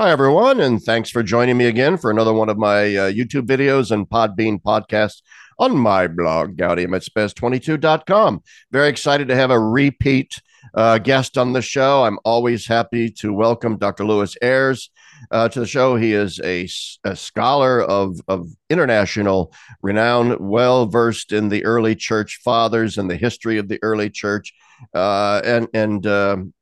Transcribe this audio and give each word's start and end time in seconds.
Hi, 0.00 0.10
everyone, 0.10 0.60
and 0.60 0.82
thanks 0.82 1.10
for 1.10 1.22
joining 1.22 1.58
me 1.58 1.66
again 1.66 1.98
for 1.98 2.10
another 2.10 2.32
one 2.32 2.48
of 2.48 2.56
my 2.56 2.84
uh, 2.96 3.12
YouTube 3.12 3.46
videos 3.46 3.90
and 3.90 4.08
Podbean 4.08 4.58
podcasts 4.62 5.20
on 5.58 5.76
my 5.76 6.08
blog, 6.08 6.56
gaudium22.com. 6.56 8.42
Very 8.70 8.88
excited 8.88 9.28
to 9.28 9.36
have 9.36 9.50
a 9.50 9.60
repeat 9.60 10.40
uh, 10.72 10.96
guest 10.96 11.36
on 11.36 11.52
the 11.52 11.60
show. 11.60 12.04
I'm 12.04 12.18
always 12.24 12.66
happy 12.66 13.10
to 13.18 13.34
welcome 13.34 13.76
Dr. 13.76 14.06
Lewis 14.06 14.38
Ayres 14.40 14.88
uh, 15.30 15.50
to 15.50 15.60
the 15.60 15.66
show. 15.66 15.96
He 15.96 16.14
is 16.14 16.40
a, 16.42 16.66
a 17.04 17.14
scholar 17.14 17.82
of, 17.82 18.18
of 18.26 18.48
international 18.70 19.52
renown, 19.82 20.38
well 20.40 20.86
versed 20.86 21.30
in 21.30 21.50
the 21.50 21.62
early 21.66 21.94
church 21.94 22.40
fathers 22.42 22.96
and 22.96 23.10
the 23.10 23.18
history 23.18 23.58
of 23.58 23.68
the 23.68 23.78
early 23.82 24.08
church, 24.08 24.54
uh, 24.94 25.42
and 25.44 25.68
and 25.74 26.06
um, 26.06 26.54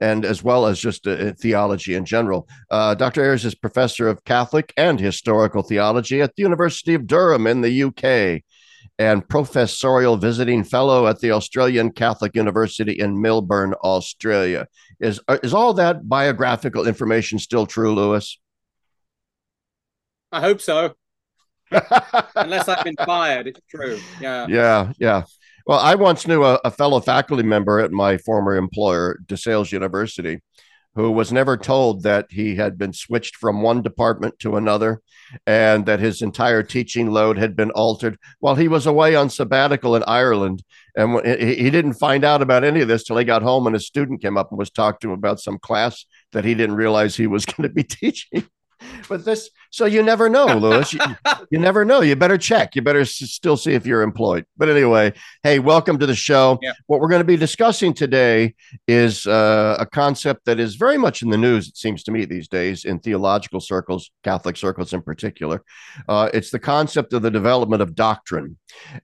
and 0.00 0.24
as 0.24 0.42
well 0.42 0.66
as 0.66 0.78
just 0.78 1.06
uh, 1.06 1.32
theology 1.40 1.94
in 1.94 2.04
general. 2.04 2.48
Uh, 2.70 2.94
Dr. 2.94 3.22
Ayres 3.22 3.44
is 3.44 3.54
professor 3.54 4.08
of 4.08 4.24
Catholic 4.24 4.72
and 4.76 5.00
historical 5.00 5.62
theology 5.62 6.20
at 6.20 6.34
the 6.36 6.42
University 6.42 6.94
of 6.94 7.06
Durham 7.06 7.46
in 7.46 7.60
the 7.60 7.82
UK 7.84 8.42
and 8.98 9.28
professorial 9.28 10.16
visiting 10.16 10.64
fellow 10.64 11.06
at 11.06 11.20
the 11.20 11.30
Australian 11.30 11.92
Catholic 11.92 12.34
University 12.34 12.92
in 12.92 13.20
Melbourne, 13.20 13.74
Australia. 13.84 14.66
Is 15.00 15.20
uh, 15.28 15.38
is 15.42 15.54
all 15.54 15.74
that 15.74 16.08
biographical 16.08 16.86
information 16.86 17.38
still 17.38 17.66
true, 17.66 17.94
Lewis? 17.94 18.38
I 20.32 20.40
hope 20.40 20.60
so. 20.60 20.94
Unless 22.34 22.68
I've 22.68 22.84
been 22.84 22.96
fired, 23.04 23.46
it's 23.46 23.60
true. 23.70 23.98
Yeah. 24.20 24.46
Yeah, 24.48 24.92
yeah. 24.98 25.22
Well, 25.68 25.80
I 25.80 25.96
once 25.96 26.26
knew 26.26 26.44
a, 26.44 26.58
a 26.64 26.70
fellow 26.70 26.98
faculty 26.98 27.42
member 27.42 27.78
at 27.78 27.92
my 27.92 28.16
former 28.16 28.56
employer, 28.56 29.18
DeSales 29.26 29.70
University, 29.70 30.40
who 30.94 31.10
was 31.10 31.30
never 31.30 31.58
told 31.58 32.04
that 32.04 32.28
he 32.30 32.56
had 32.56 32.78
been 32.78 32.94
switched 32.94 33.36
from 33.36 33.60
one 33.60 33.82
department 33.82 34.38
to 34.38 34.56
another 34.56 35.02
and 35.46 35.84
that 35.84 36.00
his 36.00 36.22
entire 36.22 36.62
teaching 36.62 37.10
load 37.10 37.36
had 37.36 37.54
been 37.54 37.70
altered 37.72 38.16
while 38.40 38.54
he 38.54 38.66
was 38.66 38.86
away 38.86 39.14
on 39.14 39.28
sabbatical 39.28 39.94
in 39.94 40.02
Ireland. 40.04 40.62
And 40.96 41.20
he 41.26 41.68
didn't 41.68 42.00
find 42.00 42.24
out 42.24 42.40
about 42.40 42.64
any 42.64 42.80
of 42.80 42.88
this 42.88 43.04
till 43.04 43.18
he 43.18 43.24
got 43.26 43.42
home 43.42 43.66
and 43.66 43.76
a 43.76 43.80
student 43.80 44.22
came 44.22 44.38
up 44.38 44.50
and 44.50 44.58
was 44.58 44.70
talked 44.70 45.02
to 45.02 45.12
about 45.12 45.38
some 45.38 45.58
class 45.58 46.06
that 46.32 46.46
he 46.46 46.54
didn't 46.54 46.76
realize 46.76 47.14
he 47.14 47.26
was 47.26 47.44
going 47.46 47.68
to 47.68 47.74
be 47.74 47.84
teaching 47.84 48.48
but 49.08 49.24
this 49.24 49.50
so 49.70 49.84
you 49.84 50.02
never 50.02 50.28
know 50.28 50.46
lewis 50.58 50.92
you, 50.92 51.00
you, 51.50 51.58
never 51.58 51.84
know. 51.84 52.00
You 52.00 52.16
better 52.16 52.38
check. 52.38 52.74
You 52.74 52.82
better 52.82 53.00
s- 53.00 53.14
still 53.14 53.56
see 53.56 53.72
if 53.72 53.86
you're 53.86 54.02
employed. 54.02 54.44
But 54.56 54.68
anyway 54.68 55.12
hey 55.42 55.58
welcome 55.58 55.98
to 55.98 56.06
the 56.06 56.14
show. 56.14 56.58
Yeah. 56.62 56.72
what 56.86 57.00
we're 57.00 57.08
going 57.08 57.20
to 57.20 57.24
be 57.24 57.36
discussing 57.36 57.94
today 57.94 58.54
is 58.86 59.26
uh, 59.26 59.76
a 59.78 59.86
concept 59.86 60.46
that 60.46 60.58
is 60.58 60.76
very 60.76 60.98
much 60.98 61.22
in 61.22 61.30
the 61.30 61.36
news 61.36 61.68
it 61.68 61.76
seems 61.76 62.02
to 62.04 62.10
me 62.10 62.24
these 62.24 62.48
days 62.48 62.84
in 62.84 62.98
theological 62.98 63.60
circles 63.60 64.10
catholic 64.24 64.56
circles 64.56 64.92
in 64.92 65.02
particular. 65.02 65.62
Uh, 66.08 66.30
it's 66.32 66.50
the 66.50 66.58
concept 66.58 67.12
of 67.12 67.22
the 67.22 67.30
development 67.30 67.82
of 67.82 67.94
doctrine. 67.94 68.56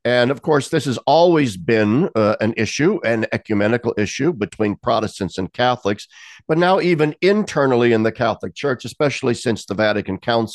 And 0.04 0.30
of 0.30 0.42
course 0.42 0.68
this 0.68 0.86
has 0.86 0.98
always 1.06 1.56
been 1.56 2.08
uh, 2.14 2.36
an 2.40 2.54
issue 2.56 3.00
an 3.04 3.26
ecumenical 3.32 3.94
issue 3.98 4.32
between 4.32 4.76
protestants 4.76 5.38
and 5.38 5.52
catholics 5.52 6.08
but 6.48 6.58
now 6.58 6.80
even 6.80 7.14
internally 7.20 7.92
in 7.92 8.02
the 8.02 8.12
catholic 8.12 8.54
church 8.54 8.84
especially 8.84 9.34
since 9.34 9.66
the 9.66 9.74
Vatican 9.74 10.18
Council, 10.18 10.53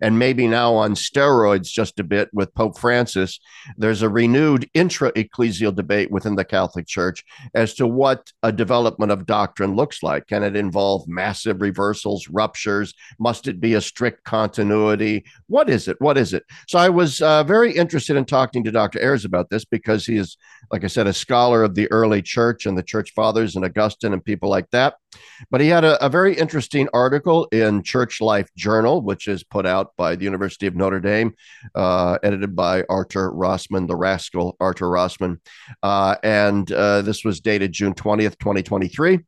and 0.00 0.18
maybe 0.18 0.46
now 0.46 0.74
on 0.74 0.94
steroids 0.94 1.68
just 1.68 2.00
a 2.00 2.04
bit 2.04 2.28
with 2.32 2.54
Pope 2.54 2.78
Francis. 2.78 3.40
There's 3.76 4.02
a 4.02 4.08
renewed 4.08 4.68
intra 4.74 5.12
ecclesial 5.12 5.74
debate 5.74 6.10
within 6.10 6.36
the 6.36 6.44
Catholic 6.44 6.86
Church 6.86 7.24
as 7.54 7.74
to 7.74 7.86
what 7.86 8.32
a 8.42 8.52
development 8.52 9.12
of 9.12 9.26
doctrine 9.26 9.74
looks 9.76 10.02
like. 10.02 10.26
Can 10.26 10.42
it 10.42 10.56
involve 10.56 11.08
massive 11.08 11.60
reversals, 11.60 12.28
ruptures? 12.28 12.94
Must 13.18 13.48
it 13.48 13.60
be 13.60 13.74
a 13.74 13.80
strict 13.80 14.24
continuity? 14.24 15.24
What 15.46 15.68
is 15.68 15.88
it? 15.88 16.00
What 16.00 16.18
is 16.18 16.32
it? 16.32 16.44
So 16.68 16.78
I 16.78 16.88
was 16.88 17.20
uh, 17.20 17.44
very 17.44 17.72
interested 17.72 18.16
in 18.16 18.24
talking 18.24 18.64
to 18.64 18.70
Dr. 18.70 19.00
Ayres 19.00 19.24
about 19.24 19.50
this 19.50 19.64
because 19.64 20.06
he 20.06 20.16
is, 20.16 20.36
like 20.70 20.84
I 20.84 20.88
said, 20.88 21.06
a 21.06 21.12
scholar 21.12 21.62
of 21.62 21.74
the 21.74 21.90
early 21.90 22.22
church 22.22 22.66
and 22.66 22.76
the 22.76 22.82
church 22.82 23.12
fathers 23.14 23.56
and 23.56 23.64
Augustine 23.64 24.12
and 24.12 24.24
people 24.24 24.48
like 24.48 24.70
that. 24.70 24.94
But 25.50 25.60
he 25.60 25.68
had 25.68 25.84
a, 25.84 26.02
a 26.04 26.08
very 26.08 26.34
interesting 26.34 26.88
article 26.92 27.46
in 27.46 27.82
Church 27.82 28.20
Life 28.20 28.48
Journal, 28.56 29.00
which 29.00 29.28
is 29.28 29.39
put 29.44 29.66
out 29.66 29.92
by 29.96 30.16
the 30.16 30.24
University 30.24 30.66
of 30.66 30.74
Notre 30.74 31.00
Dame, 31.00 31.34
uh, 31.74 32.18
edited 32.22 32.54
by 32.54 32.84
Artur 32.88 33.32
Rosman, 33.32 33.86
the 33.86 33.96
rascal 33.96 34.56
Artur 34.60 34.86
Rosman. 34.86 35.38
Uh, 35.82 36.16
and 36.22 36.70
uh, 36.72 37.02
this 37.02 37.24
was 37.24 37.40
dated 37.40 37.72
June 37.72 37.94
20th, 37.94 38.38
2023. 38.38 39.20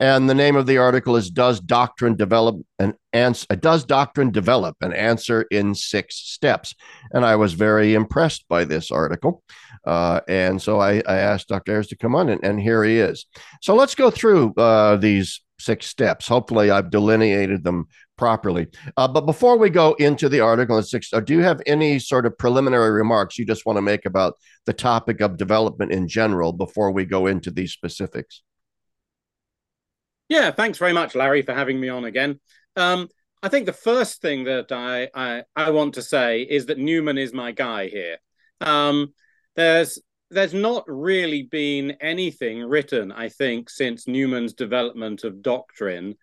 And 0.00 0.28
the 0.28 0.34
name 0.34 0.56
of 0.56 0.66
the 0.66 0.78
article 0.78 1.16
is 1.16 1.30
Does 1.30 1.60
Doctrine 1.60 2.14
Develop 2.14 2.56
an 2.78 2.94
Answer? 3.12 3.46
Does 3.56 3.84
Doctrine 3.84 4.30
Develop 4.30 4.76
an 4.80 4.92
Answer 4.92 5.42
in 5.50 5.74
Six 5.74 6.16
Steps? 6.16 6.74
And 7.12 7.24
I 7.24 7.36
was 7.36 7.54
very 7.54 7.94
impressed 7.94 8.44
by 8.48 8.64
this 8.64 8.90
article. 8.90 9.42
Uh, 9.84 10.20
and 10.28 10.60
so 10.60 10.80
I, 10.80 11.02
I, 11.06 11.16
asked 11.16 11.48
Dr. 11.48 11.72
Ayres 11.72 11.86
to 11.88 11.96
come 11.96 12.14
on, 12.14 12.28
and, 12.28 12.44
and, 12.44 12.60
here 12.60 12.84
he 12.84 12.98
is. 12.98 13.26
So 13.62 13.74
let's 13.74 13.94
go 13.94 14.10
through 14.10 14.52
uh, 14.54 14.96
these 14.96 15.40
six 15.58 15.86
steps. 15.86 16.28
Hopefully, 16.28 16.70
I've 16.70 16.90
delineated 16.90 17.64
them 17.64 17.86
properly. 18.18 18.66
Uh, 18.96 19.08
but 19.08 19.22
before 19.22 19.56
we 19.56 19.70
go 19.70 19.94
into 19.94 20.28
the 20.28 20.40
article, 20.40 20.76
uh, 20.76 21.20
do 21.20 21.32
you 21.32 21.42
have 21.42 21.62
any 21.64 21.98
sort 21.98 22.26
of 22.26 22.36
preliminary 22.36 22.90
remarks 22.90 23.38
you 23.38 23.46
just 23.46 23.64
want 23.64 23.78
to 23.78 23.82
make 23.82 24.04
about 24.04 24.34
the 24.66 24.74
topic 24.74 25.20
of 25.22 25.38
development 25.38 25.92
in 25.92 26.06
general 26.06 26.52
before 26.52 26.90
we 26.90 27.06
go 27.06 27.26
into 27.26 27.50
these 27.50 27.72
specifics? 27.72 28.42
Yeah, 30.28 30.50
thanks 30.50 30.76
very 30.76 30.92
much, 30.92 31.14
Larry, 31.14 31.40
for 31.40 31.54
having 31.54 31.80
me 31.80 31.88
on 31.88 32.04
again. 32.04 32.38
Um, 32.76 33.08
I 33.42 33.48
think 33.48 33.66
the 33.66 33.72
first 33.72 34.20
thing 34.20 34.44
that 34.44 34.72
I, 34.72 35.08
I, 35.14 35.44
I 35.56 35.70
want 35.70 35.94
to 35.94 36.02
say 36.02 36.42
is 36.42 36.66
that 36.66 36.78
Newman 36.78 37.16
is 37.16 37.32
my 37.32 37.52
guy 37.52 37.88
here. 37.88 38.18
Um, 38.60 39.14
there's 39.56 39.98
there's 40.30 40.52
not 40.52 40.84
really 40.86 41.44
been 41.44 41.92
anything 42.02 42.62
written, 42.62 43.10
I 43.10 43.30
think, 43.30 43.70
since 43.70 44.06
Newman's 44.06 44.52
development 44.52 45.24
of 45.24 45.40
doctrine 45.40 46.16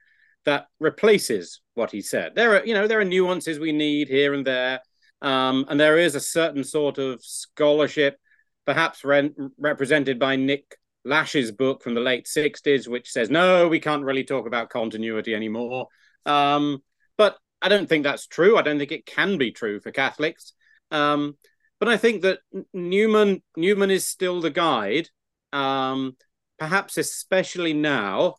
that 0.46 0.68
replaces 0.80 1.62
what 1.74 1.92
he 1.92 2.02
said. 2.02 2.36
There 2.36 2.56
are, 2.56 2.66
you 2.66 2.74
know, 2.74 2.88
there 2.88 3.00
are 3.00 3.06
nuances 3.06 3.60
we 3.60 3.72
need 3.72 4.08
here 4.08 4.34
and 4.34 4.46
there, 4.46 4.80
um, 5.22 5.66
and 5.70 5.80
there 5.80 5.98
is 5.98 6.16
a 6.16 6.20
certain 6.20 6.64
sort 6.64 6.98
of 6.98 7.24
scholarship, 7.24 8.18
perhaps 8.66 9.04
re- 9.04 9.32
represented 9.58 10.20
by 10.20 10.36
Nick 10.36 10.76
Lash's 11.04 11.52
book 11.52 11.84
from 11.84 11.94
the 11.94 12.02
late 12.02 12.26
'60s, 12.26 12.88
which 12.88 13.12
says 13.12 13.30
no, 13.30 13.68
we 13.68 13.80
can't 13.80 14.06
really 14.06 14.24
talk 14.24 14.48
about 14.48 14.70
continuity 14.70 15.36
anymore. 15.36 15.88
Um, 16.26 16.82
but 17.18 17.38
I 17.62 17.70
don't 17.70 17.88
think 17.88 18.04
that's 18.04 18.28
true. 18.28 18.58
I 18.58 18.62
don't 18.62 18.78
think 18.78 18.92
it 18.92 19.06
can 19.06 19.38
be 19.38 19.52
true 19.52 19.80
for 19.80 19.92
Catholics. 19.92 20.54
Um, 20.92 21.38
but 21.80 21.90
I 21.90 21.98
think 21.98 22.22
that 22.22 22.40
Newman 22.74 23.42
Newman 23.58 23.92
is 23.92 24.08
still 24.08 24.42
the 24.42 24.50
guide, 24.50 25.10
um, 25.52 26.16
perhaps 26.58 26.98
especially 26.98 27.74
now 27.74 28.36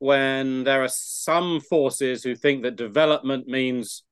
when 0.00 0.64
there 0.64 0.82
are 0.82 0.88
some 0.88 1.60
forces 1.60 2.24
who 2.24 2.34
think 2.34 2.62
that 2.62 2.74
development 2.74 3.46
means 3.46 4.02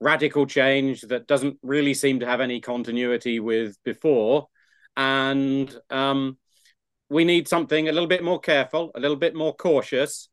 radical 0.00 0.46
change 0.46 1.02
that 1.02 1.26
doesn't 1.26 1.58
really 1.62 1.92
seem 1.92 2.20
to 2.20 2.26
have 2.26 2.40
any 2.40 2.60
continuity 2.60 3.40
with 3.40 3.76
before, 3.84 4.46
and 4.96 5.76
um, 5.90 6.38
we 7.10 7.24
need 7.24 7.48
something 7.48 7.88
a 7.88 7.92
little 7.92 8.08
bit 8.08 8.22
more 8.22 8.38
careful, 8.38 8.92
a 8.94 9.00
little 9.00 9.16
bit 9.16 9.34
more 9.34 9.54
cautious, 9.54 10.28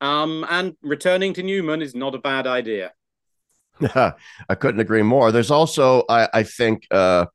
um, 0.00 0.44
and 0.48 0.74
returning 0.82 1.34
to 1.34 1.42
Newman 1.42 1.82
is 1.82 1.94
not 1.94 2.14
a 2.14 2.18
bad 2.18 2.46
idea. 2.46 2.92
I 3.94 4.54
couldn't 4.58 4.80
agree 4.80 5.02
more. 5.02 5.32
There's 5.32 5.50
also, 5.50 6.04
I, 6.08 6.28
I 6.32 6.42
think, 6.44 6.86
uh, 6.90 7.26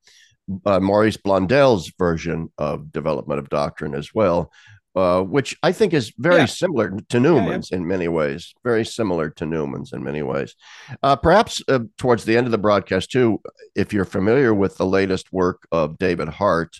uh, 0.66 0.80
Maurice 0.80 1.18
Blondel's 1.18 1.94
version 2.00 2.52
of 2.58 2.92
development 2.92 3.40
of 3.40 3.50
doctrine 3.50 3.94
as 3.94 4.14
well, 4.14 4.52
uh, 4.96 5.22
which 5.22 5.58
I 5.64 5.72
think 5.72 5.94
is 5.94 6.14
very 6.18 6.38
yeah. 6.38 6.46
similar 6.46 6.98
to 7.10 7.20
Newman's 7.20 7.72
yeah, 7.72 7.78
yeah. 7.78 7.82
in 7.82 7.88
many 7.88 8.08
ways. 8.08 8.54
Very 8.64 8.86
similar 8.86 9.30
to 9.32 9.46
Newman's 9.46 9.94
in 9.94 10.04
many 10.04 10.22
ways. 10.22 10.56
Uh, 11.02 11.16
perhaps 11.16 11.62
uh, 11.68 11.80
towards 11.98 12.26
the 12.26 12.38
end 12.38 12.48
of 12.48 12.52
the 12.52 12.58
broadcast, 12.58 13.12
too, 13.12 13.42
if 13.76 13.94
you're 13.94 14.06
familiar 14.06 14.54
with 14.54 14.78
the 14.78 14.86
latest 14.86 15.32
work 15.32 15.68
of 15.72 15.98
David 15.98 16.28
Hart, 16.28 16.76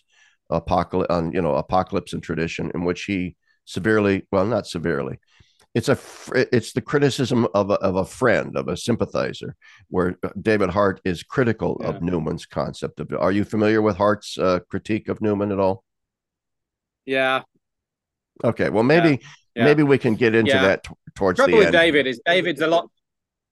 Apocalypse 0.50 1.14
on 1.14 1.32
you 1.32 1.42
know 1.42 1.56
Apocalypse 1.56 2.14
and 2.14 2.22
Tradition, 2.22 2.72
in 2.74 2.84
which 2.84 3.04
he 3.06 3.36
severely, 3.66 4.28
well, 4.32 4.46
not 4.46 4.68
severely, 4.68 5.20
it's 5.74 5.88
a 5.88 5.98
it's 6.36 6.74
the 6.74 6.82
criticism 6.82 7.48
of 7.54 7.70
a, 7.70 7.76
of 7.76 7.96
a 7.96 8.06
friend 8.06 8.58
of 8.58 8.68
a 8.68 8.76
sympathizer 8.76 9.56
where 9.90 10.18
david 10.42 10.70
hart 10.70 11.00
is 11.06 11.24
critical 11.24 11.78
of 11.78 12.02
newman's 12.02 12.46
concept 12.46 13.00
of 13.00 13.10
are 13.18 13.32
you 13.32 13.44
familiar 13.44 13.82
with 13.82 13.96
hart's 13.96 14.38
uh, 14.38 14.60
critique 14.70 15.08
of 15.08 15.22
newman 15.22 15.52
at 15.52 15.60
all 15.60 15.84
yeah 17.06 17.42
okay 18.44 18.70
well 18.70 18.84
maybe 18.84 19.20
yeah. 19.56 19.66
maybe 19.66 19.84
we 19.84 19.98
can 19.98 20.16
get 20.16 20.36
into 20.36 20.54
that 20.54 20.84
t- 20.84 20.92
towards 21.16 21.38
the, 21.38 21.44
the 21.44 21.52
trouble 21.52 21.66
with 21.66 21.72
david 21.72 22.08
is 22.08 22.20
david's 22.26 22.62
a 22.62 22.68
lot 22.68 22.90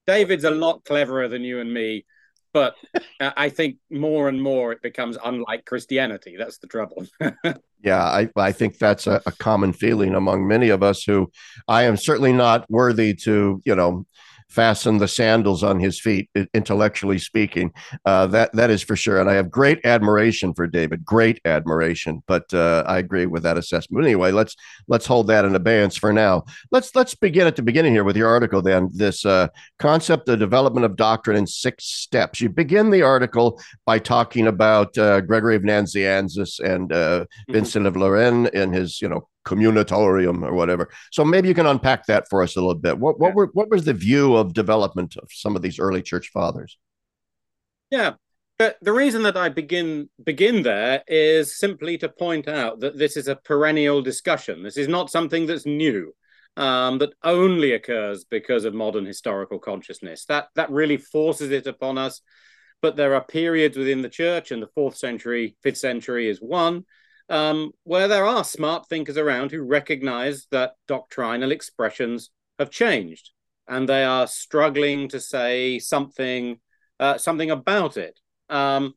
david's 0.07 0.44
a 0.44 0.51
lot 0.51 0.83
cleverer 0.86 1.27
than 1.27 1.44
you 1.44 1.59
and 1.59 1.74
me 1.74 2.06
but 2.53 2.75
I 3.19 3.50
think 3.50 3.77
more 3.89 4.30
and 4.30 4.41
more 4.41 4.71
it 4.71 4.81
becomes 4.81 5.18
unlike 5.24 5.65
Christianity. 5.65 6.36
That's 6.38 6.57
the 6.57 6.68
trouble. 6.68 7.06
yeah, 7.83 8.03
I, 8.03 8.30
I 8.36 8.51
think 8.51 8.77
that's 8.77 9.07
a, 9.07 9.21
a, 9.25 9.31
common 9.31 9.74
feeling 9.74 10.15
among 10.15 10.47
many 10.47 10.69
of 10.69 10.83
us 10.83 11.03
who 11.03 11.31
I 11.68 11.83
am 11.83 11.97
certainly 11.97 12.33
not 12.33 12.69
worthy 12.69 13.13
to, 13.24 13.62
you 13.65 13.75
know, 13.75 14.06
fasten 14.50 14.98
the 14.98 15.07
sandals 15.07 15.63
on 15.63 15.80
his 15.80 16.00
feet, 16.00 16.30
intellectually 16.54 17.19
speaking. 17.19 17.72
Uh, 18.06 18.28
that 18.28 18.51
that 18.54 18.69
is 18.69 18.81
for 18.81 18.96
sure. 18.96 19.19
And 19.19 19.30
I 19.30 19.34
have 19.34 19.51
great 19.51 19.80
admiration 19.86 20.54
for 20.54 20.68
David, 20.68 21.06
great 21.06 21.40
admiration. 21.46 22.24
But 22.28 22.51
uh, 22.54 22.84
I 22.88 22.98
agree 22.98 23.25
with 23.25 23.44
that 23.44 23.57
assessment. 23.57 24.01
But 24.01 24.06
anyway, 24.06 24.31
let's 24.31 24.56
let's 24.88 25.06
hold 25.06 25.28
that 25.28 25.46
in 25.46 25.56
abeyance 25.56 25.98
for 25.98 26.12
now. 26.12 26.46
Let's 26.72 26.96
let's 26.96 27.16
begin 27.16 27.48
at 27.48 27.56
the 27.56 27.62
beginning 27.62 27.94
here 27.94 28.04
with 28.04 28.18
your 28.18 28.28
article. 28.28 28.62
Then 28.62 28.90
this 28.94 29.25
uh, 29.25 29.50
concept 29.78 30.28
of 30.30 30.40
development 30.40 30.86
of 30.86 30.96
doctrine 30.96 31.38
in 31.38 31.48
six 31.48 31.86
steps. 31.86 32.42
You 32.42 32.50
begin 32.50 32.90
the 32.90 33.04
article 33.04 33.62
by 33.86 34.00
talking 34.00 34.48
about 34.48 34.98
uh, 34.98 35.22
Gregory 35.22 35.56
of 35.56 35.63
Nazianzus 35.63 36.60
and 36.60 36.92
uh, 36.92 36.96
mm-hmm. 37.22 37.54
Vincent 37.54 37.86
of 37.86 37.94
Lérins 37.94 38.50
in 38.50 38.74
his 38.74 39.01
you 39.01 39.10
know 39.10 39.28
communitorium 39.50 40.44
or 40.44 40.54
whatever. 40.54 40.90
So 41.12 41.25
maybe 41.25 41.48
you 41.48 41.56
can 41.56 41.66
unpack 41.66 42.06
that 42.06 42.30
for 42.30 42.44
us 42.44 42.56
a 42.56 42.62
little 42.62 42.75
bit. 42.75 42.98
What 43.00 43.19
what 43.19 43.30
yeah. 43.30 43.36
were 43.36 43.50
what 43.54 43.69
was 43.69 43.84
the 43.86 43.94
view 43.94 44.36
of 44.36 44.54
development 44.54 45.18
of 45.18 45.28
some 45.31 45.56
of 45.56 45.62
these 45.62 45.80
early 45.80 46.01
church 46.01 46.30
fathers? 46.30 46.78
Yeah. 47.90 48.13
But 48.60 48.78
the 48.81 48.92
reason 48.92 49.24
that 49.24 49.38
I 49.38 49.50
begin 49.50 50.10
begin 50.24 50.63
there 50.63 51.01
is 51.07 51.57
simply 51.57 51.98
to 52.00 52.10
point 52.10 52.48
out 52.48 52.81
that 52.81 52.98
this 52.98 53.18
is 53.18 53.28
a 53.28 53.38
perennial 53.38 54.01
discussion. 54.01 54.63
This 54.63 54.78
is 54.78 54.88
not 54.88 55.10
something 55.10 55.46
that's 55.48 55.66
new, 55.66 56.13
um, 56.57 56.98
that 57.00 57.13
only 57.24 57.72
occurs 57.72 58.25
because 58.25 58.66
of 58.66 58.74
modern 58.74 59.06
historical 59.06 59.60
consciousness. 59.60 60.25
That 60.25 60.50
that 60.56 60.69
really 60.69 60.98
forces 60.98 61.51
it 61.51 61.68
upon 61.68 61.98
us. 61.98 62.22
But 62.81 62.96
there 62.96 63.16
are 63.16 63.24
periods 63.24 63.78
within 63.78 64.01
the 64.01 64.10
church, 64.10 64.51
and 64.51 64.62
the 64.62 64.74
fourth 64.75 64.98
century, 64.98 65.57
fifth 65.63 65.78
century 65.78 66.30
is 66.30 66.40
one, 66.40 66.86
um, 67.30 67.72
where 67.84 68.08
there 68.08 68.26
are 68.26 68.44
smart 68.44 68.88
thinkers 68.88 69.18
around 69.18 69.52
who 69.52 69.62
recognize 69.62 70.48
that 70.52 70.74
doctrinal 70.88 71.52
expressions 71.52 72.31
have 72.58 72.70
changed 72.70 73.31
and 73.68 73.88
they 73.88 74.04
are 74.04 74.28
struggling 74.28 75.08
to 75.10 75.20
say 75.20 75.80
something 75.80 76.60
uh, 77.00 77.18
something 77.18 77.50
about 77.50 77.96
it. 77.96 78.20
Um, 78.50 78.94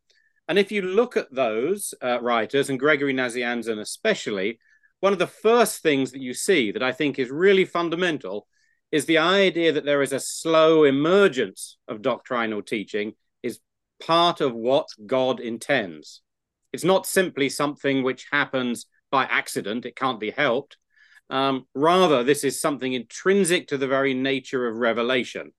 and 0.48 0.58
if 0.58 0.72
you 0.72 0.82
look 0.82 1.16
at 1.16 1.32
those 1.32 1.94
uh, 2.02 2.20
writers, 2.20 2.68
and 2.68 2.80
Gregory 2.80 3.14
Nazianzen 3.14 3.78
especially, 3.78 4.58
one 4.98 5.12
of 5.12 5.20
the 5.20 5.26
first 5.26 5.82
things 5.82 6.10
that 6.10 6.20
you 6.20 6.34
see 6.34 6.72
that 6.72 6.82
I 6.82 6.90
think 6.90 7.18
is 7.18 7.30
really 7.30 7.64
fundamental 7.64 8.48
is 8.90 9.06
the 9.06 9.18
idea 9.18 9.72
that 9.72 9.84
there 9.84 10.02
is 10.02 10.12
a 10.12 10.20
slow 10.20 10.84
emergence 10.84 11.78
of 11.86 12.02
doctrinal 12.02 12.62
teaching 12.62 13.12
is 13.42 13.60
part 14.04 14.40
of 14.40 14.52
what 14.52 14.88
God 15.06 15.38
intends. 15.38 16.22
It's 16.72 16.84
not 16.84 17.06
simply 17.06 17.48
something 17.48 18.02
which 18.02 18.26
happens 18.30 18.86
by 19.10 19.24
accident, 19.24 19.84
it 19.84 19.96
can't 19.96 20.20
be 20.20 20.30
helped. 20.30 20.76
Um, 21.30 21.66
rather, 21.74 22.24
this 22.24 22.44
is 22.44 22.60
something 22.60 22.92
intrinsic 22.92 23.68
to 23.68 23.78
the 23.78 23.86
very 23.86 24.14
nature 24.14 24.66
of 24.66 24.76
revelation. 24.76 25.52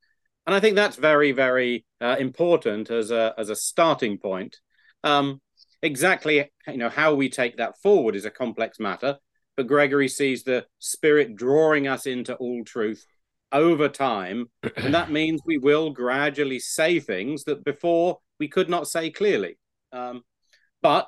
And 0.45 0.56
I 0.56 0.60
think 0.60 0.75
that's 0.75 0.98
very, 0.98 1.31
very 1.31 1.86
uh, 2.01 2.18
important 2.19 2.89
as 2.89 3.12
a, 3.12 3.33
as 3.38 3.50
a 3.50 3.56
starting 3.56 4.18
point. 4.18 4.57
Um, 5.04 5.42
exactly 5.83 6.50
you 6.68 6.77
know 6.77 6.89
how 6.89 7.13
we 7.13 7.30
take 7.30 7.57
that 7.57 7.77
forward 7.77 8.16
is 8.16 8.25
a 8.25 8.31
complex 8.31 8.80
matter 8.80 9.18
but 9.56 9.68
gregory 9.68 10.07
sees 10.07 10.44
the 10.44 10.66
spirit 10.80 11.36
drawing 11.36 11.88
us 11.88 12.07
into 12.07 12.33
all 12.36 12.63
truth 12.63 13.06
over 13.51 13.89
time 13.89 14.48
and 14.77 14.94
that 14.94 15.12
means 15.12 15.42
we 15.45 15.57
will 15.57 15.92
gradually 15.92 16.57
say 16.57 17.00
things 17.00 17.44
that 17.44 17.63
before 17.66 18.18
we 18.39 18.48
could 18.48 18.69
not 18.69 18.88
say 18.88 19.12
clearly 19.12 19.57
um, 19.92 20.24
but 20.83 21.07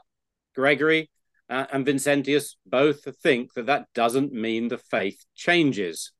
Gregory 0.55 1.11
uh, 1.49 1.65
and 1.71 1.85
Vincentius 1.85 2.55
both 2.65 3.07
think 3.21 3.53
that 3.53 3.67
that 3.67 3.85
doesn't 3.93 4.33
mean 4.33 4.67
the 4.67 4.79
faith 4.79 5.23
changes. 5.35 6.11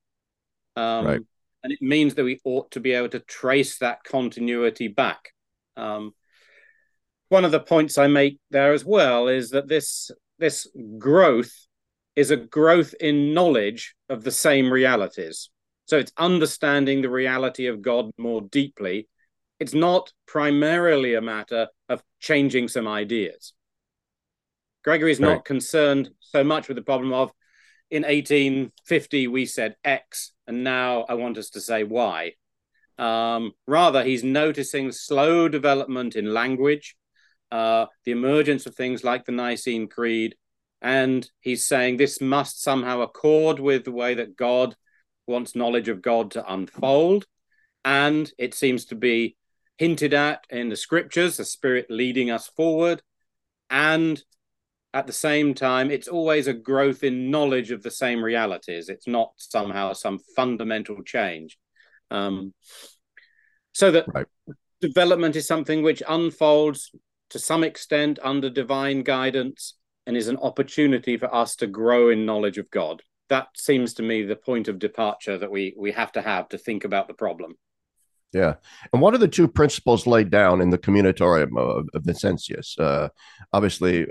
Um, 0.76 1.06
right. 1.06 1.22
And 1.64 1.74
it 1.74 1.82
means 1.82 2.14
that 2.14 2.24
we 2.24 2.40
ought 2.44 2.70
to 2.72 2.80
be 2.80 2.92
able 2.92 3.10
to 3.10 3.20
trace 3.20 3.80
that 3.80 4.04
continuity 4.04 4.88
back. 4.88 5.32
Um, 5.76 6.14
one 7.30 7.44
of 7.44 7.52
the 7.52 7.60
points 7.60 7.98
I 7.98 8.06
make 8.06 8.40
there 8.52 8.74
as 8.74 8.86
well 8.86 9.28
is 9.28 9.50
that 9.50 9.68
this 9.68 10.12
this 10.38 10.68
growth 11.00 11.52
is 12.16 12.30
a 12.30 12.38
growth 12.38 12.94
in 13.00 13.34
knowledge 13.34 13.96
of 14.10 14.24
the 14.24 14.32
same 14.32 14.72
realities. 14.72 15.50
So 15.86 15.98
it's 15.98 16.12
understanding 16.18 17.02
the 17.02 17.10
reality 17.10 17.68
of 17.68 17.82
God 17.82 18.12
more 18.18 18.42
deeply. 18.42 19.08
It's 19.60 19.74
not 19.74 20.12
primarily 20.28 21.16
a 21.16 21.22
matter 21.22 21.68
of 21.90 22.04
changing 22.20 22.68
some 22.68 22.88
ideas. 22.88 23.54
Gregory 24.84 25.12
is 25.12 25.20
not 25.20 25.46
concerned 25.46 26.10
so 26.20 26.44
much 26.44 26.68
with 26.68 26.76
the 26.76 26.84
problem 26.84 27.12
of 27.14 27.32
in 27.90 28.04
1850 28.04 29.28
we 29.28 29.46
said 29.46 29.76
X 29.84 30.34
and 30.48 30.64
now 30.64 31.06
I 31.08 31.16
want 31.16 31.38
us 31.38 31.50
to 31.52 31.62
say 31.62 31.84
Y. 31.84 32.34
Um, 32.98 33.54
rather, 33.68 34.04
he's 34.04 34.24
noticing 34.24 34.92
slow 34.92 35.48
development 35.50 36.16
in 36.16 36.34
language, 36.34 36.96
uh, 37.52 37.88
the 38.06 38.12
emergence 38.12 38.66
of 38.66 38.76
things 38.76 39.04
like 39.04 39.26
the 39.26 39.32
Nicene 39.32 39.88
Creed, 39.88 40.36
and 40.82 41.30
he's 41.42 41.68
saying 41.68 41.98
this 41.98 42.22
must 42.22 42.62
somehow 42.62 43.02
accord 43.02 43.60
with 43.60 43.86
the 43.86 43.92
way 43.92 44.14
that 44.14 44.36
God 44.36 44.76
wants 45.28 45.56
knowledge 45.56 45.90
of 45.90 46.02
God 46.02 46.32
to 46.32 46.54
unfold. 46.54 47.26
And 47.84 48.32
it 48.38 48.54
seems 48.54 48.86
to 48.86 48.96
be 48.96 49.36
hinted 49.78 50.14
at 50.14 50.46
in 50.50 50.70
the 50.70 50.76
scriptures, 50.76 51.38
the 51.38 51.46
Spirit 51.46 51.88
leading 51.90 52.32
us 52.32 52.48
forward. 52.48 53.02
And 53.70 54.22
at 54.94 55.08
the 55.08 55.14
same 55.14 55.54
time, 55.54 55.92
it's 55.92 56.08
always 56.08 56.48
a 56.48 56.54
growth 56.54 57.04
in 57.04 57.30
knowledge 57.30 57.72
of 57.72 57.84
the 57.84 57.92
same 57.92 58.24
realities. 58.24 58.88
It's 58.88 59.08
not 59.08 59.34
somehow 59.38 59.94
some 59.94 60.20
fundamental 60.36 61.04
change. 61.04 61.58
Um, 62.12 62.54
so 63.74 63.92
that 63.92 64.06
right. 64.14 64.26
development 64.80 65.36
is 65.36 65.48
something 65.48 65.84
which 65.84 66.02
unfolds 66.08 66.92
to 67.32 67.40
some 67.40 67.64
extent 67.64 68.20
under 68.24 68.50
divine 68.50 69.04
guidance 69.04 69.76
and 70.08 70.16
is 70.16 70.28
an 70.28 70.38
opportunity 70.38 71.18
for 71.18 71.34
us 71.34 71.56
to 71.58 71.68
grow 71.68 72.10
in 72.10 72.26
knowledge 72.26 72.58
of 72.58 72.72
God. 72.72 73.02
That 73.28 73.48
seems 73.58 73.96
to 73.96 74.04
me 74.04 74.24
the 74.24 74.36
point 74.36 74.68
of 74.68 74.80
departure 74.80 75.38
that 75.38 75.52
we 75.52 75.74
we 75.78 75.92
have 75.92 76.12
to 76.14 76.22
have 76.22 76.48
to 76.50 76.58
think 76.58 76.86
about 76.86 77.08
the 77.08 77.16
problem. 77.16 77.56
Yeah. 78.34 78.56
And 78.92 79.02
what 79.02 79.14
are 79.14 79.20
the 79.20 79.28
two 79.28 79.48
principles 79.48 80.06
laid 80.06 80.30
down 80.30 80.62
in 80.62 80.70
the 80.70 80.78
Commonitorium 80.78 81.56
of, 81.58 81.88
of 81.94 82.04
Vincentius? 82.04 82.78
Uh, 82.78 83.10
obviously, 83.54 84.08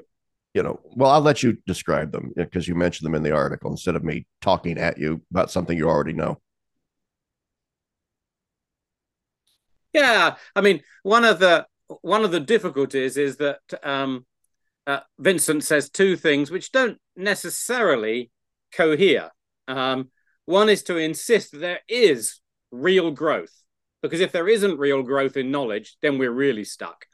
you 0.54 0.62
know, 0.62 0.80
well, 0.94 1.10
I'll 1.10 1.20
let 1.20 1.42
you 1.42 1.58
describe 1.66 2.12
them 2.12 2.32
because 2.36 2.66
you 2.66 2.74
mentioned 2.74 3.06
them 3.06 3.14
in 3.14 3.22
the 3.22 3.32
article 3.32 3.70
instead 3.70 3.96
of 3.96 4.04
me 4.04 4.26
talking 4.40 4.78
at 4.78 4.98
you 4.98 5.20
about 5.30 5.50
something 5.50 5.76
you 5.76 5.88
already 5.88 6.12
know. 6.12 6.40
Yeah, 9.92 10.36
I 10.56 10.60
mean, 10.60 10.80
one 11.02 11.24
of 11.24 11.38
the 11.38 11.66
one 12.00 12.24
of 12.24 12.32
the 12.32 12.40
difficulties 12.40 13.16
is 13.16 13.36
that 13.36 13.60
um, 13.82 14.26
uh, 14.86 15.00
Vincent 15.18 15.64
says 15.64 15.90
two 15.90 16.16
things 16.16 16.50
which 16.50 16.72
don't 16.72 16.98
necessarily 17.16 18.30
cohere. 18.72 19.30
Um, 19.68 20.10
one 20.46 20.68
is 20.68 20.82
to 20.84 20.96
insist 20.96 21.52
that 21.52 21.58
there 21.58 21.80
is 21.88 22.40
real 22.70 23.10
growth, 23.10 23.52
because 24.04 24.20
if 24.20 24.32
there 24.32 24.50
isn't 24.50 24.78
real 24.78 25.02
growth 25.02 25.34
in 25.34 25.50
knowledge, 25.50 25.96
then 26.02 26.18
we're 26.18 26.30
really 26.30 26.62
stuck. 26.62 27.06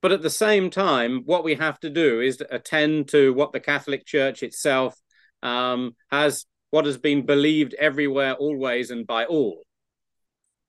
But 0.00 0.12
at 0.12 0.22
the 0.22 0.30
same 0.30 0.70
time, 0.70 1.22
what 1.24 1.42
we 1.42 1.56
have 1.56 1.80
to 1.80 1.90
do 1.90 2.20
is 2.20 2.36
to 2.36 2.54
attend 2.54 3.08
to 3.08 3.34
what 3.34 3.50
the 3.52 3.58
Catholic 3.58 4.06
Church 4.06 4.44
itself 4.44 4.96
um, 5.42 5.96
has, 6.12 6.46
what 6.70 6.86
has 6.86 6.96
been 6.96 7.26
believed 7.26 7.74
everywhere, 7.74 8.34
always, 8.34 8.92
and 8.92 9.04
by 9.04 9.24
all. 9.24 9.64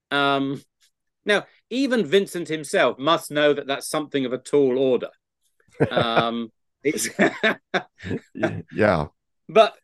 Um, 0.10 0.60
now, 1.24 1.46
even 1.70 2.04
Vincent 2.04 2.48
himself 2.48 2.98
must 2.98 3.30
know 3.30 3.54
that 3.54 3.68
that's 3.68 3.88
something 3.88 4.26
of 4.26 4.34
a 4.34 4.40
tall 4.40 4.80
order. 4.80 5.10
Um, 5.92 6.52
yeah. 8.74 9.06
But 9.48 9.76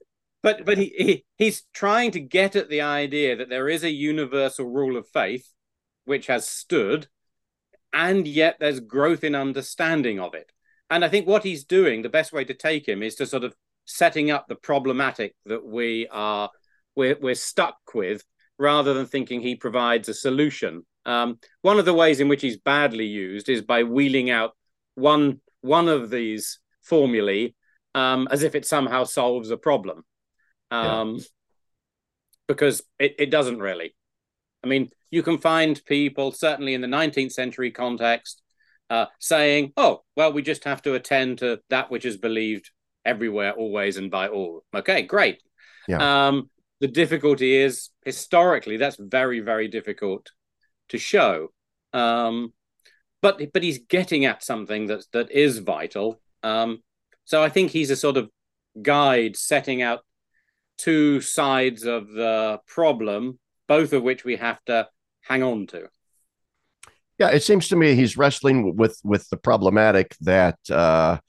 but 0.42 0.66
but 0.66 0.80
he, 0.80 0.94
he 0.98 1.26
he's 1.38 1.62
trying 1.74 2.10
to 2.12 2.20
get 2.20 2.56
at 2.56 2.70
the 2.70 2.82
idea 2.82 3.36
that 3.36 3.50
there 3.50 3.70
is 3.70 3.84
a 3.84 3.92
universal 3.92 4.66
rule 4.66 4.98
of 4.98 5.08
faith 5.08 5.48
which 6.10 6.28
has 6.28 6.48
stood 6.48 7.08
and 7.94 8.28
yet 8.28 8.58
there's 8.60 8.80
growth 8.80 9.24
in 9.24 9.36
understanding 9.36 10.20
of 10.20 10.34
it. 10.34 10.52
And 10.90 11.06
I 11.06 11.10
think 11.10 11.28
what 11.28 11.44
he's 11.44 11.64
doing, 11.64 12.02
the 12.02 12.10
best 12.10 12.34
way 12.34 12.44
to 12.46 12.54
take 12.54 12.88
him 12.88 13.04
is 13.04 13.16
to 13.16 13.26
sort 13.26 13.44
of 13.44 13.56
setting 13.86 14.32
up 14.32 14.48
the 14.48 14.56
problematic 14.56 15.36
that 15.46 15.64
we 15.64 16.08
are 16.12 16.50
we're, 16.96 17.18
we're 17.22 17.36
stuck 17.36 17.78
with 17.94 18.24
rather 18.58 18.94
than 18.94 19.06
thinking 19.06 19.42
he 19.42 19.56
provides 19.56 20.10
a 20.10 20.14
solution. 20.14 20.84
Um, 21.06 21.40
one 21.62 21.80
of 21.80 21.86
the 21.86 21.94
ways 21.94 22.20
in 22.20 22.28
which 22.28 22.42
he's 22.42 22.58
badly 22.58 23.06
used 23.06 23.48
is 23.48 23.62
by 23.62 23.84
wheeling 23.84 24.30
out 24.30 24.52
one 24.96 25.42
one 25.62 25.88
of 25.88 26.10
these 26.10 26.60
formulae 26.82 27.54
um, 27.96 28.28
as 28.32 28.44
if 28.44 28.56
it 28.56 28.66
somehow 28.66 29.04
solves 29.04 29.50
a 29.52 29.58
problem, 29.58 30.04
um, 30.72 31.16
yeah. 31.16 31.24
because 32.48 32.82
it, 32.98 33.16
it 33.20 33.32
doesn't 33.32 33.60
really. 33.60 33.96
I 34.64 34.68
mean, 34.68 34.90
you 35.12 35.24
can 35.24 35.38
find 35.38 35.84
people, 35.86 36.32
certainly 36.32 36.74
in 36.74 36.82
the 36.82 36.88
19th 36.88 37.32
century 37.32 37.72
context, 37.72 38.42
uh, 38.90 39.06
saying, 39.20 39.74
oh, 39.78 40.04
well, 40.16 40.34
we 40.34 40.42
just 40.42 40.64
have 40.64 40.82
to 40.84 40.96
attend 40.96 41.40
to 41.40 41.60
that 41.70 41.92
which 41.92 42.06
is 42.06 42.18
believed 42.18 42.72
everywhere, 43.06 43.54
always, 43.54 43.98
and 43.98 44.12
by 44.12 44.28
all. 44.28 44.64
Okay, 44.76 45.04
great. 45.04 45.42
Yeah. 45.88 46.28
Um, 46.28 46.50
the 46.80 46.88
difficulty 46.88 47.56
is 47.56 47.90
historically 48.06 48.78
that's 48.78 48.98
very 48.98 49.42
very 49.42 49.68
difficult 49.68 50.32
to 50.90 50.98
show. 50.98 51.50
Um, 51.94 52.54
but 53.22 53.42
but 53.54 53.64
he's 53.64 53.80
getting 53.80 54.26
at 54.26 54.44
something 54.44 54.88
that 54.88 55.06
that 55.12 55.32
is 55.32 55.60
vital. 55.60 56.22
Um, 56.44 56.82
so 57.26 57.44
I 57.44 57.50
think 57.50 57.72
he's 57.72 57.90
a 57.90 57.96
sort 57.96 58.18
of 58.18 58.30
guide 58.82 59.36
setting 59.36 59.82
out 59.82 60.02
two 60.78 61.20
sides 61.20 61.84
of 61.84 62.08
the 62.10 62.60
problem, 62.66 63.40
both 63.70 63.94
of 63.94 64.04
which 64.04 64.26
we 64.26 64.36
have 64.36 64.60
to 64.66 64.90
hang 65.22 65.44
on 65.44 65.68
to. 65.68 65.88
Yeah, 67.20 67.30
it 67.30 67.44
seems 67.44 67.70
to 67.70 67.76
me 67.78 67.96
he's 67.96 68.18
wrestling 68.18 68.76
with 68.76 69.00
with 69.04 69.30
the 69.30 69.38
problematic 69.38 70.16
that 70.22 70.58
uh, 70.70 71.20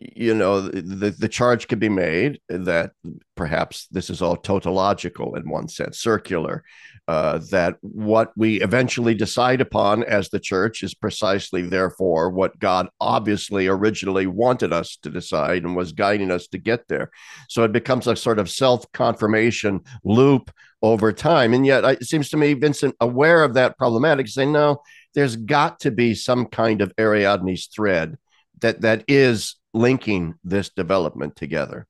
you 0.00 0.34
know 0.34 0.62
the 0.62 1.10
the 1.10 1.28
charge 1.28 1.68
could 1.68 1.80
be 1.80 1.88
made 1.88 2.40
that 2.48 2.92
perhaps 3.36 3.86
this 3.90 4.10
is 4.10 4.22
all 4.22 4.36
tautological 4.36 5.34
in 5.34 5.48
one 5.48 5.68
sense, 5.68 5.98
circular, 5.98 6.62
uh, 7.08 7.38
that 7.50 7.76
what 7.80 8.32
we 8.36 8.60
eventually 8.60 9.14
decide 9.14 9.60
upon 9.60 10.04
as 10.04 10.28
the 10.28 10.38
church 10.38 10.82
is 10.82 10.94
precisely, 10.94 11.62
therefore, 11.62 12.30
what 12.30 12.58
God 12.58 12.88
obviously 13.00 13.66
originally 13.66 14.26
wanted 14.26 14.72
us 14.72 14.98
to 15.02 15.10
decide 15.10 15.64
and 15.64 15.74
was 15.74 15.92
guiding 15.92 16.30
us 16.30 16.46
to 16.48 16.58
get 16.58 16.86
there. 16.88 17.10
So 17.48 17.64
it 17.64 17.72
becomes 17.72 18.06
a 18.06 18.14
sort 18.14 18.38
of 18.38 18.50
self 18.50 18.90
confirmation 18.92 19.80
loop 20.04 20.50
over 20.82 21.12
time. 21.12 21.54
And 21.54 21.66
yet, 21.66 21.84
it 21.84 22.04
seems 22.04 22.30
to 22.30 22.36
me, 22.36 22.54
Vincent, 22.54 22.94
aware 23.00 23.42
of 23.42 23.54
that 23.54 23.76
problematic, 23.78 24.28
saying, 24.28 24.52
no, 24.52 24.82
there's 25.14 25.36
got 25.36 25.80
to 25.80 25.90
be 25.90 26.14
some 26.14 26.46
kind 26.46 26.80
of 26.80 26.92
Ariadne's 26.96 27.66
thread 27.66 28.16
that 28.60 28.80
that 28.82 29.04
is 29.08 29.56
linking 29.74 30.34
this 30.44 30.70
development 30.70 31.36
together. 31.36 31.86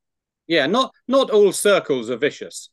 Yeah, 0.46 0.66
not 0.66 0.92
not 1.06 1.30
all 1.30 1.52
circles 1.52 2.10
are 2.10 2.16
vicious. 2.16 2.70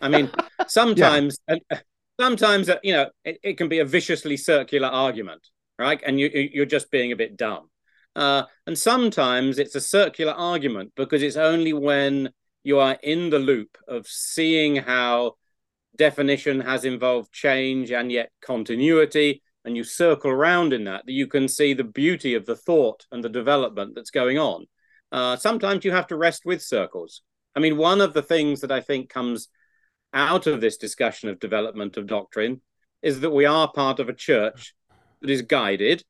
I 0.00 0.08
mean, 0.08 0.30
sometimes, 0.66 1.38
yeah. 1.48 1.78
sometimes 2.20 2.68
uh, 2.68 2.78
you 2.82 2.92
know, 2.92 3.10
it, 3.24 3.38
it, 3.42 3.58
can 3.58 3.68
be 3.68 3.78
a 3.78 3.84
viciously 3.84 4.36
circular 4.36 4.88
argument, 4.88 5.48
right? 5.78 6.00
And 6.04 6.18
you 6.18 6.28
you're 6.28 6.66
just 6.66 6.90
being 6.90 7.12
a 7.12 7.16
bit 7.16 7.36
dumb. 7.36 7.70
Uh, 8.16 8.44
and 8.66 8.78
sometimes 8.78 9.58
it's 9.58 9.74
a 9.74 9.80
circular 9.80 10.32
argument 10.32 10.92
because 10.96 11.22
it's 11.22 11.36
only 11.36 11.72
when 11.72 12.30
you 12.62 12.78
are 12.78 12.96
in 13.02 13.30
the 13.30 13.38
loop 13.38 13.76
of 13.88 14.06
seeing 14.06 14.76
how 14.76 15.34
definition 15.96 16.60
has 16.60 16.84
involved 16.84 17.32
change 17.32 17.90
and 17.90 18.10
yet 18.10 18.30
continuity, 18.40 19.42
and 19.64 19.76
you 19.76 19.84
circle 19.84 20.30
around 20.30 20.72
in 20.72 20.84
that, 20.84 21.06
that 21.06 21.12
you 21.12 21.26
can 21.26 21.48
see 21.48 21.72
the 21.72 21.84
beauty 21.84 22.34
of 22.34 22.46
the 22.46 22.56
thought 22.56 23.06
and 23.10 23.24
the 23.24 23.28
development 23.28 23.94
that's 23.94 24.10
going 24.10 24.38
on. 24.38 24.66
Uh, 25.10 25.36
sometimes 25.36 25.84
you 25.84 25.92
have 25.92 26.08
to 26.08 26.16
rest 26.16 26.42
with 26.44 26.62
circles. 26.62 27.22
I 27.54 27.60
mean, 27.60 27.76
one 27.76 28.00
of 28.00 28.14
the 28.14 28.22
things 28.22 28.60
that 28.60 28.72
I 28.72 28.80
think 28.80 29.08
comes 29.08 29.48
out 30.12 30.46
of 30.46 30.60
this 30.60 30.76
discussion 30.76 31.28
of 31.28 31.40
development 31.40 31.96
of 31.96 32.06
doctrine 32.06 32.60
is 33.02 33.20
that 33.20 33.30
we 33.30 33.44
are 33.44 33.70
part 33.70 34.00
of 34.00 34.08
a 34.08 34.14
church 34.14 34.74
that 35.20 35.30
is 35.30 35.42
guided, 35.42 36.02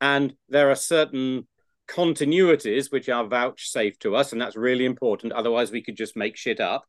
and 0.00 0.34
there 0.48 0.70
are 0.70 0.76
certain 0.76 1.46
continuities 1.88 2.90
which 2.90 3.08
are 3.08 3.26
vouchsafed 3.26 4.00
to 4.02 4.14
us, 4.16 4.32
and 4.32 4.40
that's 4.40 4.56
really 4.56 4.84
important. 4.84 5.32
Otherwise, 5.32 5.70
we 5.70 5.82
could 5.82 5.96
just 5.96 6.16
make 6.16 6.36
shit 6.36 6.60
up. 6.60 6.84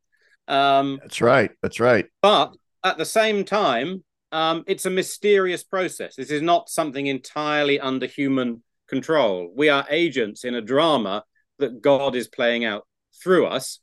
Um, 0.52 1.00
that's 1.02 1.22
right. 1.22 1.52
That's 1.62 1.80
right. 1.80 2.06
But 2.22 2.54
at 2.84 2.98
the 2.98 3.06
same 3.06 3.46
time, 3.46 4.04
um, 4.32 4.64
it's 4.68 4.86
a 4.86 4.90
mysterious 4.90 5.64
process. 5.64 6.16
This 6.16 6.30
is 6.30 6.42
not 6.42 6.70
something 6.70 7.08
entirely 7.08 7.80
under 7.80 8.06
human 8.06 8.62
control. 8.88 9.52
We 9.56 9.70
are 9.70 9.86
agents 9.90 10.44
in 10.44 10.56
a 10.56 10.62
drama 10.62 11.24
that 11.60 11.82
God 11.82 12.16
is 12.16 12.28
playing 12.28 12.66
out 12.66 12.86
through 13.24 13.48
us 13.48 13.80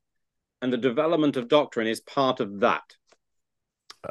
and 0.61 0.73
the 0.73 0.79
development 0.79 1.37
of 1.37 1.49
doctrine 1.49 1.87
is 1.87 2.01
part 2.01 2.41
of 2.41 2.61
that. 2.61 2.83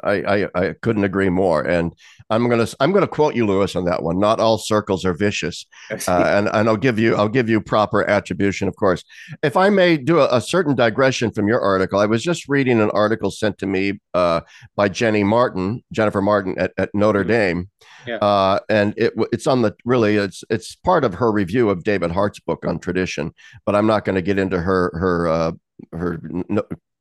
I, 0.02 0.12
I, 0.44 0.48
I 0.54 0.74
couldn't 0.82 1.04
agree 1.04 1.30
more, 1.30 1.62
and 1.62 1.92
I'm 2.30 2.48
gonna 2.48 2.66
I'm 2.80 2.92
gonna 2.92 3.08
quote 3.08 3.34
you, 3.34 3.46
Lewis, 3.46 3.74
on 3.74 3.84
that 3.86 4.02
one. 4.02 4.18
Not 4.18 4.40
all 4.40 4.58
circles 4.58 5.04
are 5.04 5.14
vicious, 5.14 5.66
uh, 5.90 5.96
and 6.08 6.48
and 6.52 6.68
I'll 6.68 6.76
give 6.76 6.98
you 6.98 7.16
I'll 7.16 7.28
give 7.28 7.48
you 7.48 7.60
proper 7.60 8.08
attribution, 8.08 8.68
of 8.68 8.76
course. 8.76 9.02
If 9.42 9.56
I 9.56 9.70
may 9.70 9.96
do 9.96 10.20
a, 10.20 10.36
a, 10.36 10.40
certain 10.40 10.74
digression 10.74 11.30
from 11.30 11.48
your 11.48 11.60
article, 11.60 11.98
I 11.98 12.06
was 12.06 12.22
just 12.22 12.48
reading 12.48 12.80
an 12.80 12.90
article 12.90 13.30
sent 13.30 13.58
to 13.58 13.66
me 13.66 14.00
uh, 14.14 14.40
by 14.76 14.88
Jenny 14.88 15.24
Martin, 15.24 15.82
Jennifer 15.92 16.20
Martin 16.20 16.58
at, 16.58 16.72
at 16.76 16.90
Notre 16.94 17.20
mm-hmm. 17.20 17.28
Dame, 17.28 17.70
yeah. 18.06 18.16
uh, 18.16 18.60
and 18.68 18.94
it 18.96 19.14
it's 19.32 19.46
on 19.46 19.62
the 19.62 19.74
really 19.84 20.16
it's 20.16 20.44
it's 20.50 20.74
part 20.76 21.04
of 21.04 21.14
her 21.14 21.32
review 21.32 21.70
of 21.70 21.84
David 21.84 22.10
Hart's 22.10 22.40
book 22.40 22.66
on 22.66 22.78
tradition, 22.78 23.32
but 23.64 23.74
I'm 23.74 23.86
not 23.86 24.04
going 24.04 24.16
to 24.16 24.22
get 24.22 24.38
into 24.38 24.60
her 24.60 24.90
her 24.98 25.28
uh, 25.28 25.52
her 25.92 26.20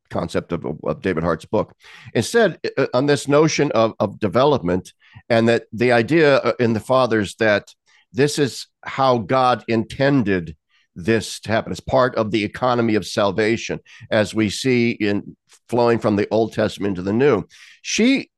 concept 0.09 0.51
of, 0.51 0.65
of 0.83 1.01
David 1.01 1.23
Hart's 1.23 1.45
book. 1.45 1.73
Instead, 2.13 2.59
uh, 2.77 2.87
on 2.93 3.05
this 3.05 3.27
notion 3.27 3.71
of, 3.71 3.93
of 3.99 4.19
development, 4.19 4.93
and 5.29 5.47
that 5.47 5.63
the 5.71 5.91
idea 5.91 6.37
uh, 6.37 6.53
in 6.59 6.73
the 6.73 6.79
fathers 6.79 7.35
that 7.35 7.73
this 8.13 8.39
is 8.39 8.67
how 8.83 9.17
God 9.19 9.63
intended 9.67 10.55
this 10.95 11.39
to 11.41 11.51
happen 11.51 11.71
as 11.71 11.79
part 11.79 12.15
of 12.15 12.31
the 12.31 12.43
economy 12.43 12.95
of 12.95 13.05
salvation, 13.05 13.79
as 14.09 14.33
we 14.33 14.49
see 14.49 14.91
in 14.91 15.37
flowing 15.69 15.99
from 15.99 16.15
the 16.15 16.27
Old 16.31 16.53
Testament 16.53 16.95
to 16.95 17.01
the 17.01 17.13
New. 17.13 17.43
She 17.81 18.29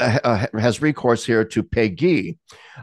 uh, 0.00 0.18
uh, 0.24 0.46
has 0.58 0.82
recourse 0.82 1.24
here 1.24 1.44
to 1.44 1.62
Péguy. 1.62 2.36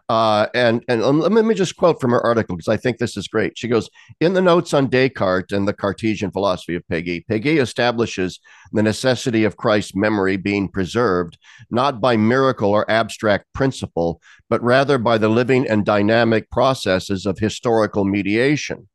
Uh, 0.09 0.47
and, 0.53 0.83
and 0.88 1.01
let 1.01 1.45
me 1.45 1.55
just 1.55 1.77
quote 1.77 2.01
from 2.01 2.12
her 2.12 2.21
article 2.21 2.55
because 2.55 2.67
I 2.67 2.77
think 2.77 2.97
this 2.97 3.15
is 3.15 3.27
great. 3.27 3.57
She 3.57 3.67
goes, 3.67 3.89
In 4.19 4.33
the 4.33 4.41
notes 4.41 4.74
on 4.74 4.88
Descartes 4.88 5.53
and 5.53 5.67
the 5.67 5.74
Cartesian 5.74 6.31
philosophy 6.31 6.75
of 6.75 6.83
Péguy, 6.91 7.25
Peggy 7.27 7.59
establishes 7.59 8.39
the 8.71 8.83
necessity 8.83 9.43
of 9.43 9.57
Christ's 9.57 9.95
memory 9.95 10.38
being 10.38 10.67
preserved, 10.67 11.38
not 11.69 12.01
by 12.01 12.17
miracle 12.17 12.71
or 12.71 12.89
abstract 12.89 13.45
principle, 13.53 14.21
but 14.50 14.62
rather 14.62 14.97
by 14.97 15.17
the 15.17 15.29
living 15.29 15.67
and 15.67 15.85
dynamic 15.85 16.51
processes 16.51 17.25
of 17.25 17.39
historical 17.39 18.05
mediation. 18.05 18.89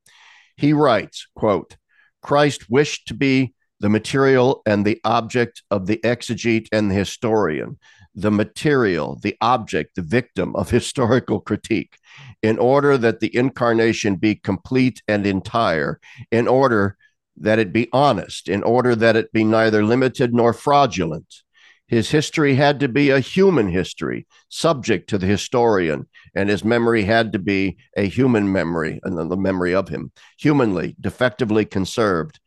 He 0.57 0.73
writes, 0.73 1.27
quote, 1.35 1.77
Christ 2.23 2.69
wished 2.69 3.09
to 3.09 3.15
be 3.15 3.55
the 3.81 3.89
material 3.89 4.63
and 4.67 4.85
the 4.85 5.01
object 5.05 5.63
of 5.71 5.87
the 5.87 5.97
exegete 6.05 6.69
and 6.71 6.91
the 6.91 6.95
historian, 6.95 7.79
the 8.15 8.31
material, 8.31 9.19
the 9.23 9.37
object, 9.41 9.95
the 9.95 10.03
victim 10.03 10.55
of 10.57 10.71
historical 10.71 11.41
critique, 11.41 11.97
in 12.43 12.59
order 12.59 12.99
that 12.99 13.21
the 13.21 13.35
incarnation 13.35 14.17
be 14.17 14.35
complete 14.35 15.03
and 15.07 15.27
entire, 15.27 16.01
in 16.31 16.49
order 16.49 16.97
that 17.37 17.59
it 17.59 17.73
be 17.73 17.89
honest, 17.93 18.49
in 18.49 18.63
order 18.63 18.95
that 18.95 19.17
it 19.17 19.33
be 19.33 19.45
neither 19.45 19.85
limited 19.85 20.35
nor 20.35 20.53
fraudulent. 20.53 21.43
His 21.87 22.11
history 22.11 22.55
had 22.55 22.79
to 22.81 22.89
be 22.89 23.11
a 23.11 23.19
human 23.19 23.69
history, 23.69 24.27
subject 24.49 25.09
to 25.11 25.19
the 25.19 25.27
historian, 25.27 26.07
and 26.35 26.49
his 26.49 26.65
memory 26.65 27.03
had 27.03 27.33
to 27.33 27.39
be 27.39 27.79
a 27.97 28.07
human 28.07 28.53
memory, 28.53 29.01
and 29.03 29.19
the 29.19 29.37
memory 29.37 29.75
of 29.75 29.89
him, 29.89 30.13
humanly, 30.39 30.95
defectively 31.01 31.65
conserved. 31.65 32.39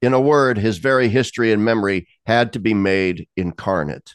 In 0.00 0.14
a 0.14 0.20
word, 0.20 0.56
his 0.56 0.78
very 0.78 1.08
history 1.08 1.52
and 1.52 1.62
memory 1.62 2.08
had 2.24 2.52
to 2.54 2.58
be 2.58 2.72
made 2.72 3.28
incarnate 3.36 4.14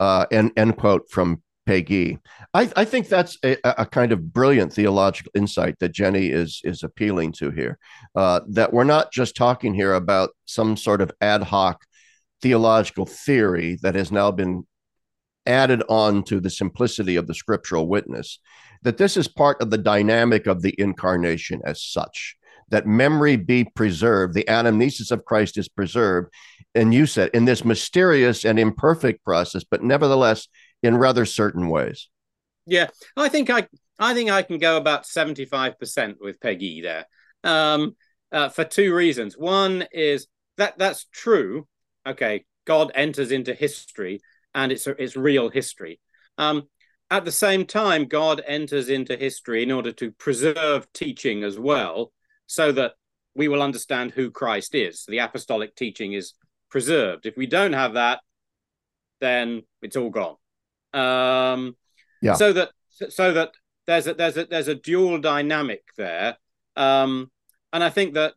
uh, 0.00 0.26
end, 0.30 0.52
end 0.56 0.76
quote 0.76 1.10
from 1.10 1.42
Péguy. 1.66 2.18
I, 2.52 2.70
I 2.76 2.84
think 2.84 3.08
that's 3.08 3.38
a, 3.44 3.56
a, 3.64 3.86
kind 3.86 4.12
of 4.12 4.32
brilliant 4.32 4.72
theological 4.72 5.32
insight 5.34 5.78
that 5.78 5.92
Jenny 5.92 6.26
is 6.26 6.60
is 6.64 6.82
appealing 6.82 7.32
to 7.32 7.50
here. 7.50 7.78
Uh, 8.14 8.40
that 8.50 8.72
we're 8.72 8.84
not 8.84 9.12
just 9.12 9.34
talking 9.34 9.72
here 9.74 9.94
about 9.94 10.30
some 10.44 10.76
sort 10.76 11.00
of 11.00 11.10
ad 11.20 11.42
hoc 11.42 11.84
theological 12.42 13.06
theory 13.06 13.78
that 13.82 13.94
has 13.94 14.12
now 14.12 14.30
been 14.30 14.66
added 15.46 15.82
on 15.88 16.22
to 16.24 16.40
the 16.40 16.50
simplicity 16.50 17.16
of 17.16 17.26
the 17.26 17.34
scriptural 17.34 17.88
witness. 17.88 18.38
That 18.82 18.98
this 18.98 19.16
is 19.16 19.28
part 19.28 19.62
of 19.62 19.70
the 19.70 19.78
dynamic 19.78 20.46
of 20.46 20.60
the 20.60 20.74
incarnation 20.76 21.62
as 21.64 21.82
such. 21.82 22.36
That 22.70 22.86
memory 22.86 23.36
be 23.36 23.64
preserved, 23.64 24.34
the 24.34 24.44
anamnesis 24.44 25.10
of 25.10 25.24
Christ 25.24 25.58
is 25.58 25.68
preserved 25.68 26.32
and 26.74 26.92
you 26.92 27.06
said 27.06 27.30
in 27.32 27.44
this 27.44 27.64
mysterious 27.64 28.44
and 28.44 28.58
imperfect 28.58 29.24
process, 29.24 29.64
but 29.64 29.82
nevertheless 29.82 30.48
in 30.82 30.96
rather 30.96 31.24
certain 31.24 31.68
ways. 31.68 32.08
Yeah, 32.66 32.88
I 33.16 33.28
think 33.28 33.50
I 33.50 33.68
I 33.98 34.14
think 34.14 34.30
I 34.30 34.42
can 34.42 34.58
go 34.58 34.76
about 34.76 35.06
seventy 35.06 35.44
five 35.44 35.78
percent 35.78 36.18
with 36.20 36.40
Péguy 36.40 36.82
there, 36.82 37.06
um, 37.44 37.94
uh, 38.32 38.48
for 38.48 38.64
two 38.64 38.94
reasons. 38.94 39.38
One 39.38 39.86
is 39.92 40.26
that 40.56 40.78
that's 40.78 41.06
true. 41.12 41.68
Okay, 42.06 42.44
God 42.64 42.90
enters 42.94 43.30
into 43.30 43.54
history, 43.54 44.20
and 44.54 44.72
it's 44.72 44.86
it's 44.86 45.16
real 45.16 45.50
history. 45.50 46.00
Um, 46.38 46.64
at 47.10 47.24
the 47.24 47.32
same 47.32 47.66
time, 47.66 48.06
God 48.06 48.42
enters 48.46 48.88
into 48.88 49.16
history 49.16 49.62
in 49.62 49.70
order 49.70 49.92
to 49.92 50.10
preserve 50.10 50.90
teaching 50.92 51.44
as 51.44 51.58
well, 51.58 52.12
so 52.46 52.72
that 52.72 52.92
we 53.34 53.48
will 53.48 53.62
understand 53.62 54.12
who 54.12 54.30
Christ 54.30 54.74
is. 54.74 55.04
The 55.08 55.18
apostolic 55.18 55.74
teaching 55.74 56.12
is 56.12 56.34
preserved. 56.70 57.26
If 57.26 57.36
we 57.36 57.46
don't 57.46 57.72
have 57.72 57.94
that, 57.94 58.20
then 59.20 59.62
it's 59.82 59.96
all 59.96 60.10
gone. 60.10 60.36
Um, 60.92 61.76
yeah. 62.22 62.34
So 62.34 62.52
that 62.52 62.70
so 63.10 63.32
that 63.32 63.52
there's 63.86 64.06
a 64.06 64.14
there's 64.14 64.36
a 64.36 64.46
there's 64.46 64.68
a 64.68 64.74
dual 64.74 65.18
dynamic 65.18 65.82
there, 65.96 66.36
um, 66.76 67.30
and 67.72 67.82
I 67.82 67.90
think 67.90 68.14
that 68.14 68.34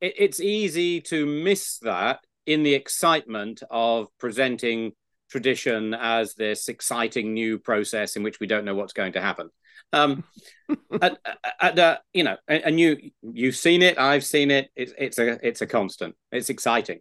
it, 0.00 0.14
it's 0.18 0.40
easy 0.40 1.00
to 1.02 1.24
miss 1.24 1.78
that 1.78 2.20
in 2.46 2.62
the 2.62 2.74
excitement 2.74 3.62
of 3.70 4.08
presenting 4.18 4.92
tradition 5.30 5.94
as 5.94 6.34
this 6.34 6.68
exciting 6.68 7.34
new 7.34 7.58
process 7.58 8.16
in 8.16 8.22
which 8.22 8.40
we 8.40 8.46
don't 8.46 8.64
know 8.64 8.74
what's 8.74 8.94
going 8.94 9.12
to 9.12 9.20
happen. 9.20 9.50
Um, 9.92 10.24
at, 11.02 11.18
at, 11.60 11.78
uh, 11.78 11.98
you 12.12 12.24
know, 12.24 12.36
and, 12.46 12.62
and, 12.64 12.80
you 12.80 13.10
you've 13.22 13.56
seen 13.56 13.82
it, 13.82 13.98
I've 13.98 14.24
seen 14.24 14.50
it. 14.50 14.70
It's 14.76 14.92
it's 14.98 15.18
a 15.18 15.46
it's 15.46 15.62
a 15.62 15.66
constant. 15.66 16.14
It's 16.30 16.50
exciting. 16.50 17.00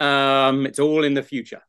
Um, 0.00 0.66
it's 0.66 0.80
all 0.80 1.04
in 1.04 1.14
the 1.14 1.22
future. 1.22 1.62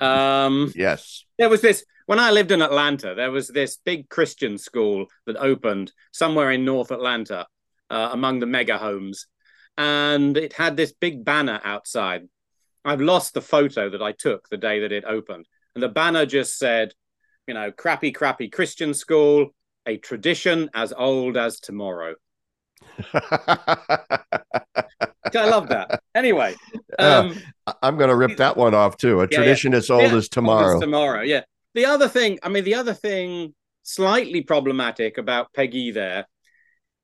Um, 0.00 0.72
yes, 0.74 1.24
there 1.38 1.48
was 1.48 1.62
this 1.62 1.84
when 2.06 2.20
I 2.20 2.30
lived 2.30 2.50
in 2.50 2.60
Atlanta. 2.60 3.14
There 3.14 3.30
was 3.30 3.48
this 3.48 3.78
big 3.84 4.08
Christian 4.08 4.58
school 4.58 5.06
that 5.26 5.36
opened 5.36 5.92
somewhere 6.12 6.50
in 6.50 6.64
North 6.64 6.90
Atlanta, 6.90 7.46
uh, 7.90 8.10
among 8.12 8.40
the 8.40 8.46
mega 8.46 8.76
homes, 8.76 9.26
and 9.78 10.36
it 10.36 10.52
had 10.52 10.76
this 10.76 10.92
big 10.92 11.24
banner 11.24 11.60
outside. 11.64 12.28
I've 12.84 13.00
lost 13.00 13.32
the 13.32 13.40
photo 13.40 13.88
that 13.88 14.02
I 14.02 14.12
took 14.12 14.50
the 14.50 14.58
day 14.58 14.80
that 14.80 14.92
it 14.92 15.04
opened, 15.06 15.46
and 15.74 15.82
the 15.82 15.88
banner 15.88 16.26
just 16.26 16.58
said, 16.58 16.92
you 17.46 17.54
know, 17.54 17.72
crappy, 17.72 18.12
crappy 18.12 18.50
Christian 18.50 18.92
school 18.92 19.54
a 19.86 19.96
tradition 19.96 20.70
as 20.74 20.92
old 20.92 21.36
as 21.36 21.60
tomorrow. 21.60 22.14
I 25.36 25.48
love 25.48 25.68
that. 25.68 26.00
Anyway, 26.14 26.54
um, 26.98 27.36
uh, 27.66 27.72
I'm 27.82 27.96
going 27.96 28.10
to 28.10 28.16
rip 28.16 28.36
that 28.36 28.56
one 28.56 28.74
off 28.74 28.96
too. 28.96 29.20
A 29.20 29.22
yeah, 29.22 29.36
tradition 29.38 29.72
yeah. 29.72 29.78
as 29.78 29.90
old 29.90 30.02
yeah, 30.02 30.16
as 30.16 30.28
tomorrow. 30.28 30.74
As 30.76 30.80
tomorrow, 30.80 31.22
yeah. 31.22 31.42
The 31.74 31.86
other 31.86 32.08
thing, 32.08 32.38
I 32.42 32.48
mean, 32.48 32.64
the 32.64 32.76
other 32.76 32.94
thing 32.94 33.54
slightly 33.82 34.42
problematic 34.42 35.18
about 35.18 35.52
Péguy 35.52 35.92
there 35.92 36.26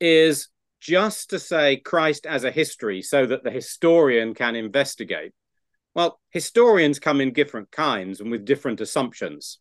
is 0.01 0.49
just 0.81 1.31
to 1.31 1.39
say 1.39 1.77
Christ 1.77 2.27
as 2.27 2.45
a 2.45 2.51
history 2.51 3.03
so 3.03 3.27
that 3.27 3.45
the 3.45 3.51
historian 3.51 4.35
can 4.35 4.57
investigate. 4.57 5.33
Well, 5.95 6.21
historians 6.31 6.99
come 6.99 7.21
in 7.21 7.33
different 7.33 7.71
kinds 7.71 8.21
and 8.21 8.31
with 8.31 8.45
different 8.45 8.81
assumptions. 8.81 9.59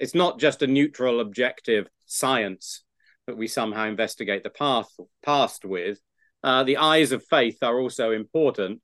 It's 0.00 0.14
not 0.14 0.40
just 0.40 0.62
a 0.62 0.66
neutral, 0.66 1.20
objective 1.20 1.88
science 2.06 2.82
that 3.26 3.36
we 3.36 3.46
somehow 3.46 3.86
investigate 3.86 4.42
the 4.42 4.50
past 4.50 4.98
past 5.22 5.64
with. 5.64 6.00
Uh, 6.42 6.64
the 6.64 6.78
eyes 6.78 7.12
of 7.12 7.22
faith 7.24 7.58
are 7.62 7.78
also 7.78 8.10
important 8.10 8.80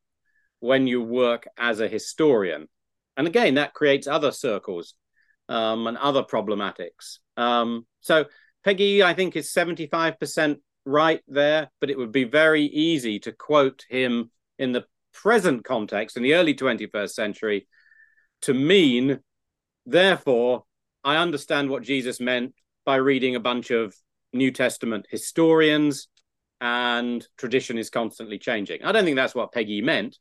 when 0.60 0.86
you 0.86 1.02
work 1.02 1.48
as 1.58 1.80
a 1.80 1.88
historian, 1.88 2.68
and 3.16 3.26
again 3.26 3.54
that 3.54 3.74
creates 3.74 4.06
other 4.06 4.30
circles 4.30 4.94
um, 5.48 5.86
and 5.86 5.96
other 5.96 6.22
problematics. 6.22 7.18
Um, 7.36 7.86
so 8.00 8.26
Péguy, 8.64 9.02
I 9.02 9.14
think, 9.14 9.36
is 9.36 9.52
seventy 9.52 9.86
five 9.86 10.20
percent 10.20 10.60
right 10.84 11.22
there, 11.26 11.70
but 11.80 11.90
it 11.90 11.98
would 11.98 12.12
be 12.12 12.24
very 12.24 12.64
easy 12.64 13.18
to 13.20 13.32
quote 13.32 13.84
him 13.88 14.30
in 14.58 14.72
the 14.72 14.84
present 15.12 15.64
context 15.64 16.16
in 16.16 16.22
the 16.22 16.34
early 16.34 16.54
21st 16.54 17.10
century 17.10 17.66
to 18.42 18.54
mean, 18.54 19.20
therefore, 19.86 20.64
I 21.06 21.18
understand 21.18 21.70
what 21.70 21.84
Jesus 21.84 22.18
meant 22.18 22.52
by 22.84 22.96
reading 22.96 23.36
a 23.36 23.40
bunch 23.40 23.70
of 23.70 23.94
New 24.32 24.50
Testament 24.50 25.06
historians, 25.08 26.08
and 26.60 27.26
tradition 27.38 27.78
is 27.78 27.90
constantly 27.90 28.38
changing. 28.38 28.82
I 28.82 28.90
don't 28.90 29.04
think 29.04 29.14
that's 29.14 29.34
what 29.34 29.52
Péguy 29.52 29.84
meant, 29.84 30.18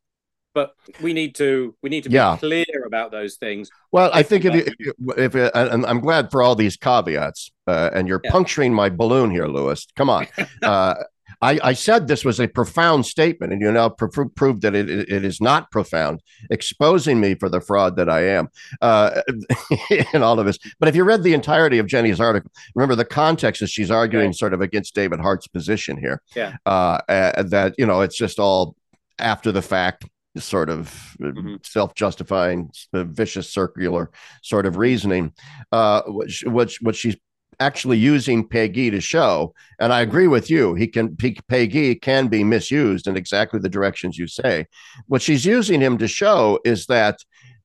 but 0.54 0.76
we 1.02 1.12
need 1.12 1.34
to 1.36 1.76
we 1.82 1.90
need 1.90 2.04
to 2.04 2.10
be 2.10 2.16
yeah. 2.16 2.38
clear 2.38 2.86
about 2.86 3.12
those 3.12 3.38
things. 3.38 3.72
Well, 3.92 4.12
I 4.14 4.22
think 4.22 4.46
if 4.46 4.54
you, 4.54 4.94
if, 5.18 5.36
if 5.36 5.52
and 5.56 5.88
I'm 5.88 6.02
glad 6.02 6.30
for 6.30 6.44
all 6.44 6.56
these 6.56 6.78
caveats, 6.78 7.52
uh, 7.66 7.90
and 7.92 8.08
you're 8.08 8.22
yeah. 8.24 8.32
puncturing 8.32 8.72
my 8.72 8.90
balloon 8.90 9.32
here, 9.32 9.48
Lewis. 9.48 9.88
Come 9.96 10.10
on. 10.10 10.28
Uh, 10.62 10.96
I, 11.46 11.60
I, 11.64 11.74
said 11.74 12.08
this 12.08 12.26
was 12.26 12.40
a 12.40 12.48
profound 12.48 13.06
statement, 13.06 13.54
and 13.54 13.62
you 13.62 13.72
now 13.72 13.90
pr- 13.90 14.26
proved 14.36 14.64
that 14.64 14.74
it, 14.74 14.90
it 14.90 15.24
is 15.24 15.40
not 15.40 15.70
profound, 15.70 16.24
exposing 16.50 17.20
me 17.20 17.36
for 17.36 17.50
the 17.50 17.62
fraud 17.62 17.98
that 17.98 18.10
I 18.10 18.22
am 18.30 18.50
uh, 18.82 19.22
in 20.14 20.24
all 20.24 20.40
of 20.40 20.48
this. 20.48 20.58
But 20.80 20.90
if 20.90 20.96
you 20.96 21.04
read 21.04 21.22
the 21.22 21.36
entirety 21.36 21.78
of 21.78 21.86
Jenny's 21.86 22.20
article, 22.20 22.50
remember 22.74 22.96
the 22.96 23.06
context 23.06 23.62
is 23.62 23.70
she's 23.70 23.92
arguing 23.92 24.34
sort 24.34 24.54
of 24.54 24.62
against 24.62 24.96
David 24.96 25.20
Hart's 25.20 25.48
position 25.48 25.98
here. 25.98 26.22
Yeah. 26.36 26.56
Uh, 26.66 27.00
uh, 27.08 27.44
that, 27.44 27.76
you 27.78 27.86
know, 27.86 28.02
it's 28.02 28.18
just 28.18 28.40
all 28.40 28.76
after 29.20 29.52
the 29.52 29.62
fact 29.62 30.06
sort 30.38 30.70
of 30.70 31.16
mm-hmm. 31.22 31.56
self-justifying 31.64 32.70
vicious 32.94 33.50
circular 33.50 34.12
sort 34.44 34.66
of 34.66 34.76
reasoning 34.76 35.32
uh 35.72 36.02
which 36.08 36.44
which 36.46 36.82
what 36.82 36.94
she's 36.94 37.16
actually 37.60 37.98
using 37.98 38.48
Péguy 38.48 38.92
to 38.92 39.02
show. 39.02 39.54
And 39.80 39.94
I 39.94 40.02
agree 40.02 40.28
with 40.28 40.50
you. 40.50 40.76
He 40.76 40.88
can 40.88 41.10
Péguy 41.16 42.02
can 42.02 42.28
be 42.28 42.44
misused 42.44 43.08
in 43.08 43.18
exactly 43.18 43.60
the 43.60 43.70
directions 43.70 44.18
you 44.18 44.28
say. 44.28 44.66
What 45.08 45.22
she's 45.22 45.46
using 45.46 45.82
him 45.82 45.98
to 46.00 46.08
show 46.08 46.60
is 46.66 46.86
that 46.88 47.20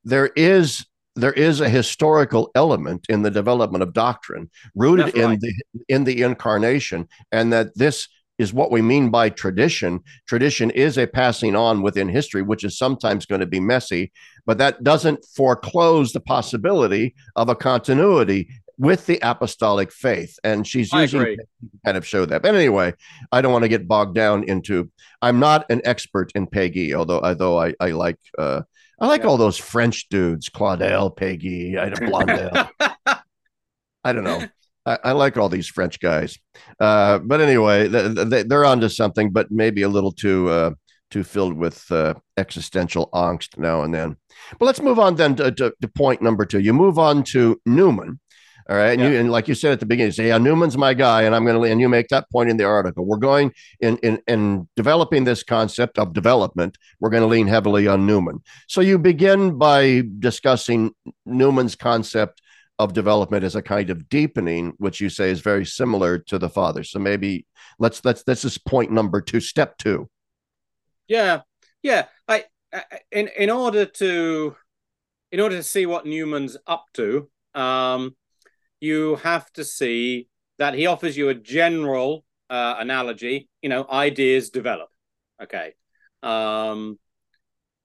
there 0.05 0.31
is 0.37 0.87
there 1.16 1.33
is 1.33 1.61
a 1.61 1.68
historical 1.68 2.50
element 2.55 3.07
in 3.09 3.22
the 3.22 3.31
development 3.31 3.83
of 3.83 3.92
doctrine 3.92 4.48
rooted 4.74 5.14
in 5.14 5.38
the 5.40 5.53
in 5.88 6.05
the 6.05 6.22
incarnation, 6.22 7.09
and 7.33 7.53
that 7.53 7.76
this 7.76 8.09
is 8.38 8.55
what 8.55 8.70
we 8.70 8.81
mean 8.81 9.11
by 9.11 9.29
tradition. 9.29 10.00
Tradition 10.26 10.70
is 10.70 10.96
a 10.96 11.07
passing 11.07 11.55
on 11.55 11.83
within 11.83 12.09
history, 12.09 12.40
which 12.40 12.64
is 12.64 12.79
sometimes 12.79 13.26
going 13.26 13.40
to 13.40 13.46
be 13.46 13.61
messy, 13.61 14.12
but 14.46 14.57
that 14.57 14.83
doesn't 14.83 15.22
foreclose 15.37 16.12
the 16.12 16.20
possibility 16.20 17.14
of 17.37 17.50
a 17.50 17.55
continuity 17.55 18.48
with 18.80 19.04
the 19.04 19.18
apostolic 19.20 19.92
faith. 19.92 20.38
And 20.42 20.66
she's 20.66 20.90
using 20.90 21.20
to 21.20 21.36
kind 21.84 21.98
of 21.98 22.06
show 22.06 22.24
that. 22.24 22.40
But 22.40 22.54
anyway, 22.54 22.94
I 23.30 23.42
don't 23.42 23.52
want 23.52 23.64
to 23.64 23.68
get 23.68 23.86
bogged 23.86 24.14
down 24.14 24.44
into 24.44 24.90
I'm 25.20 25.38
not 25.38 25.70
an 25.70 25.82
expert 25.84 26.32
in 26.34 26.46
Péguy, 26.46 26.94
although 26.94 27.20
although 27.20 27.60
I, 27.60 27.74
I 27.78 27.90
like 27.90 28.18
uh 28.38 28.62
I 28.98 29.06
like 29.06 29.22
yeah. 29.22 29.28
all 29.28 29.36
those 29.36 29.58
French 29.58 30.08
dudes, 30.08 30.48
Claudel, 30.48 31.14
Péguy, 31.14 31.78
I 31.78 31.90
don't 31.90 32.08
Blondel. 32.08 32.70
I 34.04 34.12
don't 34.14 34.24
know. 34.24 34.42
I, 34.86 34.98
I, 35.04 35.12
like 35.12 35.36
all 35.36 35.50
these 35.50 35.68
French 35.68 36.00
guys. 36.00 36.38
Uh, 36.80 37.18
but 37.18 37.42
anyway, 37.42 37.86
they, 37.86 38.44
they're 38.44 38.64
onto 38.64 38.88
something, 38.88 39.30
but 39.30 39.50
maybe 39.50 39.82
a 39.82 39.88
little 39.90 40.10
too 40.10 40.48
uh, 40.48 40.70
too 41.10 41.22
filled 41.22 41.54
with 41.54 41.90
uh, 41.92 42.14
existential 42.38 43.10
angst 43.12 43.58
now 43.58 43.82
and 43.82 43.92
then. 43.92 44.16
But 44.58 44.64
let's 44.66 44.80
move 44.80 44.98
on 44.98 45.16
then 45.16 45.36
to, 45.36 45.52
to, 45.52 45.74
to 45.80 45.88
point 45.88 46.22
number 46.22 46.46
two. 46.46 46.60
You 46.60 46.72
move 46.72 46.98
on 46.98 47.24
to 47.24 47.60
Newman, 47.66 48.20
all 48.70 48.76
right. 48.76 48.92
And, 48.92 49.00
yeah. 49.00 49.09
you, 49.09 49.18
and 49.18 49.33
like 49.33 49.48
you 49.48 49.56
said 49.56 49.72
at 49.72 49.80
the 49.80 49.87
beginning, 49.87 50.12
say, 50.12 50.28
yeah, 50.28 50.38
Newman's 50.38 50.78
my 50.78 50.94
guy. 50.94 51.22
And 51.22 51.35
I'm 51.35 51.44
going 51.44 51.61
to, 51.61 51.68
and 51.68 51.80
you 51.80 51.88
make 51.88 52.06
that 52.09 52.30
point 52.30 52.50
in 52.50 52.56
the 52.56 52.64
article. 52.64 53.04
We're 53.04 53.16
going 53.16 53.52
in, 53.80 53.96
in, 53.98 54.22
in 54.28 54.68
developing 54.76 55.24
this 55.24 55.42
concept 55.42 55.98
of 55.98 56.12
development. 56.12 56.78
We're 57.00 57.11
going 57.11 57.24
to 57.24 57.26
lean 57.26 57.48
heavily 57.48 57.88
on 57.88 58.06
Newman. 58.06 58.44
So 58.68 58.80
you 58.80 58.96
begin 58.96 59.59
by 59.59 60.04
discussing 60.20 60.92
Newman's 61.26 61.74
concept 61.74 62.40
of 62.78 62.92
development 62.92 63.42
as 63.42 63.56
a 63.56 63.62
kind 63.62 63.90
of 63.90 64.09
deepening, 64.09 64.74
which 64.78 65.00
you 65.00 65.09
say 65.09 65.30
is 65.30 65.40
very 65.40 65.66
similar 65.66 66.18
to 66.18 66.38
the 66.38 66.48
father. 66.48 66.85
So 66.85 67.00
maybe 67.00 67.46
let's, 67.80 68.04
let's, 68.04 68.22
this 68.22 68.44
is 68.44 68.56
point 68.56 68.92
number 68.92 69.20
two, 69.20 69.40
step 69.40 69.78
two. 69.78 70.09
Yeah. 71.09 71.40
Yeah. 71.83 72.06
I, 72.28 72.44
in, 73.11 73.28
in 73.37 73.50
order 73.50 73.85
to, 73.85 74.54
in 75.33 75.40
order 75.40 75.56
to 75.56 75.62
see 75.64 75.87
what 75.87 76.06
Newman's 76.06 76.56
up 76.68 76.87
to, 76.94 77.28
um, 77.54 78.14
you 78.80 79.16
have 79.16 79.50
to 79.52 79.64
see 79.64 80.28
that 80.58 80.74
he 80.74 80.86
offers 80.86 81.16
you 81.16 81.28
a 81.28 81.34
general 81.34 82.24
uh, 82.48 82.76
analogy. 82.78 83.48
You 83.62 83.68
know, 83.68 83.86
ideas 83.90 84.50
develop. 84.50 84.88
Okay. 85.42 85.74
Um, 86.22 86.98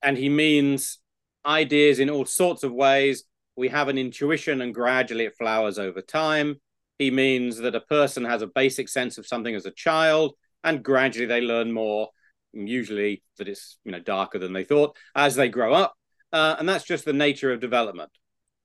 and 0.02 0.18
he 0.18 0.30
means 0.30 1.00
ideas 1.46 2.00
in 2.00 2.10
all 2.10 2.26
sorts 2.26 2.64
of 2.64 2.74
ways. 2.74 3.24
We 3.56 3.70
have 3.70 3.88
an 3.88 3.98
intuition 3.98 4.62
and 4.62 4.74
gradually 4.74 5.26
it 5.26 5.38
flowers 5.38 5.80
over 5.80 6.02
time. 6.02 6.56
He 6.98 7.12
means 7.12 7.58
that 7.58 7.76
a 7.76 7.82
person 7.82 8.26
has 8.26 8.42
a 8.42 8.48
basic 8.48 8.90
sense 8.90 9.18
of 9.18 9.28
something 9.28 9.56
as 9.56 9.66
a 9.66 9.72
child 9.72 10.34
and 10.64 10.84
gradually 10.84 11.28
they 11.28 11.42
learn 11.42 11.72
more, 11.72 12.10
usually 12.52 13.24
that 13.38 13.48
it's 13.48 13.78
you 13.86 13.92
know 13.92 14.00
darker 14.00 14.40
than 14.40 14.52
they 14.52 14.64
thought 14.64 14.98
as 15.16 15.36
they 15.36 15.48
grow 15.48 15.74
up. 15.74 15.94
Uh, 16.34 16.56
and 16.60 16.68
that's 16.68 16.84
just 16.84 17.06
the 17.06 17.14
nature 17.14 17.54
of 17.54 17.62
development. 17.62 18.12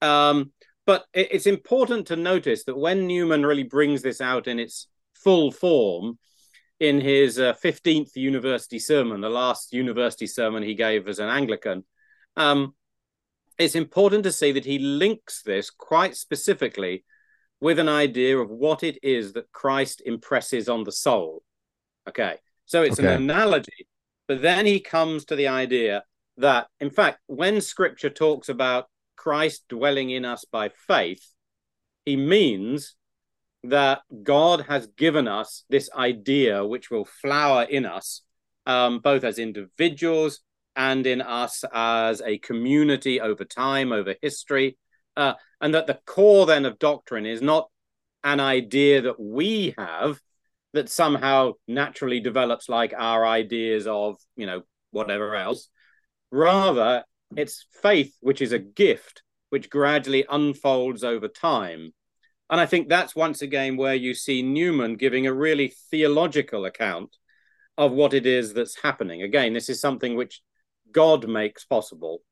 Um, 0.01 0.53
but 0.87 1.05
it's 1.13 1.47
important 1.47 2.07
to 2.09 2.17
notice 2.17 2.65
that 2.65 2.77
when 2.77 3.07
Newman 3.07 3.45
really 3.45 3.65
brings 3.65 4.03
this 4.03 4.21
out 4.21 4.47
in 4.47 4.59
its 4.59 4.89
full 5.15 5.51
form 5.51 6.19
in 6.79 7.01
his 7.01 7.39
uh, 7.39 7.53
15th 7.63 8.17
university 8.17 8.79
sermon, 8.79 9.21
the 9.21 9.29
last 9.29 9.73
university 9.73 10.27
sermon 10.27 10.63
he 10.63 10.75
gave 10.75 11.07
as 11.07 11.19
an 11.19 11.29
Anglican, 11.29 11.85
um, 12.37 12.75
it's 13.59 13.75
important 13.75 14.25
to 14.25 14.33
see 14.33 14.53
that 14.53 14.65
he 14.65 14.79
links 14.79 15.43
this 15.43 15.69
quite 15.69 16.17
specifically 16.17 17.05
with 17.61 17.79
an 17.79 17.89
idea 17.89 18.39
of 18.39 18.49
what 18.49 18.83
it 18.83 18.99
is 19.03 19.35
that 19.35 19.53
Christ 19.53 20.03
impresses 20.05 20.69
on 20.69 20.85
the 20.85 20.93
soul. 20.93 21.43
Okay, 22.09 22.37
so 22.65 22.83
it's 22.83 22.99
okay. 22.99 23.15
an 23.15 23.23
analogy, 23.23 23.87
but 24.27 24.41
then 24.41 24.65
he 24.65 24.81
comes 24.81 25.27
to 25.27 25.37
the 25.37 25.49
idea 25.49 26.05
that, 26.39 26.69
in 26.81 26.89
fact, 26.89 27.21
when 27.27 27.61
scripture 27.61 28.09
talks 28.09 28.49
about 28.49 28.87
Christ 29.21 29.65
dwelling 29.69 30.09
in 30.09 30.25
us 30.25 30.47
by 30.51 30.71
faith, 30.89 31.35
he 32.07 32.17
means 32.17 32.97
that 33.65 34.01
God 34.23 34.63
has 34.63 34.87
given 34.97 35.29
us 35.29 35.65
this 35.69 35.91
idea 35.95 36.65
which 36.65 36.91
will 36.91 37.05
flower 37.05 37.65
in 37.65 37.85
us, 37.85 38.23
um, 38.65 39.01
both 39.01 39.23
as 39.23 39.39
individuals 39.39 40.41
and 40.75 41.07
in 41.07 41.21
us 41.21 41.65
as 41.71 42.23
a 42.23 42.39
community 42.39 43.21
over 43.21 43.45
time, 43.45 43.93
over 43.93 44.15
history, 44.23 44.79
uh, 45.19 45.35
and 45.61 45.75
that 45.75 45.87
the 45.87 46.01
core 46.07 46.47
then 46.47 46.65
of 46.65 46.79
doctrine 46.79 47.27
is 47.27 47.43
not 47.43 47.69
an 48.25 48.41
idea 48.41 49.03
that 49.03 49.21
we 49.21 49.75
have 49.77 50.19
that 50.73 50.89
somehow 50.89 51.53
naturally 51.69 52.21
develops 52.21 52.71
like 52.71 52.95
our 52.97 53.27
ideas 53.27 53.87
of, 53.87 54.17
you 54.35 54.47
know, 54.47 54.63
whatever 54.93 55.35
else. 55.35 55.69
Rather, 56.31 57.05
it's 57.37 57.67
faith, 57.83 58.15
which 58.21 58.41
is 58.43 58.53
a 58.53 58.59
gift, 58.59 59.23
which 59.51 59.71
gradually 59.71 60.25
unfolds 60.29 61.05
over 61.05 61.29
time. 61.29 61.93
And 62.49 62.61
I 62.61 62.67
think 62.67 62.89
that's 62.89 63.15
once 63.15 63.43
again 63.43 63.77
where 63.77 63.95
you 63.95 64.15
see 64.15 64.43
Newman 64.43 64.97
giving 64.97 65.27
a 65.27 65.33
really 65.33 65.73
theological 65.91 66.65
account 66.65 67.17
of 67.79 67.93
what 67.93 68.13
it 68.13 68.27
is 68.27 68.53
that's 68.53 68.83
happening. 68.83 69.23
Again, 69.23 69.53
this 69.53 69.69
is 69.69 69.81
something 69.81 70.17
which 70.17 70.43
God 70.91 71.29
makes 71.29 71.65
possible, 71.65 72.23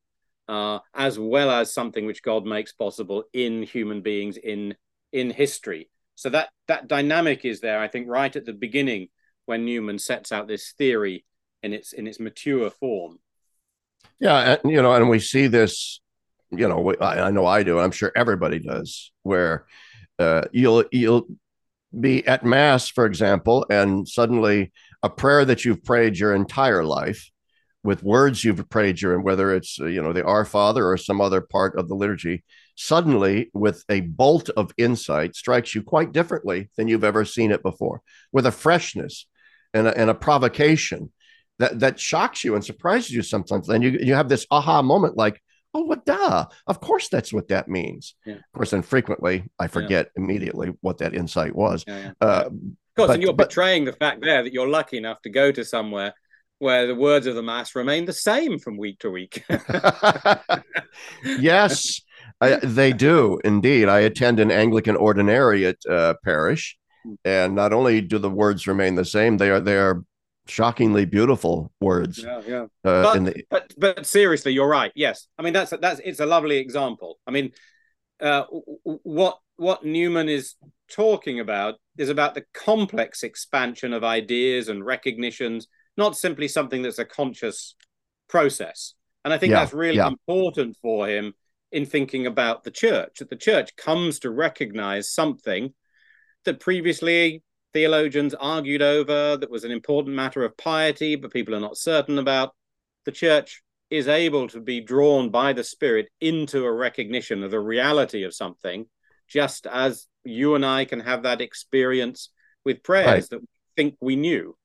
uh, 0.49 0.79
as 0.93 1.17
well 1.17 1.49
as 1.49 1.73
something 1.73 2.05
which 2.05 2.21
God 2.21 2.45
makes 2.45 2.73
possible 2.73 3.23
in 3.33 3.63
human 3.63 4.01
beings 4.01 4.37
in 4.37 4.75
in 5.11 5.29
history. 5.31 5.89
So 6.15 6.29
that 6.31 6.49
that 6.67 6.87
dynamic 6.89 7.45
is 7.45 7.61
there, 7.61 7.79
I 7.79 7.87
think, 7.87 8.09
right 8.09 8.35
at 8.35 8.45
the 8.45 8.53
beginning 8.53 9.07
when 9.45 9.65
Newman 9.65 9.99
sets 9.99 10.31
out 10.33 10.47
this 10.47 10.73
theory 10.77 11.25
in 11.63 11.73
its 11.73 11.93
in 11.93 12.07
its 12.07 12.19
mature 12.19 12.69
form. 12.69 13.19
Yeah, 14.19 14.57
and, 14.63 14.71
you 14.71 14.81
know, 14.81 14.93
and 14.93 15.09
we 15.09 15.19
see 15.19 15.47
this. 15.47 16.01
You 16.51 16.67
know, 16.67 16.93
I, 16.99 17.27
I 17.27 17.31
know 17.31 17.45
I 17.45 17.63
do. 17.63 17.79
I'm 17.79 17.91
sure 17.91 18.11
everybody 18.15 18.59
does. 18.59 19.11
Where 19.23 19.65
uh, 20.17 20.43
you'll 20.51 20.85
you'll 20.91 21.27
be 21.97 22.25
at 22.27 22.43
mass, 22.43 22.89
for 22.89 23.05
example, 23.05 23.65
and 23.69 24.07
suddenly 24.07 24.71
a 25.03 25.09
prayer 25.09 25.45
that 25.45 25.63
you've 25.63 25.83
prayed 25.83 26.17
your 26.17 26.33
entire 26.33 26.83
life 26.83 27.29
with 27.83 28.03
words 28.03 28.43
you've 28.43 28.67
prayed 28.69 29.01
your 29.01 29.15
and 29.15 29.23
whether 29.23 29.53
it's 29.53 29.79
uh, 29.79 29.85
you 29.85 30.01
know 30.01 30.11
the 30.11 30.23
our 30.25 30.45
father 30.45 30.85
or 30.85 30.97
some 30.97 31.21
other 31.21 31.41
part 31.41 31.77
of 31.77 31.87
the 31.87 31.95
liturgy 31.95 32.43
suddenly 32.75 33.49
with 33.53 33.83
a 33.89 34.01
bolt 34.01 34.49
of 34.57 34.71
insight 34.77 35.35
strikes 35.35 35.73
you 35.73 35.81
quite 35.81 36.11
differently 36.11 36.69
than 36.77 36.87
you've 36.87 37.03
ever 37.03 37.23
seen 37.23 37.51
it 37.51 37.63
before 37.63 38.01
with 38.31 38.45
a 38.45 38.51
freshness 38.51 39.27
and 39.73 39.87
a, 39.87 39.97
and 39.97 40.09
a 40.09 40.15
provocation 40.15 41.11
that 41.59 41.79
that 41.79 41.99
shocks 41.99 42.43
you 42.43 42.55
and 42.55 42.63
surprises 42.63 43.11
you 43.11 43.21
sometimes 43.21 43.67
then 43.67 43.81
you 43.81 43.91
you 44.01 44.13
have 44.13 44.29
this 44.29 44.45
aha 44.51 44.81
moment 44.81 45.15
like 45.15 45.41
oh 45.73 45.83
what 45.83 46.05
duh 46.05 46.45
of 46.67 46.79
course 46.79 47.09
that's 47.09 47.31
what 47.31 47.47
that 47.47 47.67
means 47.67 48.15
yeah. 48.25 48.35
of 48.35 48.51
course 48.53 48.73
and 48.73 48.85
frequently 48.85 49.43
i 49.59 49.67
forget 49.67 50.09
yeah. 50.15 50.23
immediately 50.23 50.71
what 50.81 50.97
that 50.97 51.13
insight 51.13 51.55
was 51.55 51.83
yeah, 51.87 52.11
uh, 52.21 52.45
of 52.45 52.51
course 52.95 53.07
but, 53.07 53.09
and 53.11 53.21
you're 53.21 53.33
but, 53.33 53.49
betraying 53.49 53.85
the 53.85 53.93
fact 53.93 54.21
there 54.21 54.43
that 54.43 54.53
you're 54.53 54.69
lucky 54.69 54.97
enough 54.97 55.21
to 55.21 55.29
go 55.29 55.51
to 55.51 55.63
somewhere 55.63 56.13
where 56.59 56.87
the 56.87 56.95
words 56.95 57.25
of 57.25 57.35
the 57.35 57.41
mass 57.41 57.73
remain 57.73 58.05
the 58.05 58.13
same 58.13 58.59
from 58.59 58.77
week 58.77 58.99
to 58.99 59.09
week. 59.09 59.43
yes, 61.23 62.01
I, 62.41 62.57
they 62.57 62.93
do 62.93 63.39
indeed. 63.43 63.89
I 63.89 64.01
attend 64.01 64.39
an 64.39 64.51
Anglican 64.51 64.95
ordinariate 64.95 65.89
uh, 65.89 66.13
parish, 66.23 66.77
and 67.25 67.55
not 67.55 67.73
only 67.73 68.01
do 68.01 68.19
the 68.19 68.29
words 68.29 68.67
remain 68.67 68.95
the 68.95 69.05
same, 69.05 69.37
they 69.37 69.49
are 69.49 69.59
they 69.59 69.77
are 69.77 70.03
shockingly 70.49 71.05
beautiful 71.05 71.71
words. 71.79 72.19
Yeah, 72.19 72.41
yeah. 72.47 72.63
Uh, 72.83 73.03
but, 73.03 73.25
the... 73.25 73.43
but 73.49 73.73
but 73.77 74.05
seriously, 74.05 74.53
you're 74.53 74.67
right. 74.67 74.91
Yes, 74.95 75.27
I 75.37 75.43
mean 75.43 75.53
that's 75.53 75.73
that's 75.81 76.01
it's 76.03 76.19
a 76.19 76.25
lovely 76.25 76.57
example. 76.57 77.19
I 77.25 77.31
mean, 77.31 77.51
uh, 78.19 78.43
what 78.83 79.39
what 79.57 79.85
Newman 79.85 80.29
is 80.29 80.55
talking 80.91 81.39
about 81.39 81.75
is 81.97 82.09
about 82.09 82.33
the 82.33 82.45
complex 82.53 83.23
expansion 83.23 83.93
of 83.93 84.03
ideas 84.03 84.69
and 84.69 84.85
recognitions 84.85 85.67
not 85.97 86.17
simply 86.17 86.47
something 86.47 86.81
that's 86.81 86.99
a 86.99 87.05
conscious 87.05 87.75
process. 88.29 88.93
And 89.25 89.33
I 89.33 89.37
think 89.37 89.51
yeah, 89.51 89.59
that's 89.59 89.73
really 89.73 89.97
yeah. 89.97 90.07
important 90.07 90.77
for 90.81 91.07
him 91.07 91.33
in 91.71 91.85
thinking 91.85 92.25
about 92.25 92.63
the 92.63 92.71
church, 92.71 93.19
that 93.19 93.29
the 93.29 93.35
church 93.35 93.75
comes 93.75 94.19
to 94.19 94.31
recognize 94.31 95.11
something 95.11 95.73
that 96.45 96.59
previously 96.59 97.43
theologians 97.73 98.33
argued 98.33 98.81
over, 98.81 99.37
that 99.37 99.51
was 99.51 99.63
an 99.63 99.71
important 99.71 100.15
matter 100.15 100.43
of 100.43 100.57
piety, 100.57 101.15
but 101.15 101.33
people 101.33 101.55
are 101.55 101.59
not 101.59 101.77
certain 101.77 102.19
about. 102.19 102.53
The 103.05 103.11
church 103.11 103.61
is 103.89 104.07
able 104.07 104.47
to 104.49 104.59
be 104.59 104.81
drawn 104.81 105.29
by 105.29 105.53
the 105.53 105.63
Spirit 105.63 106.09
into 106.21 106.65
a 106.65 106.71
recognition 106.71 107.43
of 107.43 107.51
the 107.51 107.59
reality 107.59 108.23
of 108.23 108.35
something, 108.35 108.85
just 109.27 109.65
as 109.67 110.07
you 110.23 110.55
and 110.55 110.65
I 110.65 110.85
can 110.85 110.99
have 110.99 111.23
that 111.23 111.41
experience 111.41 112.29
with 112.65 112.83
prayers 112.83 113.07
right. 113.07 113.29
that 113.29 113.41
we 113.41 113.47
think 113.75 113.95
we 114.01 114.15
knew. 114.15 114.55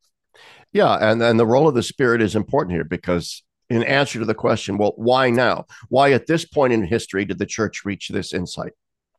Yeah, 0.73 0.97
and 1.01 1.23
and 1.23 1.39
the 1.39 1.47
role 1.47 1.69
of 1.69 1.75
the 1.75 1.83
spirit 1.83 2.21
is 2.21 2.35
important 2.35 2.75
here 2.75 2.85
because 2.85 3.45
in 3.71 3.83
answer 3.85 4.19
to 4.19 4.25
the 4.25 4.35
question, 4.35 4.77
well, 4.77 4.93
why 4.97 5.31
now? 5.31 5.67
Why 5.89 6.13
at 6.13 6.27
this 6.27 6.45
point 6.45 6.73
in 6.73 6.85
history 6.85 7.25
did 7.25 7.39
the 7.39 7.47
church 7.47 7.85
reach 7.85 8.09
this 8.09 8.35
insight, 8.35 8.73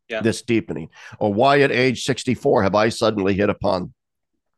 yeah. 0.10 0.22
this 0.22 0.42
deepening, 0.42 0.90
or 1.20 1.34
why 1.34 1.62
at 1.62 1.72
age 1.72 2.04
sixty-four 2.04 2.64
have 2.64 2.76
I 2.76 2.90
suddenly 2.90 3.34
hit 3.34 3.50
upon 3.50 3.94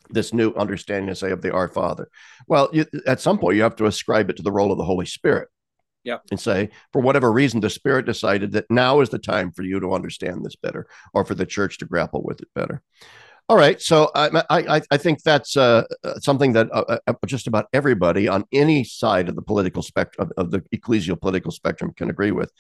this 0.10 0.34
new 0.34 0.54
understanding, 0.54 1.14
say, 1.16 1.32
of 1.32 1.42
the 1.42 1.52
Our 1.52 1.68
Father? 1.68 2.10
Well, 2.48 2.70
you, 2.72 2.86
at 3.06 3.20
some 3.20 3.38
point, 3.40 3.58
you 3.58 3.64
have 3.64 3.76
to 3.78 3.86
ascribe 3.86 4.30
it 4.30 4.38
to 4.38 4.44
the 4.44 4.52
role 4.52 4.72
of 4.72 4.78
the 4.78 4.86
Holy 4.86 5.06
Spirit. 5.06 5.50
Yeah. 6.04 6.20
And 6.32 6.40
say, 6.40 6.70
for 6.94 7.02
whatever 7.02 7.30
reason, 7.30 7.60
the 7.60 7.70
Spirit 7.70 8.06
decided 8.06 8.54
that 8.54 8.72
now 8.72 9.02
is 9.02 9.10
the 9.10 9.20
time 9.20 9.52
for 9.52 9.64
you 9.64 9.82
to 9.82 9.92
understand 9.94 10.46
this 10.46 10.56
better 10.56 10.88
or 11.14 11.26
for 11.26 11.36
the 11.36 11.46
church 11.46 11.80
to 11.80 11.86
grapple 11.86 12.24
with 12.24 12.40
it 12.40 12.48
better. 12.56 12.82
All 13.50 13.56
right, 13.56 13.82
so 13.82 14.12
I 14.14 14.44
I, 14.50 14.82
I 14.92 14.98
think 14.98 15.24
that's 15.24 15.56
uh, 15.56 15.84
uh 16.04 16.20
something 16.20 16.52
that 16.52 16.68
uh, 16.74 16.98
uh, 17.08 17.14
just 17.26 17.48
about 17.48 17.68
everybody 17.72 18.28
on 18.28 18.44
any 18.52 18.84
side 18.84 19.30
of 19.30 19.36
the 19.36 19.42
political 19.42 19.82
spectrum 19.82 20.32
of 20.36 20.52
the 20.52 20.60
ecclesial 20.76 21.20
political 21.20 21.52
spectrum 21.52 21.94
can 21.96 22.10
agree 22.10 22.32
with. 22.32 22.52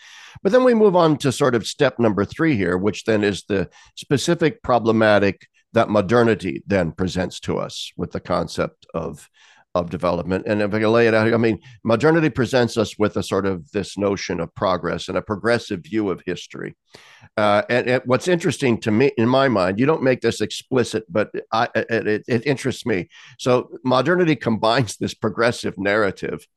But 0.43 0.54
then 0.54 0.63
we 0.63 0.73
move 0.73 0.95
on 0.95 1.17
to 1.17 1.32
sort 1.34 1.56
of 1.56 1.67
step 1.67 2.00
number 2.00 2.23
three 2.23 2.56
here, 2.56 2.78
which 2.78 3.04
then 3.04 3.26
is 3.26 3.43
the 3.43 3.69
specific 3.95 4.63
problematic 4.63 5.50
that 5.73 5.89
modernity 5.89 6.63
then 6.65 6.93
presents 6.93 7.41
to 7.41 7.58
us 7.58 7.91
with 7.97 8.13
the 8.13 8.21
concept 8.21 8.86
of 8.93 9.30
of 9.79 9.89
development. 9.89 10.45
And 10.47 10.61
if 10.61 10.73
I 10.73 10.79
can 10.79 10.91
lay 10.91 11.07
it 11.07 11.13
out, 11.13 11.33
I 11.33 11.37
mean, 11.37 11.59
modernity 11.83 12.29
presents 12.29 12.77
us 12.77 12.97
with 12.97 13.17
a 13.17 13.23
sort 13.23 13.45
of 13.45 13.71
this 13.71 13.97
notion 13.97 14.39
of 14.39 14.53
progress 14.55 15.07
and 15.07 15.17
a 15.17 15.21
progressive 15.21 15.81
view 15.81 16.09
of 16.09 16.21
history. 16.25 16.75
Uh, 17.35 17.61
and, 17.69 17.87
and, 17.87 18.01
what's 18.05 18.27
interesting 18.27 18.79
to 18.81 18.91
me, 18.91 19.11
in 19.17 19.27
my 19.27 19.47
mind, 19.47 19.79
you 19.79 19.85
don't 19.85 20.03
make 20.03 20.21
this 20.21 20.41
explicit, 20.41 21.03
but 21.09 21.29
I, 21.51 21.67
it, 21.75 22.23
it, 22.27 22.45
interests 22.47 22.85
me. 22.85 23.09
So 23.37 23.69
modernity 23.83 24.35
combines 24.35 24.97
this 24.97 25.13
progressive 25.13 25.77
narrative 25.77 26.47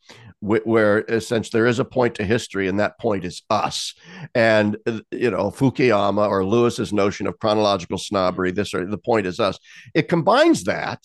where 0.40 1.20
since 1.20 1.50
there 1.50 1.66
is 1.66 1.78
a 1.78 1.84
point 1.84 2.14
to 2.14 2.24
history 2.24 2.66
and 2.66 2.80
that 2.80 2.98
point 2.98 3.24
is 3.24 3.42
us 3.50 3.94
and 4.34 4.78
you 5.10 5.30
know 5.30 5.50
fukuyama 5.50 6.26
or 6.26 6.46
lewis's 6.46 6.94
notion 6.94 7.26
of 7.26 7.38
chronological 7.38 7.98
snobbery 7.98 8.50
this 8.50 8.72
or 8.72 8.86
the 8.86 8.96
point 8.96 9.26
is 9.26 9.38
us 9.38 9.58
it 9.94 10.08
combines 10.08 10.64
that 10.64 10.98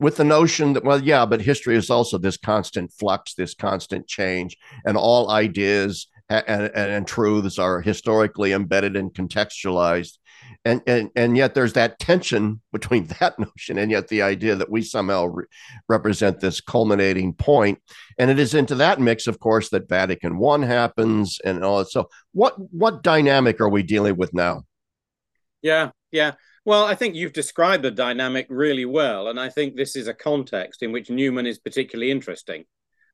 with 0.00 0.16
the 0.16 0.24
notion 0.24 0.72
that, 0.72 0.84
well, 0.84 1.02
yeah, 1.02 1.24
but 1.24 1.40
history 1.40 1.76
is 1.76 1.90
also 1.90 2.18
this 2.18 2.36
constant 2.36 2.92
flux, 2.92 3.34
this 3.34 3.54
constant 3.54 4.06
change, 4.06 4.56
and 4.84 4.96
all 4.96 5.30
ideas 5.30 6.08
and, 6.28 6.44
and, 6.48 6.72
and 6.74 7.06
truths 7.06 7.58
are 7.58 7.80
historically 7.80 8.52
embedded 8.52 8.96
and 8.96 9.12
contextualized. 9.12 10.18
And, 10.64 10.82
and, 10.86 11.10
and 11.14 11.36
yet 11.36 11.54
there's 11.54 11.74
that 11.74 11.98
tension 11.98 12.60
between 12.72 13.06
that 13.20 13.38
notion 13.38 13.78
and 13.78 13.90
yet 13.90 14.08
the 14.08 14.22
idea 14.22 14.56
that 14.56 14.70
we 14.70 14.82
somehow 14.82 15.26
re- 15.26 15.44
represent 15.88 16.40
this 16.40 16.60
culminating. 16.60 17.36
And 18.18 18.30
it 18.30 18.38
is 18.38 18.54
into 18.54 18.74
that 18.76 19.00
mix, 19.00 19.26
of 19.26 19.38
course, 19.38 19.68
that 19.70 19.88
Vatican 19.88 20.38
One 20.38 20.62
happens 20.62 21.38
and 21.44 21.64
all. 21.64 21.84
So 21.84 22.08
what 22.32 22.54
what 22.72 23.02
dynamic 23.02 23.60
are 23.60 23.68
we 23.68 23.82
dealing 23.82 24.16
with 24.16 24.32
now? 24.32 24.64
Yeah, 25.62 25.90
yeah. 26.10 26.32
Well, 26.66 26.86
I 26.86 26.94
think 26.94 27.14
you've 27.14 27.34
described 27.34 27.82
the 27.82 27.90
dynamic 27.90 28.46
really 28.48 28.86
well, 28.86 29.28
and 29.28 29.38
I 29.38 29.50
think 29.50 29.76
this 29.76 29.96
is 29.96 30.08
a 30.08 30.14
context 30.14 30.82
in 30.82 30.92
which 30.92 31.10
Newman 31.10 31.46
is 31.46 31.58
particularly 31.58 32.10
interesting, 32.10 32.64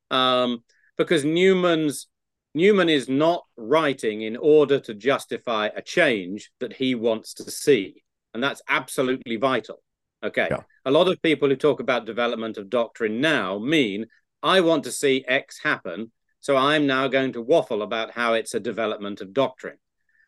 um, 0.09 0.63
because 0.97 1.25
Newman's 1.25 2.07
Newman 2.53 2.89
is 2.89 3.07
not 3.09 3.45
writing 3.57 4.21
in 4.21 4.35
order 4.37 4.79
to 4.79 4.93
justify 4.93 5.69
a 5.73 5.81
change 5.81 6.51
that 6.59 6.73
he 6.73 6.95
wants 6.95 7.33
to 7.35 7.51
see, 7.51 8.03
and 8.33 8.41
that's 8.41 8.61
absolutely 8.69 9.35
vital. 9.35 9.81
Okay, 10.23 10.47
yeah. 10.49 10.61
a 10.85 10.91
lot 10.91 11.07
of 11.07 11.21
people 11.21 11.49
who 11.49 11.55
talk 11.55 11.79
about 11.79 12.05
development 12.05 12.57
of 12.57 12.69
doctrine 12.69 13.19
now 13.19 13.57
mean 13.57 14.05
I 14.41 14.61
want 14.61 14.85
to 14.85 14.91
see 14.91 15.25
X 15.27 15.59
happen, 15.61 16.11
so 16.39 16.55
I'm 16.55 16.87
now 16.87 17.09
going 17.09 17.33
to 17.33 17.41
waffle 17.41 17.81
about 17.81 18.11
how 18.11 18.33
it's 18.33 18.53
a 18.53 18.59
development 18.59 19.19
of 19.19 19.33
doctrine. 19.33 19.77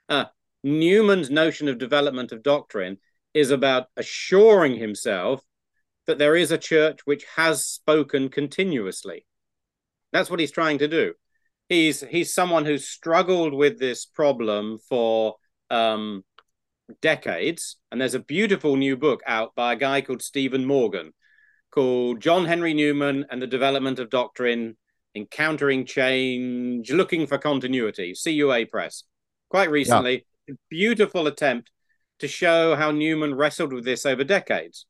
Uh, 0.09 0.25
Newman's 0.63 1.29
notion 1.29 1.67
of 1.67 1.77
development 1.77 2.31
of 2.31 2.43
doctrine 2.43 2.97
is 3.33 3.51
about 3.51 3.87
assuring 3.97 4.75
himself 4.75 5.43
that 6.05 6.17
there 6.17 6.35
is 6.35 6.51
a 6.51 6.57
church 6.57 6.99
which 7.05 7.25
has 7.35 7.65
spoken 7.65 8.29
continuously. 8.29 9.25
That's 10.11 10.29
what 10.29 10.39
he's 10.39 10.51
trying 10.51 10.79
to 10.79 10.87
do. 10.87 11.13
He's 11.69 12.01
he's 12.01 12.33
someone 12.33 12.65
who's 12.65 12.87
struggled 12.87 13.53
with 13.53 13.79
this 13.79 14.05
problem 14.05 14.77
for 14.89 15.35
um, 15.69 16.23
decades, 17.01 17.77
and 17.91 17.99
there's 17.99 18.13
a 18.13 18.19
beautiful 18.19 18.75
new 18.75 18.97
book 18.97 19.21
out 19.25 19.55
by 19.55 19.73
a 19.73 19.77
guy 19.77 20.01
called 20.01 20.21
Stephen 20.21 20.65
Morgan 20.65 21.13
called 21.73 22.21
John 22.21 22.45
Henry 22.45 22.75
Newman 22.75 23.25
and 23.31 23.41
the 23.41 23.47
Development 23.47 23.97
of 23.97 24.11
Doctrine 24.11 24.77
Encountering 25.15 25.85
Change, 25.87 26.91
Looking 26.91 27.25
for 27.25 27.39
Continuity, 27.39 28.13
CUA 28.13 28.67
Press, 28.67 29.03
quite 29.49 29.71
recently. 29.71 30.25
Yeah. 30.47 30.55
Beautiful 30.69 31.25
attempt 31.25 31.71
to 32.19 32.27
show 32.27 32.75
how 32.75 32.91
Newman 32.91 33.35
wrestled 33.35 33.73
with 33.73 33.85
this 33.85 34.05
over 34.05 34.23
decades. 34.23 34.85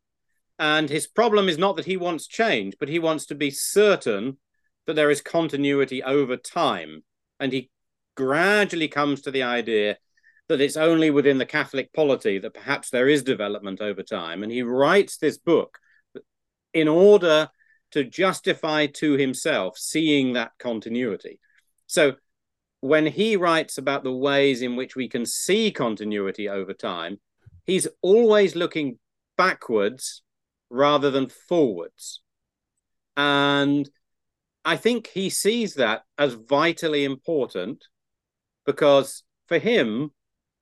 And 0.59 0.89
his 0.89 1.07
problem 1.07 1.49
is 1.49 1.57
not 1.57 1.75
that 1.77 1.85
he 1.85 1.97
wants 1.97 2.27
change, 2.27 2.75
but 2.79 2.89
he 2.89 2.99
wants 2.99 3.25
to 3.27 3.35
be 3.35 3.49
certain 3.49 4.37
that 4.85 4.95
there 4.95 5.09
is 5.09 5.21
continuity 5.21 6.03
over 6.03 6.37
time. 6.37 7.03
And 7.39 7.51
he 7.51 7.69
gradually 8.15 8.87
comes 8.87 9.21
to 9.21 9.31
the 9.31 9.43
idea 9.43 9.97
that 10.49 10.61
it's 10.61 10.77
only 10.77 11.09
within 11.09 11.37
the 11.37 11.45
Catholic 11.45 11.91
polity 11.93 12.37
that 12.37 12.53
perhaps 12.53 12.89
there 12.89 13.07
is 13.07 13.23
development 13.23 13.81
over 13.81 14.03
time. 14.03 14.43
And 14.43 14.51
he 14.51 14.61
writes 14.61 15.17
this 15.17 15.37
book 15.37 15.79
in 16.73 16.87
order 16.87 17.49
to 17.91 18.03
justify 18.03 18.87
to 18.87 19.13
himself 19.13 19.77
seeing 19.77 20.33
that 20.33 20.51
continuity. 20.59 21.39
So 21.87 22.15
when 22.83 23.05
he 23.05 23.37
writes 23.37 23.77
about 23.77 24.03
the 24.03 24.11
ways 24.11 24.61
in 24.61 24.75
which 24.75 24.93
we 24.93 25.07
can 25.07 25.25
see 25.25 25.71
continuity 25.71 26.49
over 26.49 26.73
time, 26.73 27.17
he's 27.63 27.87
always 28.01 28.57
looking 28.57 28.99
backwards 29.37 30.21
rather 30.69 31.09
than 31.09 31.29
forwards. 31.29 32.21
And 33.15 33.89
I 34.65 34.75
think 34.75 35.07
he 35.07 35.29
sees 35.29 35.75
that 35.75 36.01
as 36.17 36.33
vitally 36.33 37.05
important 37.05 37.85
because 38.65 39.23
for 39.47 39.59
him, 39.59 40.11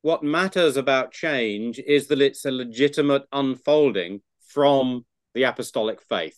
what 0.04 0.22
matters 0.22 0.78
about 0.78 1.12
change 1.12 1.80
is 1.80 2.06
that 2.10 2.22
it's 2.22 2.46
a 2.46 2.52
legitimate 2.52 3.24
unfolding 3.32 4.22
from 4.48 5.08
the 5.34 5.42
apostolic 5.42 6.00
faith. 6.08 6.38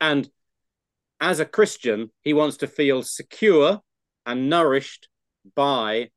And 0.00 0.30
as 1.20 1.40
a 1.40 1.44
Christian, 1.44 2.12
he 2.20 2.32
wants 2.32 2.58
to 2.58 2.68
feel 2.68 3.02
secure 3.02 3.80
and 4.26 4.48
nourished 4.48 5.08
by 5.54 6.10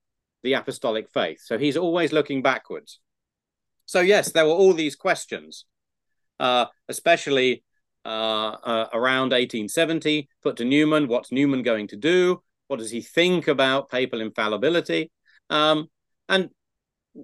the 0.43 0.54
apostolic 0.54 1.10
faith. 1.10 1.39
So 1.43 1.58
he's 1.58 1.78
always 1.78 2.12
looking 2.13 2.41
backwards. 2.41 3.00
So, 3.86 4.02
yes, 4.02 4.32
there 4.32 4.46
were 4.46 4.52
all 4.52 4.74
these 4.74 4.96
questions, 4.96 5.65
uh, 6.39 6.65
especially 6.89 7.63
uh, 8.06 8.56
uh, 8.63 8.89
around 8.93 9.32
1870, 9.32 10.30
put 10.43 10.58
to 10.58 10.65
Newman 10.65 11.08
what's 11.08 11.32
Newman 11.32 11.63
going 11.63 11.88
to 11.89 11.96
do? 11.96 12.41
What 12.67 12.80
does 12.80 12.91
he 12.91 13.02
think 13.02 13.48
about 13.48 13.89
papal 13.89 14.22
infallibility? 14.22 15.12
Um, 15.50 15.88
and 16.28 16.50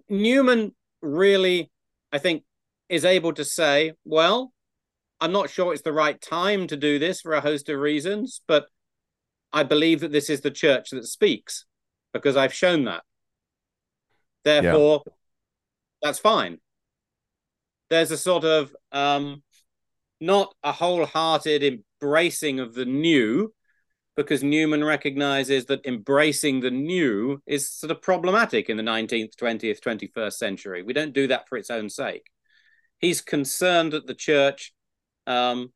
Newman 0.09 0.73
really, 1.01 1.69
I 2.11 2.17
think, 2.17 2.43
is 2.87 3.05
able 3.05 3.33
to 3.33 3.43
say, 3.43 3.93
well, 4.05 4.53
I'm 5.19 5.31
not 5.31 5.49
sure 5.49 5.73
it's 5.73 5.81
the 5.81 5.93
right 5.93 6.19
time 6.19 6.67
to 6.67 6.77
do 6.77 6.99
this 6.99 7.21
for 7.21 7.33
a 7.33 7.41
host 7.41 7.69
of 7.69 7.79
reasons, 7.79 8.41
but 8.47 8.67
I 9.53 9.63
believe 9.63 10.01
that 10.01 10.11
this 10.11 10.29
is 10.29 10.41
the 10.41 10.51
church 10.51 10.89
that 10.89 11.05
speaks 11.05 11.65
because 12.11 12.35
I've 12.35 12.53
shown 12.53 12.85
that. 12.85 13.03
Therefore, 14.43 15.03
yeah. 15.05 15.13
that's 16.01 16.19
fine. 16.19 16.57
There's 17.89 18.11
a 18.11 18.17
sort 18.17 18.43
of 18.43 18.75
um, 18.91 19.43
not 20.19 20.53
a 20.63 20.71
wholehearted 20.71 21.63
embracing 21.63 22.59
of 22.59 22.73
the 22.73 22.85
new, 22.85 23.53
because 24.15 24.43
Newman 24.43 24.83
recognizes 24.83 25.65
that 25.65 25.85
embracing 25.85 26.59
the 26.59 26.71
new 26.71 27.41
is 27.47 27.71
sort 27.71 27.91
of 27.91 28.01
problematic 28.01 28.69
in 28.69 28.77
the 28.77 28.83
19th, 28.83 29.35
20th, 29.35 29.79
21st 29.79 30.33
century. 30.33 30.83
We 30.83 30.93
don't 30.93 31.13
do 31.13 31.27
that 31.27 31.49
for 31.49 31.57
its 31.57 31.69
own 31.69 31.89
sake. 31.89 32.29
He's 32.99 33.21
concerned 33.21 33.93
that 33.93 34.05
the 34.05 34.13
church 34.13 34.73
um, 35.25 35.73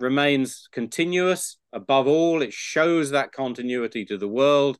remains 0.00 0.68
continuous. 0.72 1.58
Above 1.72 2.06
all, 2.06 2.42
it 2.42 2.52
shows 2.52 3.10
that 3.10 3.32
continuity 3.32 4.04
to 4.06 4.18
the 4.18 4.28
world. 4.28 4.78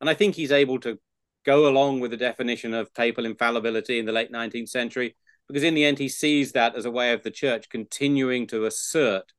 And 0.00 0.10
I 0.10 0.14
think 0.14 0.34
he's 0.34 0.52
able 0.52 0.80
to 0.80 0.98
go 1.44 1.68
along 1.68 2.00
with 2.00 2.10
the 2.10 2.16
definition 2.16 2.74
of 2.74 2.94
papal 2.94 3.26
infallibility 3.26 3.98
in 3.98 4.06
the 4.06 4.12
late 4.12 4.32
19th 4.32 4.68
century, 4.68 5.16
because 5.46 5.62
in 5.62 5.74
the 5.74 5.84
end, 5.84 5.98
he 5.98 6.08
sees 6.08 6.52
that 6.52 6.74
as 6.74 6.84
a 6.84 6.90
way 6.90 7.12
of 7.12 7.22
the 7.22 7.30
church 7.30 7.68
continuing 7.68 8.46
to 8.48 8.64
assert 8.64 9.32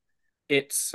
its, 0.48 0.94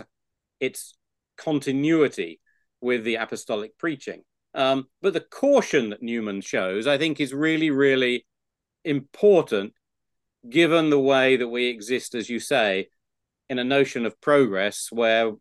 its 0.60 0.96
continuity 1.38 2.39
with 2.80 3.04
the 3.04 3.15
apostolic 3.15 3.78
preaching. 3.78 4.24
Um, 4.54 4.88
but 5.02 5.13
the 5.13 5.22
caution 5.22 5.89
that 5.89 6.02
Newman 6.02 6.41
shows, 6.41 6.88
I 6.88 6.98
think, 6.98 7.20
is 7.20 7.34
really, 7.34 7.70
really 7.70 8.26
important 8.84 9.74
given 10.50 10.89
the 10.89 11.00
way 11.00 11.38
that 11.38 11.48
we 11.48 11.67
exist, 11.67 12.15
as 12.15 12.30
you 12.30 12.39
say, 12.39 12.88
in 13.51 13.59
a 13.59 13.63
notion 13.65 14.05
of 14.05 14.19
progress 14.21 14.87
where 14.91 15.33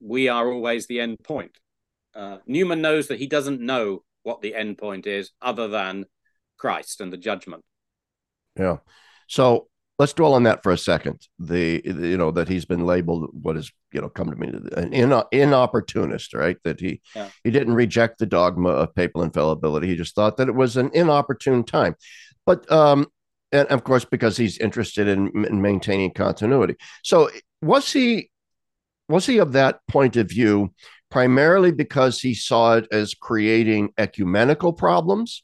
we 0.00 0.28
are 0.28 0.50
always 0.50 0.86
the 0.86 0.98
end 0.98 1.18
point. 1.22 1.58
Uh, 2.14 2.38
Newman 2.46 2.80
knows 2.80 3.08
that 3.08 3.18
he 3.18 3.26
doesn't 3.26 3.60
know 3.60 4.02
what 4.22 4.40
the 4.40 4.54
end 4.54 4.78
point 4.78 5.06
is 5.06 5.30
other 5.42 5.68
than 5.68 6.06
Christ 6.56 7.02
and 7.02 7.12
the 7.12 7.18
judgment. 7.18 7.62
Yeah. 8.58 8.78
So 9.28 9.68
let's 9.98 10.14
dwell 10.14 10.32
on 10.32 10.44
that 10.44 10.62
for 10.62 10.72
a 10.72 10.78
second. 10.78 11.20
The, 11.38 11.82
the, 11.82 12.08
you 12.08 12.16
know 12.16 12.30
that 12.30 12.48
he's 12.48 12.64
been 12.64 12.86
labeled 12.86 13.28
what 13.32 13.58
is 13.58 13.70
you 13.92 14.00
know 14.00 14.08
come 14.08 14.30
to 14.30 14.36
me 14.36 14.48
an 14.48 14.94
in, 14.94 15.22
inopportunist, 15.30 16.32
right? 16.32 16.56
That 16.64 16.80
he 16.80 17.02
yeah. 17.14 17.28
he 17.44 17.50
didn't 17.50 17.74
reject 17.74 18.18
the 18.18 18.26
dogma 18.26 18.70
of 18.70 18.94
papal 18.94 19.22
infallibility. 19.22 19.86
He 19.86 19.96
just 19.96 20.14
thought 20.14 20.38
that 20.38 20.48
it 20.48 20.54
was 20.54 20.78
an 20.78 20.90
inopportune 20.94 21.64
time. 21.64 21.94
But 22.46 22.70
um, 22.72 23.06
and 23.52 23.68
of 23.68 23.84
course 23.84 24.04
because 24.04 24.36
he's 24.36 24.58
interested 24.58 25.08
in, 25.08 25.44
in 25.44 25.60
maintaining 25.60 26.12
continuity. 26.12 26.76
So 27.02 27.30
was 27.62 27.92
he 27.92 28.30
was 29.08 29.26
he 29.26 29.38
of 29.38 29.52
that 29.52 29.80
point 29.88 30.16
of 30.16 30.28
view 30.28 30.72
primarily 31.10 31.72
because 31.72 32.20
he 32.20 32.34
saw 32.34 32.76
it 32.76 32.86
as 32.92 33.14
creating 33.14 33.92
ecumenical 33.98 34.72
problems 34.72 35.42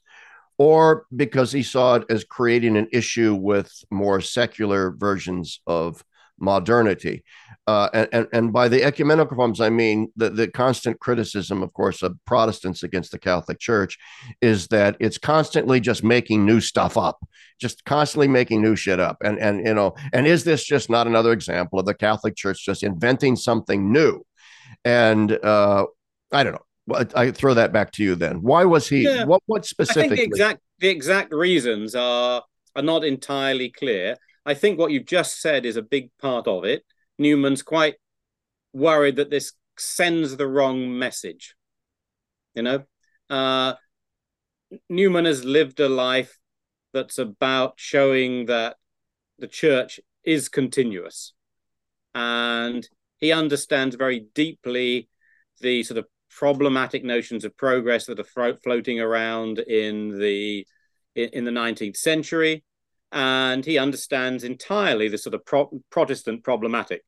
or 0.57 1.05
because 1.15 1.51
he 1.51 1.61
saw 1.61 1.95
it 1.95 2.05
as 2.09 2.23
creating 2.23 2.77
an 2.77 2.87
issue 2.91 3.35
with 3.35 3.71
more 3.91 4.21
secular 4.21 4.91
versions 4.91 5.59
of 5.67 6.03
modernity. 6.39 7.23
Uh, 7.65 7.89
and, 7.93 8.09
and, 8.13 8.27
and 8.31 8.53
by 8.53 8.67
the 8.69 8.83
ecumenical 8.83 9.35
problems, 9.35 9.59
I 9.59 9.69
mean 9.69 10.11
the, 10.15 10.29
the 10.29 10.47
constant 10.47 10.99
criticism, 10.99 11.61
of 11.61 11.73
course, 11.73 12.01
of 12.01 12.17
Protestants 12.25 12.83
against 12.83 13.11
the 13.11 13.19
Catholic 13.19 13.59
Church 13.59 13.97
is 14.41 14.67
that 14.67 14.95
it's 14.99 15.17
constantly 15.17 15.79
just 15.79 16.03
making 16.03 16.45
new 16.45 16.61
stuff 16.61 16.97
up, 16.97 17.19
just 17.59 17.83
constantly 17.83 18.27
making 18.29 18.61
new 18.61 18.75
shit 18.75 18.99
up. 18.99 19.17
And, 19.21 19.37
and, 19.39 19.65
you 19.65 19.73
know, 19.73 19.95
and 20.13 20.25
is 20.25 20.45
this 20.45 20.63
just 20.63 20.89
not 20.89 21.07
another 21.07 21.33
example 21.33 21.79
of 21.79 21.85
the 21.85 21.93
Catholic 21.93 22.35
Church 22.37 22.63
just 22.63 22.83
inventing 22.83 23.35
something 23.35 23.91
new? 23.91 24.25
And 24.85 25.31
uh, 25.31 25.87
I 26.31 26.43
don't 26.43 26.53
know. 26.53 26.61
I 27.15 27.31
throw 27.31 27.53
that 27.55 27.73
back 27.73 27.91
to 27.93 28.03
you 28.03 28.15
then. 28.15 28.41
Why 28.41 28.63
was 28.63 28.87
he? 28.87 29.03
Yeah, 29.03 29.25
what 29.25 29.41
what 29.45 29.65
specifically? 29.65 30.05
I 30.05 30.07
think 30.07 30.19
the 30.19 30.23
exact 30.23 30.61
the 30.79 30.87
exact 30.87 31.33
reasons 31.33 31.95
are 31.95 32.41
are 32.77 32.81
not 32.81 33.03
entirely 33.03 33.69
clear. 33.69 34.15
I 34.47 34.53
think 34.53 34.79
what 34.79 34.91
you've 34.91 35.05
just 35.05 35.41
said 35.41 35.65
is 35.65 35.75
a 35.75 35.81
big 35.81 36.09
part 36.21 36.47
of 36.47 36.63
it. 36.63 36.85
Newman's 37.19 37.61
quite 37.61 37.95
worried 38.71 39.17
that 39.17 39.29
this 39.29 39.51
sends 39.77 40.37
the 40.37 40.47
wrong 40.47 40.97
message. 40.97 41.53
You 42.55 42.61
know, 42.61 42.83
uh, 43.29 43.73
Newman 44.89 45.25
has 45.25 45.43
lived 45.43 45.81
a 45.81 45.89
life 45.89 46.39
that's 46.93 47.17
about 47.17 47.73
showing 47.75 48.45
that 48.45 48.77
the 49.37 49.49
church 49.49 49.99
is 50.23 50.47
continuous, 50.47 51.33
and 52.15 52.87
he 53.17 53.33
understands 53.33 53.97
very 53.97 54.27
deeply 54.33 55.09
the 55.59 55.83
sort 55.83 55.97
of 55.97 56.05
problematic 56.29 57.03
notions 57.03 57.43
of 57.43 57.57
progress 57.57 58.05
that 58.05 58.19
are 58.19 58.55
floating 58.63 59.01
around 59.01 59.59
in 59.59 60.17
the 60.17 60.65
in, 61.15 61.29
in 61.33 61.43
the 61.43 61.51
19th 61.51 61.97
century 61.97 62.63
and 63.11 63.65
he 63.65 63.77
understands 63.77 64.43
entirely 64.43 65.07
the 65.07 65.17
sort 65.17 65.33
of 65.33 65.45
pro- 65.45 65.81
Protestant 65.89 66.43
problematic 66.43 67.03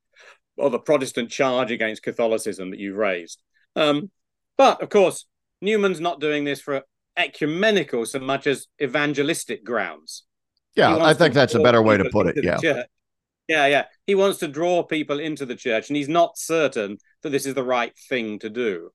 or 0.58 0.70
the 0.70 0.80
Protestant 0.80 1.30
charge 1.30 1.72
against 1.72 2.04
Catholicism 2.04 2.72
that 2.72 2.80
you've 2.80 2.98
raised. 2.98 3.42
Um, 3.76 4.12
but 4.58 4.82
of 4.82 4.90
course, 4.90 5.26
Newman's 5.62 6.00
not 6.00 6.20
doing 6.20 6.44
this 6.44 6.62
for 6.62 6.84
ecumenical 7.18 8.06
so 8.06 8.20
much 8.20 8.48
as 8.48 8.68
evangelistic 8.82 9.64
grounds. 9.64 10.24
Yeah, 10.76 10.98
I 10.98 11.14
think 11.14 11.34
that's 11.34 11.56
a 11.56 11.60
better 11.60 11.82
way 11.82 11.98
to 11.98 12.10
put 12.10 12.28
it. 12.28 12.44
Yeah. 12.44 12.84
Yeah, 13.50 13.66
yeah. 13.66 13.86
He 14.06 14.14
wants 14.14 14.38
to 14.40 14.48
draw 14.48 14.84
people 14.84 15.20
into 15.20 15.44
the 15.46 15.56
church, 15.56 15.90
and 15.90 15.98
he's 15.98 16.08
not 16.08 16.38
certain 16.38 17.00
that 17.24 17.32
this 17.32 17.48
is 17.48 17.56
the 17.56 17.64
right 17.64 17.92
thing 18.08 18.38
to 18.40 18.50
do. 18.50 18.92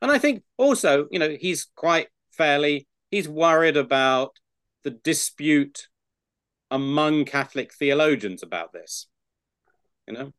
And 0.00 0.10
I 0.10 0.18
think 0.18 0.42
also, 0.56 1.06
you 1.10 1.18
know, 1.18 1.36
he's 1.38 1.66
quite 1.76 2.08
fairly, 2.30 2.86
he's 3.10 3.28
worried 3.28 3.76
about 3.76 4.38
the 4.82 4.90
dispute 4.90 5.88
among 6.70 7.24
Catholic 7.24 7.72
theologians 7.72 8.42
about 8.42 8.72
this. 8.72 9.06
You 10.06 10.14
know, 10.14 10.24
um, 10.24 10.32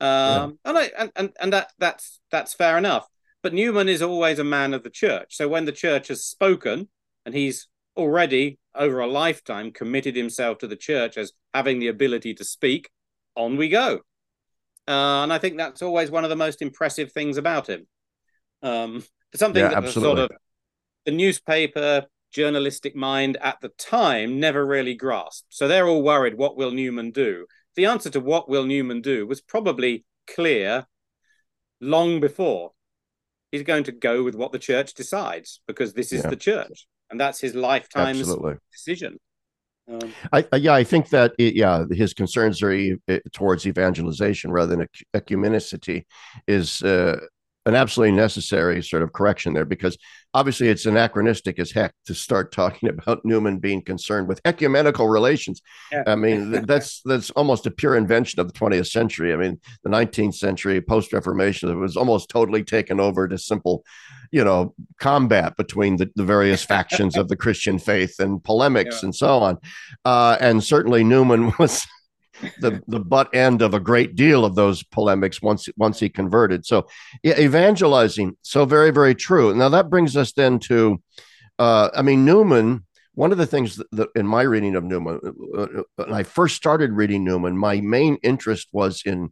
yeah. 0.00 0.48
and 0.64 0.78
I 0.78 0.90
and, 0.98 1.12
and 1.16 1.32
and 1.40 1.52
that 1.52 1.72
that's 1.78 2.20
that's 2.30 2.54
fair 2.54 2.78
enough. 2.78 3.06
But 3.42 3.54
Newman 3.54 3.88
is 3.88 4.02
always 4.02 4.38
a 4.38 4.44
man 4.44 4.74
of 4.74 4.82
the 4.82 4.90
church. 4.90 5.36
So 5.36 5.48
when 5.48 5.66
the 5.66 5.72
church 5.72 6.08
has 6.08 6.24
spoken, 6.24 6.88
and 7.26 7.34
he's 7.34 7.68
already 7.96 8.58
over 8.74 9.00
a 9.00 9.06
lifetime 9.06 9.70
committed 9.70 10.16
himself 10.16 10.58
to 10.58 10.66
the 10.66 10.76
church 10.76 11.16
as 11.16 11.32
having 11.52 11.78
the 11.78 11.88
ability 11.88 12.34
to 12.34 12.44
speak, 12.44 12.90
on 13.36 13.56
we 13.56 13.68
go. 13.68 14.00
uh, 14.86 15.22
and 15.22 15.32
I 15.32 15.38
think 15.38 15.56
that's 15.56 15.82
always 15.82 16.10
one 16.10 16.24
of 16.24 16.30
the 16.30 16.36
most 16.36 16.62
impressive 16.62 17.12
things 17.12 17.36
about 17.36 17.68
him. 17.68 17.86
Um, 18.62 19.04
something 19.34 19.62
yeah, 19.62 19.80
that 19.80 19.90
sort 19.90 20.18
of 20.18 20.30
the 21.04 21.12
newspaper 21.12 22.06
journalistic 22.34 22.96
mind 22.96 23.38
at 23.40 23.60
the 23.60 23.68
time 23.70 24.40
never 24.40 24.66
really 24.66 24.94
grasped. 24.94 25.46
So 25.50 25.68
they're 25.68 25.86
all 25.86 26.02
worried, 26.02 26.36
what 26.36 26.56
will 26.56 26.72
Newman 26.72 27.12
do? 27.12 27.46
The 27.76 27.86
answer 27.86 28.10
to 28.10 28.20
what 28.20 28.48
will 28.48 28.64
Newman 28.64 29.00
do 29.00 29.26
was 29.26 29.40
probably 29.40 30.04
clear 30.26 30.86
long 31.80 32.20
before. 32.20 32.72
He's 33.52 33.62
going 33.62 33.84
to 33.84 33.92
go 33.92 34.24
with 34.24 34.34
what 34.34 34.50
the 34.50 34.58
church 34.58 34.94
decides 34.94 35.60
because 35.68 35.94
this 35.94 36.12
is 36.12 36.24
yeah. 36.24 36.30
the 36.30 36.36
church 36.36 36.86
and 37.08 37.20
that's 37.20 37.40
his 37.40 37.54
lifetime 37.54 38.16
decision. 38.72 39.18
Um, 39.88 40.12
I, 40.32 40.46
I, 40.52 40.56
yeah, 40.56 40.74
I 40.74 40.82
think 40.82 41.10
that 41.10 41.34
it, 41.38 41.54
yeah, 41.54 41.84
his 41.90 42.14
concerns 42.14 42.62
are 42.62 42.72
e- 42.72 42.98
towards 43.32 43.66
evangelization 43.66 44.50
rather 44.50 44.74
than 44.74 44.88
ecumenicity 45.14 46.04
is 46.48 46.82
uh, 46.82 47.20
an 47.66 47.74
absolutely 47.74 48.16
necessary 48.16 48.82
sort 48.82 49.02
of 49.02 49.12
correction 49.12 49.52
there 49.52 49.64
because 49.64 49.96
obviously 50.34 50.68
it's 50.68 50.84
anachronistic 50.84 51.58
as 51.60 51.70
heck 51.70 51.94
to 52.06 52.14
start 52.14 52.52
talking 52.52 52.88
about 52.88 53.24
Newman 53.24 53.58
being 53.58 53.80
concerned 53.80 54.28
with 54.28 54.40
ecumenical 54.44 55.08
relations. 55.08 55.62
Yeah. 55.90 56.02
I 56.06 56.16
mean, 56.16 56.50
that's 56.66 57.00
that's 57.04 57.30
almost 57.30 57.66
a 57.66 57.70
pure 57.70 57.96
invention 57.96 58.40
of 58.40 58.52
the 58.52 58.58
20th 58.58 58.90
century. 58.90 59.32
I 59.32 59.36
mean, 59.36 59.60
the 59.84 59.90
19th 59.90 60.34
century 60.34 60.80
post 60.80 61.12
Reformation 61.12 61.70
it 61.70 61.74
was 61.74 61.96
almost 61.96 62.28
totally 62.28 62.64
taken 62.64 63.00
over 63.00 63.28
to 63.28 63.38
simple, 63.38 63.84
you 64.32 64.44
know, 64.44 64.74
combat 64.98 65.56
between 65.56 65.96
the, 65.96 66.10
the 66.16 66.24
various 66.24 66.64
factions 66.74 67.16
of 67.16 67.28
the 67.28 67.36
Christian 67.36 67.78
faith 67.78 68.18
and 68.18 68.42
polemics 68.42 68.96
yeah. 69.00 69.06
and 69.06 69.14
so 69.14 69.38
on. 69.38 69.58
Uh, 70.04 70.36
and 70.40 70.62
certainly 70.62 71.04
Newman 71.04 71.52
was 71.58 71.86
the 72.60 72.82
the 72.88 73.00
butt 73.00 73.34
end 73.34 73.62
of 73.62 73.74
a 73.74 73.80
great 73.80 74.14
deal 74.14 74.44
of 74.44 74.54
those 74.54 74.82
polemics 74.82 75.40
once 75.42 75.68
once 75.76 76.00
he 76.00 76.08
converted. 76.08 76.66
So 76.66 76.86
yeah, 77.22 77.38
evangelizing, 77.38 78.36
so 78.42 78.64
very 78.64 78.90
very 78.90 79.14
true. 79.14 79.54
Now 79.54 79.68
that 79.70 79.90
brings 79.90 80.16
us 80.16 80.32
then 80.32 80.58
to, 80.60 81.02
uh, 81.58 81.90
I 81.94 82.02
mean 82.02 82.24
Newman. 82.24 82.84
One 83.16 83.30
of 83.30 83.38
the 83.38 83.46
things 83.46 83.76
that, 83.76 83.86
that 83.92 84.08
in 84.16 84.26
my 84.26 84.42
reading 84.42 84.74
of 84.74 84.82
Newman, 84.82 85.20
uh, 85.56 85.60
uh, 85.60 85.82
when 85.94 86.12
I 86.12 86.24
first 86.24 86.56
started 86.56 86.90
reading 86.90 87.22
Newman, 87.22 87.56
my 87.56 87.80
main 87.80 88.16
interest 88.24 88.70
was 88.72 89.02
in 89.06 89.30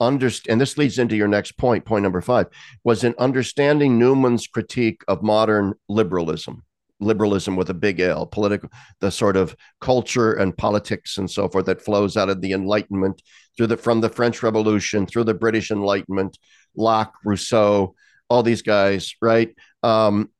understand 0.00 0.52
and 0.52 0.60
this 0.60 0.76
leads 0.76 0.98
into 0.98 1.16
your 1.16 1.28
next 1.28 1.52
point 1.52 1.84
point 1.84 2.02
number 2.02 2.20
five 2.20 2.46
was 2.82 3.04
in 3.04 3.14
understanding 3.18 3.96
newman's 3.96 4.48
critique 4.48 5.02
of 5.06 5.22
modern 5.22 5.72
liberalism 5.88 6.64
liberalism 7.04 7.56
with 7.56 7.70
a 7.70 7.74
big 7.74 8.00
L, 8.00 8.26
political, 8.26 8.68
the 9.00 9.10
sort 9.10 9.36
of 9.36 9.54
culture 9.80 10.32
and 10.32 10.56
politics 10.56 11.18
and 11.18 11.30
so 11.30 11.48
forth 11.48 11.66
that 11.66 11.82
flows 11.82 12.16
out 12.16 12.28
of 12.28 12.40
the 12.40 12.52
Enlightenment 12.52 13.22
through 13.56 13.68
the 13.68 13.76
from 13.76 14.00
the 14.00 14.08
French 14.08 14.42
Revolution 14.42 15.06
through 15.06 15.24
the 15.24 15.34
British 15.34 15.70
Enlightenment, 15.70 16.38
Locke, 16.76 17.14
Rousseau, 17.24 17.94
all 18.28 18.42
these 18.42 18.62
guys, 18.62 19.14
right? 19.22 19.54
Um, 19.82 20.30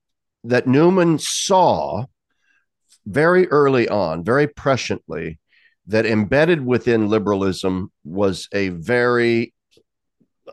that 0.44 0.66
Newman 0.66 1.18
saw 1.18 2.04
very 3.06 3.48
early 3.48 3.88
on, 3.88 4.24
very 4.24 4.46
presciently, 4.46 5.38
that 5.86 6.06
embedded 6.06 6.64
within 6.64 7.08
liberalism 7.08 7.92
was 8.04 8.48
a 8.52 8.70
very 8.70 9.53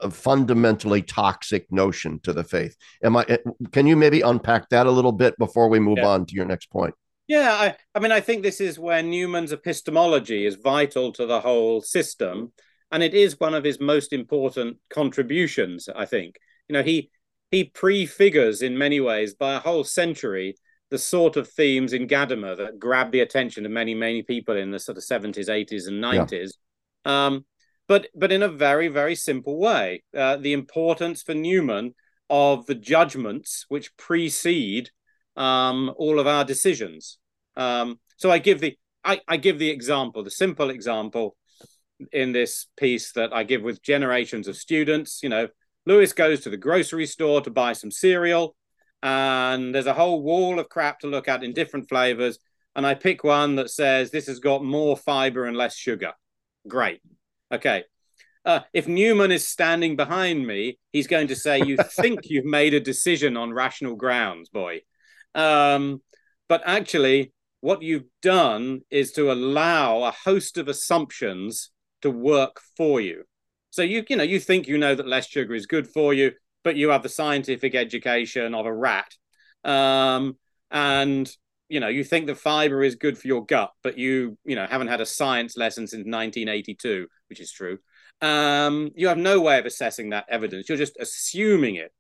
a 0.01 0.09
fundamentally 0.09 1.01
toxic 1.01 1.71
notion 1.71 2.19
to 2.21 2.33
the 2.33 2.43
faith. 2.43 2.75
Am 3.03 3.17
I? 3.17 3.39
Can 3.71 3.87
you 3.87 3.95
maybe 3.95 4.21
unpack 4.21 4.69
that 4.69 4.87
a 4.87 4.91
little 4.91 5.11
bit 5.11 5.37
before 5.37 5.69
we 5.69 5.79
move 5.79 5.97
yeah. 5.97 6.07
on 6.07 6.25
to 6.25 6.35
your 6.35 6.45
next 6.45 6.69
point? 6.69 6.93
Yeah, 7.27 7.51
I, 7.51 7.75
I 7.95 7.99
mean, 7.99 8.11
I 8.11 8.19
think 8.19 8.43
this 8.43 8.59
is 8.59 8.79
where 8.79 9.01
Newman's 9.01 9.53
epistemology 9.53 10.45
is 10.45 10.55
vital 10.55 11.13
to 11.13 11.25
the 11.25 11.39
whole 11.39 11.81
system, 11.81 12.51
and 12.91 13.01
it 13.03 13.13
is 13.13 13.39
one 13.39 13.53
of 13.53 13.63
his 13.63 13.79
most 13.79 14.11
important 14.11 14.77
contributions. 14.89 15.87
I 15.93 16.05
think 16.05 16.37
you 16.67 16.73
know 16.73 16.83
he 16.83 17.09
he 17.49 17.65
prefigures 17.65 18.61
in 18.61 18.77
many 18.77 18.99
ways 18.99 19.33
by 19.33 19.55
a 19.55 19.59
whole 19.59 19.83
century 19.83 20.55
the 20.89 20.97
sort 20.97 21.37
of 21.37 21.47
themes 21.47 21.93
in 21.93 22.05
Gadamer 22.05 22.57
that 22.57 22.77
grab 22.77 23.11
the 23.11 23.21
attention 23.21 23.65
of 23.65 23.71
many 23.71 23.95
many 23.95 24.23
people 24.23 24.57
in 24.57 24.71
the 24.71 24.79
sort 24.79 24.97
of 24.97 25.03
seventies, 25.03 25.49
eighties, 25.49 25.87
and 25.87 26.01
nineties. 26.01 26.57
Yeah. 27.05 27.27
Um, 27.27 27.45
but 27.91 28.07
but 28.15 28.31
in 28.31 28.41
a 28.41 28.47
very 28.47 28.87
very 28.87 29.15
simple 29.15 29.59
way. 29.59 30.01
Uh, 30.17 30.37
the 30.37 30.53
importance 30.53 31.21
for 31.21 31.33
Newman 31.33 31.93
of 32.29 32.65
the 32.65 32.75
judgments 32.93 33.65
which 33.67 33.95
precede 33.97 34.89
um, 35.35 35.91
all 35.97 36.17
of 36.17 36.25
our 36.25 36.45
decisions. 36.45 37.17
Um, 37.57 37.99
so 38.15 38.31
I 38.31 38.37
give 38.37 38.61
the 38.61 38.77
I, 39.03 39.19
I 39.27 39.35
give 39.35 39.59
the 39.59 39.71
example, 39.71 40.23
the 40.23 40.31
simple 40.31 40.69
example 40.69 41.35
in 42.13 42.31
this 42.31 42.67
piece 42.77 43.11
that 43.11 43.33
I 43.33 43.43
give 43.43 43.61
with 43.61 43.83
generations 43.83 44.47
of 44.47 44.55
students. 44.55 45.19
You 45.21 45.27
know, 45.27 45.49
Lewis 45.85 46.13
goes 46.13 46.39
to 46.41 46.49
the 46.49 46.63
grocery 46.67 47.07
store 47.07 47.41
to 47.41 47.51
buy 47.51 47.73
some 47.73 47.91
cereal, 47.91 48.55
and 49.03 49.75
there's 49.75 49.93
a 49.93 49.99
whole 50.01 50.23
wall 50.23 50.59
of 50.59 50.69
crap 50.69 50.99
to 51.01 51.07
look 51.07 51.27
at 51.27 51.43
in 51.43 51.51
different 51.51 51.89
flavors. 51.89 52.39
And 52.73 52.87
I 52.87 52.93
pick 52.93 53.25
one 53.25 53.57
that 53.57 53.69
says 53.69 54.11
this 54.11 54.27
has 54.27 54.39
got 54.39 54.63
more 54.63 54.95
fiber 54.95 55.43
and 55.43 55.57
less 55.57 55.75
sugar. 55.75 56.13
Great. 56.69 57.01
Okay. 57.51 57.83
Uh, 58.43 58.61
if 58.73 58.87
Newman 58.87 59.31
is 59.31 59.47
standing 59.47 59.95
behind 59.95 60.45
me, 60.47 60.79
he's 60.91 61.07
going 61.07 61.27
to 61.27 61.35
say, 61.35 61.61
You 61.63 61.77
think 62.01 62.21
you've 62.23 62.45
made 62.45 62.73
a 62.73 62.79
decision 62.79 63.37
on 63.37 63.53
rational 63.53 63.95
grounds, 63.95 64.49
boy. 64.49 64.81
Um, 65.35 66.01
but 66.49 66.61
actually, 66.65 67.33
what 67.61 67.81
you've 67.81 68.07
done 68.21 68.81
is 68.89 69.11
to 69.13 69.31
allow 69.31 70.03
a 70.03 70.11
host 70.11 70.57
of 70.57 70.67
assumptions 70.67 71.71
to 72.01 72.09
work 72.09 72.59
for 72.75 72.99
you. 72.99 73.23
So 73.69 73.83
you, 73.83 74.03
you 74.09 74.15
know, 74.15 74.23
you 74.23 74.39
think 74.39 74.67
you 74.67 74.77
know 74.77 74.95
that 74.95 75.07
less 75.07 75.27
sugar 75.27 75.53
is 75.53 75.67
good 75.67 75.87
for 75.87 76.13
you, 76.13 76.31
but 76.63 76.75
you 76.75 76.89
have 76.89 77.03
the 77.03 77.09
scientific 77.09 77.75
education 77.75 78.53
of 78.55 78.65
a 78.65 78.73
rat. 78.73 79.13
Um, 79.63 80.37
and 80.71 81.29
you 81.71 81.79
know, 81.79 81.87
you 81.87 82.03
think 82.03 82.27
the 82.27 82.35
fiber 82.35 82.83
is 82.83 82.95
good 82.95 83.17
for 83.17 83.27
your 83.27 83.45
gut, 83.45 83.71
but 83.81 83.97
you, 83.97 84.37
you 84.43 84.55
know, 84.55 84.67
haven't 84.67 84.89
had 84.89 85.01
a 85.01 85.05
science 85.05 85.57
lesson 85.57 85.87
since 85.87 86.05
1982 86.05 87.07
which 87.31 87.39
is 87.39 87.51
true, 87.51 87.79
um, 88.21 88.91
you 88.93 89.07
have 89.07 89.17
no 89.17 89.39
way 89.39 89.57
of 89.57 89.65
assessing 89.65 90.09
that 90.09 90.25
evidence. 90.29 90.67
You're 90.67 90.77
just 90.77 90.97
assuming 90.99 91.75
it. 91.75 91.93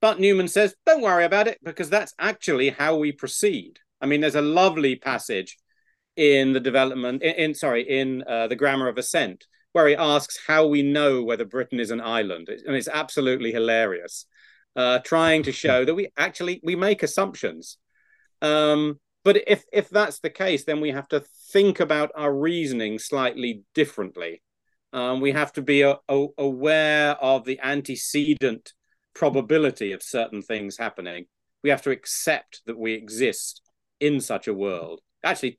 But 0.00 0.18
Newman 0.18 0.48
says, 0.48 0.74
don't 0.84 1.00
worry 1.00 1.24
about 1.24 1.46
it 1.46 1.58
because 1.62 1.88
that's 1.88 2.12
actually 2.18 2.70
how 2.70 2.96
we 2.96 3.12
proceed. 3.12 3.78
I 4.00 4.06
mean, 4.06 4.20
there's 4.20 4.34
a 4.34 4.42
lovely 4.42 4.96
passage 4.96 5.56
in 6.16 6.52
the 6.52 6.60
development, 6.60 7.22
in, 7.22 7.34
in 7.36 7.54
sorry, 7.54 7.88
in 7.88 8.24
uh, 8.28 8.48
the 8.48 8.56
Grammar 8.56 8.88
of 8.88 8.98
Assent, 8.98 9.46
where 9.72 9.86
he 9.86 9.94
asks 9.94 10.40
how 10.44 10.66
we 10.66 10.82
know 10.82 11.22
whether 11.22 11.44
Britain 11.44 11.78
is 11.78 11.92
an 11.92 12.00
island, 12.00 12.48
and 12.48 12.74
it's 12.74 12.88
absolutely 12.88 13.52
hilarious, 13.52 14.26
uh, 14.74 14.98
trying 14.98 15.44
to 15.44 15.52
show 15.52 15.84
that 15.84 15.94
we 15.94 16.08
actually 16.18 16.60
we 16.64 16.74
make 16.74 17.04
assumptions. 17.04 17.78
Um, 18.42 18.98
but 19.24 19.42
if 19.46 19.64
if 19.72 19.88
that's 19.88 20.20
the 20.20 20.30
case, 20.30 20.64
then 20.64 20.80
we 20.80 20.90
have 20.90 21.08
to 21.08 21.24
think 21.50 21.80
about 21.80 22.12
our 22.14 22.32
reasoning 22.32 22.98
slightly 22.98 23.62
differently. 23.74 24.42
Um, 24.92 25.20
we 25.20 25.32
have 25.32 25.52
to 25.54 25.62
be 25.62 25.82
a, 25.82 25.96
a, 26.08 26.26
aware 26.38 27.12
of 27.12 27.44
the 27.44 27.58
antecedent 27.60 28.72
probability 29.14 29.92
of 29.92 30.02
certain 30.02 30.42
things 30.42 30.76
happening. 30.76 31.26
We 31.64 31.70
have 31.70 31.82
to 31.82 31.90
accept 31.90 32.60
that 32.66 32.78
we 32.78 32.92
exist 32.92 33.62
in 33.98 34.20
such 34.20 34.46
a 34.46 34.54
world. 34.54 35.00
Actually, 35.24 35.58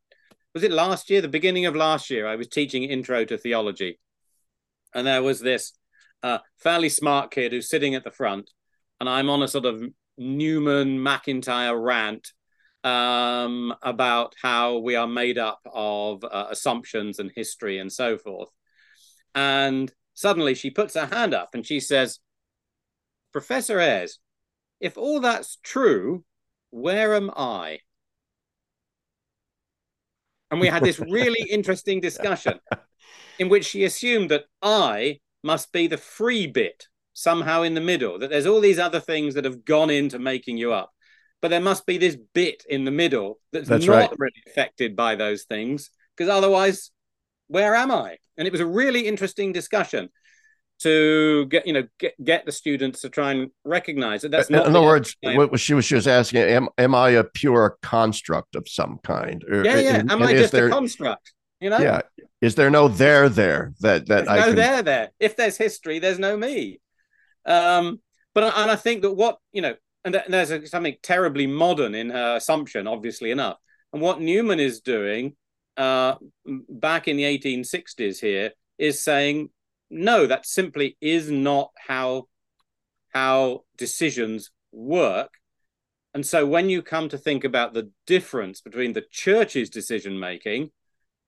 was 0.53 0.63
it 0.63 0.71
last 0.71 1.09
year, 1.09 1.21
the 1.21 1.27
beginning 1.27 1.65
of 1.65 1.75
last 1.75 2.09
year, 2.09 2.27
I 2.27 2.37
was 2.37 2.47
teaching 2.47 2.83
Intro 2.83 3.25
to 3.25 3.37
Theology. 3.37 3.99
And 4.93 5.05
there 5.05 5.21
was 5.21 5.41
this 5.41 5.73
uh, 6.23 6.37
fairly 6.57 6.87
smart 6.87 7.31
kid 7.31 7.51
who's 7.51 7.69
sitting 7.69 7.93
at 7.95 8.05
the 8.05 8.11
front. 8.11 8.49
And 9.01 9.09
I'm 9.09 9.29
on 9.29 9.43
a 9.43 9.49
sort 9.49 9.65
of 9.65 9.83
Newman 10.17 11.03
MacIntyre 11.03 11.77
rant 11.77 12.31
um, 12.85 13.73
about 13.81 14.35
how 14.39 14.77
we 14.77 14.95
are 14.95 15.07
made 15.07 15.39
up 15.39 15.59
of 15.65 16.23
uh, 16.23 16.45
assumptions 16.51 17.17
and 17.17 17.31
history 17.35 17.79
and 17.79 17.91
so 17.91 18.17
forth. 18.17 18.49
And 19.33 19.91
suddenly 20.13 20.53
she 20.53 20.69
puts 20.69 20.93
her 20.93 21.07
hand 21.07 21.33
up 21.33 21.49
and 21.55 21.65
she 21.65 21.79
says, 21.79 22.19
Professor 23.33 23.79
Ayres, 23.79 24.19
if 24.79 24.97
all 24.97 25.19
that's 25.19 25.57
true, 25.63 26.23
where 26.69 27.15
am 27.15 27.31
I? 27.35 27.79
And 30.51 30.61
we 30.61 30.67
had 30.67 30.83
this 30.83 30.99
really 30.99 31.41
interesting 31.49 31.99
discussion 31.99 32.59
in 33.39 33.49
which 33.49 33.65
she 33.65 33.83
assumed 33.83 34.29
that 34.29 34.45
I 34.61 35.21
must 35.43 35.71
be 35.71 35.87
the 35.87 35.97
free 35.97 36.45
bit 36.45 36.87
somehow 37.13 37.63
in 37.63 37.73
the 37.73 37.81
middle, 37.81 38.19
that 38.19 38.29
there's 38.29 38.45
all 38.45 38.61
these 38.61 38.79
other 38.79 38.99
things 38.99 39.33
that 39.33 39.45
have 39.45 39.65
gone 39.65 39.89
into 39.89 40.19
making 40.19 40.57
you 40.57 40.71
up. 40.71 40.94
But 41.45 41.49
there 41.49 41.61
must 41.61 41.85
be 41.85 41.99
this 41.99 42.17
bit 42.33 42.65
in 42.67 42.85
the 42.85 42.91
middle 42.91 43.37
that's, 43.53 43.69
that's 43.69 43.85
not 43.85 43.93
right. 43.93 44.09
really 44.17 44.41
affected 44.47 44.95
by 44.95 45.13
those 45.13 45.43
things, 45.43 45.91
because 46.17 46.27
otherwise 46.27 46.89
where 47.49 47.75
am 47.75 47.91
I? 47.91 48.17
And 48.35 48.47
it 48.47 48.51
was 48.51 48.61
a 48.61 48.65
really 48.65 49.07
interesting 49.07 49.51
discussion 49.51 50.09
to 50.79 51.45
get 51.45 51.67
you 51.67 51.73
know 51.73 51.83
get, 51.99 52.15
get 52.23 52.47
the 52.47 52.51
students 52.51 53.01
to 53.01 53.09
try 53.09 53.31
and 53.33 53.51
recognize 53.63 54.23
that 54.23 54.31
that's 54.31 54.49
not 54.49 54.65
in 54.65 54.75
other 54.75 54.85
words 54.85 55.15
what 55.21 55.57
she 55.59 55.75
was 55.75 55.85
she 55.85 55.95
was 55.95 56.05
asking 56.05 56.41
am, 56.41 56.67
am 56.77 56.93
i 56.93 57.11
a 57.11 57.23
pure 57.23 57.77
construct 57.81 58.57
of 58.57 58.67
some 58.67 58.99
kind 59.01 59.45
or, 59.49 59.63
yeah 59.63 59.79
yeah 59.79 59.95
and, 59.99 60.11
am 60.11 60.21
i 60.21 60.33
just 60.33 60.51
there, 60.51 60.67
a 60.67 60.69
construct 60.69 61.31
you 61.61 61.69
know 61.69 61.77
yeah 61.77 62.01
Is 62.41 62.55
there 62.55 62.69
no 62.69 62.87
there 62.87 63.29
there 63.29 63.73
that 63.79 64.07
that 64.07 64.25
there's 64.25 64.27
I 64.27 64.37
no 64.37 64.45
can... 64.47 64.55
there 64.55 64.81
there? 64.83 65.11
If 65.19 65.35
there's 65.35 65.57
history, 65.57 65.99
there's 65.99 66.19
no 66.19 66.35
me. 66.37 66.79
Um, 67.45 68.01
but 68.35 68.43
and 68.43 68.69
I 68.69 68.75
think 68.75 69.01
that 69.01 69.13
what 69.13 69.37
you 69.51 69.61
know, 69.61 69.75
and 70.05 70.21
there's 70.29 70.51
a, 70.51 70.65
something 70.67 70.95
terribly 71.01 71.47
modern 71.47 71.95
in 71.95 72.11
her 72.11 72.35
assumption, 72.35 72.87
obviously 72.87 73.31
enough. 73.31 73.57
And 73.91 74.01
what 74.01 74.21
Newman 74.21 74.59
is 74.59 74.79
doing 74.79 75.35
uh, 75.75 76.15
back 76.45 77.07
in 77.07 77.17
the 77.17 77.23
1860s 77.23 78.19
here 78.19 78.51
is 78.77 79.03
saying, 79.03 79.49
no, 79.89 80.27
that 80.27 80.45
simply 80.45 80.95
is 81.01 81.29
not 81.29 81.71
how 81.75 82.27
how 83.13 83.61
decisions 83.77 84.51
work. 84.73 85.29
And 86.13 86.25
so 86.25 86.45
when 86.45 86.69
you 86.69 86.81
come 86.81 87.07
to 87.09 87.17
think 87.17 87.45
about 87.45 87.73
the 87.73 87.91
difference 88.05 88.59
between 88.59 88.91
the 88.91 89.05
church's 89.09 89.69
decision 89.69 90.19
making 90.19 90.71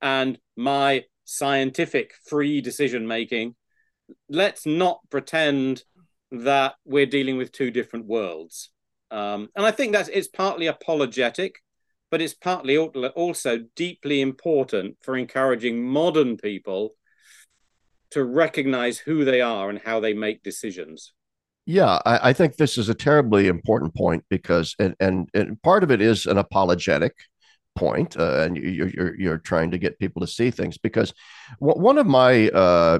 and 0.01 0.37
my 0.57 1.05
scientific 1.23 2.13
free 2.25 2.59
decision 2.59 3.07
making, 3.07 3.55
let's 4.29 4.65
not 4.65 4.99
pretend 5.09 5.83
that 6.31 6.75
we're 6.85 7.05
dealing 7.05 7.37
with 7.37 7.51
two 7.51 7.71
different 7.71 8.05
worlds. 8.05 8.69
Um, 9.11 9.49
and 9.55 9.65
I 9.65 9.71
think 9.71 9.93
that's 9.93 10.09
it's 10.09 10.27
partly 10.27 10.67
apologetic, 10.67 11.55
but 12.11 12.21
it's 12.21 12.33
partly 12.33 12.77
also 12.77 13.59
deeply 13.75 14.21
important 14.21 14.97
for 15.01 15.15
encouraging 15.15 15.83
modern 15.83 16.37
people 16.37 16.95
to 18.11 18.23
recognize 18.23 18.97
who 18.97 19.25
they 19.25 19.41
are 19.41 19.69
and 19.69 19.79
how 19.79 19.99
they 19.99 20.13
make 20.13 20.43
decisions. 20.43 21.13
Yeah, 21.65 21.99
I, 22.05 22.29
I 22.29 22.33
think 22.33 22.55
this 22.55 22.77
is 22.77 22.87
a 22.87 22.93
terribly 22.93 23.47
important 23.47 23.93
point 23.93 24.23
because, 24.29 24.73
and, 24.79 24.95
and, 24.99 25.29
and 25.33 25.61
part 25.61 25.83
of 25.83 25.91
it 25.91 26.01
is 26.01 26.25
an 26.25 26.37
apologetic 26.37 27.13
point, 27.75 28.17
uh, 28.17 28.39
and 28.39 28.55
you're, 28.55 28.87
you're, 28.87 29.19
you're 29.19 29.37
trying 29.37 29.71
to 29.71 29.77
get 29.77 29.99
people 29.99 30.21
to 30.21 30.27
see 30.27 30.49
things 30.49 30.77
because 30.77 31.13
one 31.59 31.97
of 31.97 32.07
my 32.07 32.49
uh, 32.49 32.99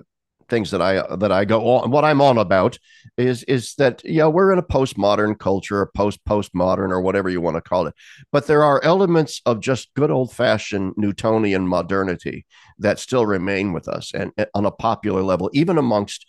things 0.50 0.72
that 0.72 0.82
I 0.82 1.16
that 1.16 1.32
I 1.32 1.46
go 1.46 1.68
on 1.68 1.92
what 1.92 2.06
I'm 2.06 2.22
on 2.22 2.38
about 2.38 2.78
is 3.18 3.44
is 3.44 3.76
that 3.76 4.02
yeah 4.04 4.28
we're 4.28 4.52
in 4.52 4.60
a 4.60 4.64
postmodern 4.64 5.38
culture, 5.38 5.86
post 5.96 6.24
postmodern 6.26 6.90
or 6.90 7.02
whatever 7.02 7.30
you 7.30 7.42
want 7.42 7.56
to 7.56 7.62
call 7.62 7.88
it, 7.88 7.94
but 8.32 8.48
there 8.48 8.64
are 8.64 8.84
elements 8.84 9.42
of 9.46 9.60
just 9.60 9.94
good 9.96 10.12
old 10.12 10.34
fashioned 10.34 10.94
Newtonian 10.98 11.68
modernity 11.68 12.46
that 12.80 13.00
still 13.00 13.26
remain 13.26 13.74
with 13.74 13.88
us 13.88 14.14
and, 14.14 14.32
and 14.38 14.48
on 14.54 14.66
a 14.66 14.72
popular 14.72 15.24
level, 15.24 15.50
even 15.54 15.78
amongst 15.78 16.26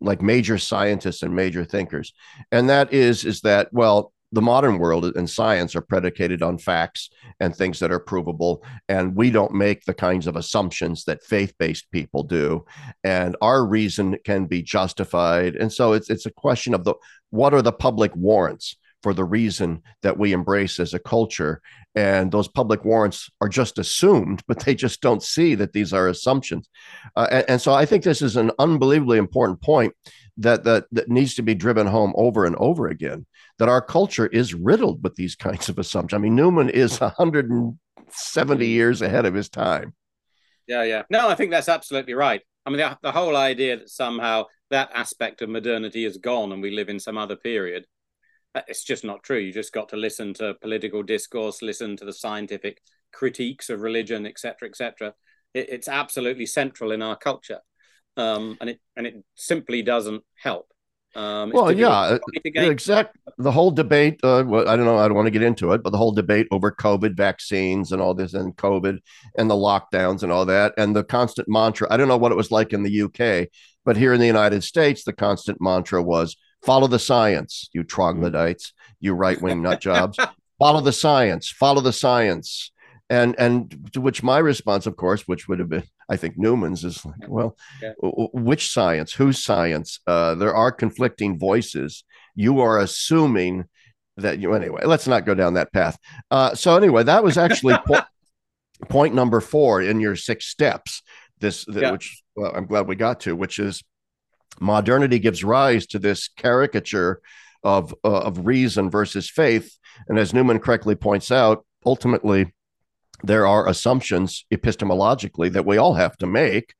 like 0.00 0.20
major 0.20 0.58
scientists 0.58 1.22
and 1.22 1.34
major 1.34 1.64
thinkers, 1.64 2.12
and 2.50 2.68
that 2.68 2.92
is 2.92 3.24
is 3.24 3.40
that 3.42 3.68
well 3.72 4.12
the 4.32 4.42
modern 4.42 4.78
world 4.78 5.04
and 5.04 5.28
science 5.28 5.76
are 5.76 5.82
predicated 5.82 6.42
on 6.42 6.58
facts 6.58 7.10
and 7.38 7.54
things 7.54 7.78
that 7.78 7.92
are 7.92 8.00
provable 8.00 8.64
and 8.88 9.14
we 9.14 9.30
don't 9.30 9.52
make 9.52 9.84
the 9.84 9.94
kinds 9.94 10.26
of 10.26 10.36
assumptions 10.36 11.04
that 11.04 11.22
faith-based 11.22 11.90
people 11.90 12.22
do. 12.22 12.64
And 13.04 13.36
our 13.42 13.64
reason 13.64 14.18
can 14.24 14.46
be 14.46 14.62
justified. 14.62 15.56
And 15.56 15.72
so 15.72 15.92
it's 15.92 16.10
it's 16.10 16.26
a 16.26 16.30
question 16.30 16.74
of 16.74 16.84
the 16.84 16.94
what 17.30 17.54
are 17.54 17.62
the 17.62 17.72
public 17.72 18.14
warrants 18.16 18.76
for 19.02 19.12
the 19.12 19.24
reason 19.24 19.82
that 20.02 20.18
we 20.18 20.32
embrace 20.32 20.78
as 20.78 20.94
a 20.94 20.98
culture? 20.98 21.60
And 21.94 22.30
those 22.30 22.48
public 22.48 22.84
warrants 22.84 23.28
are 23.40 23.48
just 23.48 23.78
assumed 23.78 24.42
but 24.48 24.60
they 24.60 24.74
just 24.74 25.02
don't 25.02 25.22
see 25.22 25.54
that 25.56 25.72
these 25.72 25.92
are 25.92 26.08
assumptions. 26.08 26.68
Uh, 27.16 27.28
and, 27.30 27.44
and 27.48 27.60
so 27.60 27.74
i 27.74 27.84
think 27.84 28.02
this 28.02 28.22
is 28.22 28.36
an 28.36 28.50
unbelievably 28.58 29.18
important 29.18 29.60
point 29.60 29.94
that, 30.38 30.64
that 30.64 30.84
that 30.92 31.08
needs 31.08 31.34
to 31.34 31.42
be 31.42 31.54
driven 31.54 31.86
home 31.86 32.12
over 32.16 32.46
and 32.46 32.56
over 32.56 32.88
again 32.88 33.26
that 33.58 33.68
our 33.68 33.80
culture 33.80 34.26
is 34.26 34.54
riddled 34.54 35.02
with 35.02 35.14
these 35.14 35.36
kinds 35.36 35.68
of 35.68 35.78
assumptions. 35.78 36.18
I 36.18 36.22
mean, 36.22 36.34
Newman 36.34 36.70
is 36.70 37.00
170 37.00 38.66
years 38.66 39.02
ahead 39.02 39.26
of 39.26 39.34
his 39.34 39.48
time. 39.48 39.94
Yeah, 40.66 40.84
yeah. 40.84 41.02
No, 41.10 41.28
I 41.28 41.34
think 41.34 41.50
that's 41.50 41.68
absolutely 41.68 42.14
right. 42.14 42.40
I 42.64 42.70
mean, 42.70 42.78
the, 42.78 42.98
the 43.02 43.12
whole 43.12 43.36
idea 43.36 43.78
that 43.78 43.90
somehow 43.90 44.44
that 44.70 44.90
aspect 44.94 45.42
of 45.42 45.48
modernity 45.48 46.04
is 46.04 46.16
gone 46.16 46.52
and 46.52 46.62
we 46.62 46.70
live 46.70 46.88
in 46.88 47.00
some 47.00 47.18
other 47.18 47.36
period, 47.36 47.84
it's 48.54 48.84
just 48.84 49.04
not 49.04 49.22
true. 49.22 49.38
You 49.38 49.52
just 49.52 49.72
got 49.72 49.88
to 49.90 49.96
listen 49.96 50.34
to 50.34 50.54
political 50.54 51.02
discourse, 51.02 51.62
listen 51.62 51.96
to 51.96 52.04
the 52.04 52.12
scientific 52.12 52.80
critiques 53.12 53.70
of 53.70 53.80
religion, 53.80 54.26
etc., 54.26 54.68
etc. 54.68 55.14
It, 55.54 55.68
it's 55.70 55.88
absolutely 55.88 56.46
central 56.46 56.92
in 56.92 57.02
our 57.02 57.16
culture, 57.16 57.60
um, 58.16 58.56
and 58.60 58.70
it 58.70 58.80
and 58.96 59.06
it 59.06 59.24
simply 59.34 59.82
doesn't 59.82 60.22
help. 60.34 60.71
Um, 61.14 61.50
well, 61.50 61.70
yeah, 61.70 61.88
uh, 61.88 62.18
exact. 62.44 63.18
The 63.38 63.52
whole 63.52 63.70
debate. 63.70 64.20
Uh, 64.22 64.44
well, 64.46 64.68
I 64.68 64.76
don't 64.76 64.86
know. 64.86 64.98
I 64.98 65.06
don't 65.06 65.16
want 65.16 65.26
to 65.26 65.32
get 65.32 65.42
into 65.42 65.72
it, 65.72 65.82
but 65.82 65.90
the 65.90 65.98
whole 65.98 66.12
debate 66.12 66.48
over 66.50 66.72
COVID 66.72 67.16
vaccines 67.16 67.92
and 67.92 68.00
all 68.00 68.14
this, 68.14 68.34
and 68.34 68.56
COVID 68.56 68.98
and 69.36 69.50
the 69.50 69.54
lockdowns 69.54 70.22
and 70.22 70.32
all 70.32 70.46
that, 70.46 70.72
and 70.78 70.96
the 70.96 71.04
constant 71.04 71.48
mantra. 71.48 71.86
I 71.90 71.96
don't 71.96 72.08
know 72.08 72.16
what 72.16 72.32
it 72.32 72.36
was 72.36 72.50
like 72.50 72.72
in 72.72 72.82
the 72.82 73.02
UK, 73.02 73.48
but 73.84 73.96
here 73.96 74.14
in 74.14 74.20
the 74.20 74.26
United 74.26 74.64
States, 74.64 75.04
the 75.04 75.12
constant 75.12 75.60
mantra 75.60 76.02
was 76.02 76.36
follow 76.62 76.86
the 76.86 76.98
science, 76.98 77.68
you 77.72 77.84
troglodytes, 77.84 78.72
you 79.00 79.12
right 79.12 79.40
wing 79.40 79.62
nut 79.62 79.80
jobs. 79.80 80.18
follow 80.58 80.80
the 80.80 80.92
science. 80.92 81.50
Follow 81.50 81.82
the 81.82 81.92
science 81.92 82.72
and 83.12 83.34
and 83.38 83.90
to 83.92 84.00
which 84.00 84.22
my 84.22 84.38
response 84.38 84.86
of 84.86 84.96
course 84.96 85.28
which 85.28 85.46
would 85.46 85.58
have 85.58 85.68
been 85.68 85.82
i 86.12 86.16
think 86.16 86.36
newman's 86.36 86.84
is 86.84 87.04
like 87.04 87.28
well 87.28 87.56
yeah. 87.82 87.92
which 88.02 88.70
science 88.70 89.12
whose 89.12 89.42
science? 89.42 90.00
Uh, 90.06 90.34
there 90.34 90.54
are 90.54 90.72
conflicting 90.72 91.38
voices. 91.38 92.04
You 92.34 92.60
are 92.60 92.78
assuming 92.78 93.64
that 94.16 94.38
you 94.38 94.52
anyway 94.54 94.84
let's 94.84 95.06
not 95.06 95.24
go 95.24 95.34
down 95.34 95.54
that 95.54 95.72
path. 95.72 95.98
Uh, 96.30 96.54
so 96.54 96.76
anyway 96.76 97.02
that 97.02 97.24
was 97.24 97.38
actually 97.38 97.76
po- 97.86 98.02
point 98.88 99.14
number 99.14 99.40
four 99.40 99.80
in 99.82 100.00
your 100.00 100.16
six 100.16 100.46
steps. 100.46 101.02
This 101.38 101.64
yeah. 101.68 101.90
which 101.92 102.22
well, 102.36 102.52
i'm 102.54 102.66
glad 102.66 102.88
we 102.88 102.96
got 102.96 103.20
to 103.20 103.34
which 103.34 103.58
is 103.58 103.82
modernity 104.60 105.18
gives 105.18 105.42
rise 105.42 105.86
to 105.88 105.98
this 105.98 106.28
caricature 106.28 107.20
of 107.64 107.94
uh, 108.04 108.20
of 108.20 108.46
reason 108.46 108.90
versus 108.90 109.30
faith. 109.30 109.78
And 110.08 110.18
as 110.18 110.34
newman 110.34 110.58
correctly 110.58 110.94
points 110.94 111.30
out 111.30 111.64
ultimately 111.84 112.52
there 113.22 113.46
are 113.46 113.68
assumptions 113.68 114.44
epistemologically 114.52 115.52
that 115.52 115.66
we 115.66 115.76
all 115.76 115.94
have 115.94 116.16
to 116.18 116.26
make 116.26 116.74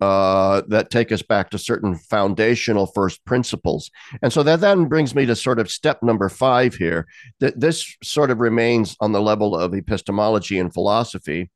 uh, 0.00 0.62
that 0.68 0.90
take 0.90 1.10
us 1.10 1.22
back 1.22 1.50
to 1.50 1.58
certain 1.58 1.94
foundational 1.94 2.86
first 2.86 3.24
principles. 3.24 3.90
And 4.20 4.32
so 4.32 4.42
that 4.42 4.60
then 4.60 4.86
brings 4.86 5.14
me 5.14 5.26
to 5.26 5.36
sort 5.36 5.58
of 5.58 5.70
step 5.70 6.02
number 6.02 6.28
five 6.28 6.74
here. 6.74 7.06
That 7.40 7.58
this 7.58 7.96
sort 8.02 8.30
of 8.30 8.40
remains 8.40 8.96
on 9.00 9.12
the 9.12 9.22
level 9.22 9.56
of 9.56 9.74
epistemology 9.74 10.58
and 10.58 10.72
philosophy. 10.72 11.50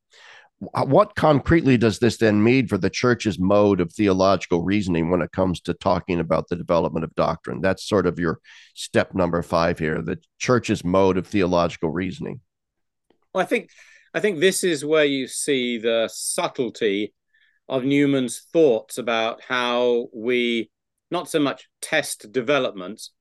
What 0.59 1.15
concretely 1.15 1.75
does 1.77 1.97
this 1.97 2.17
then 2.17 2.43
mean 2.43 2.67
for 2.67 2.77
the 2.77 2.89
church's 2.89 3.39
mode 3.39 3.81
of 3.81 3.91
theological 3.91 4.63
reasoning 4.63 5.09
when 5.09 5.23
it 5.23 5.31
comes 5.31 5.59
to 5.61 5.73
talking 5.73 6.19
about 6.19 6.49
the 6.49 6.55
development 6.55 7.03
of 7.03 7.15
doctrine? 7.15 7.61
That's 7.61 7.87
sort 7.87 8.05
of 8.05 8.19
your 8.19 8.39
step 8.75 9.15
number 9.15 9.41
five 9.41 9.79
here, 9.79 10.03
the 10.03 10.19
church's 10.37 10.83
mode 10.83 11.17
of 11.17 11.25
theological 11.25 11.89
reasoning. 11.89 12.41
Well, 13.33 13.43
I 13.43 13.47
think 13.47 13.69
I 14.13 14.19
think 14.19 14.39
this 14.39 14.63
is 14.63 14.83
where 14.83 15.05
you 15.05 15.27
see 15.27 15.77
the 15.77 16.09
subtlety 16.11 17.13
of 17.69 17.85
Newman's 17.85 18.39
thoughts 18.51 18.97
about 18.97 19.41
how 19.41 20.07
we 20.13 20.69
not 21.09 21.29
so 21.29 21.39
much 21.39 21.67
test 21.81 22.31
developments, 22.31 23.11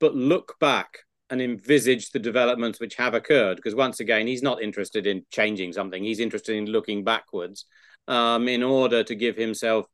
but 0.00 0.14
look 0.14 0.54
back 0.60 0.98
and 1.30 1.40
envisage 1.40 2.10
the 2.10 2.18
developments 2.18 2.80
which 2.80 2.96
have 2.96 3.14
occurred. 3.14 3.56
Because 3.56 3.74
once 3.74 4.00
again, 4.00 4.26
he's 4.26 4.42
not 4.42 4.62
interested 4.62 5.06
in 5.06 5.24
changing 5.30 5.72
something, 5.72 6.02
he's 6.02 6.20
interested 6.20 6.56
in 6.56 6.66
looking 6.66 7.04
backwards 7.04 7.64
um, 8.08 8.48
in 8.48 8.62
order 8.62 9.02
to 9.02 9.14
give 9.14 9.36
himself 9.36 9.86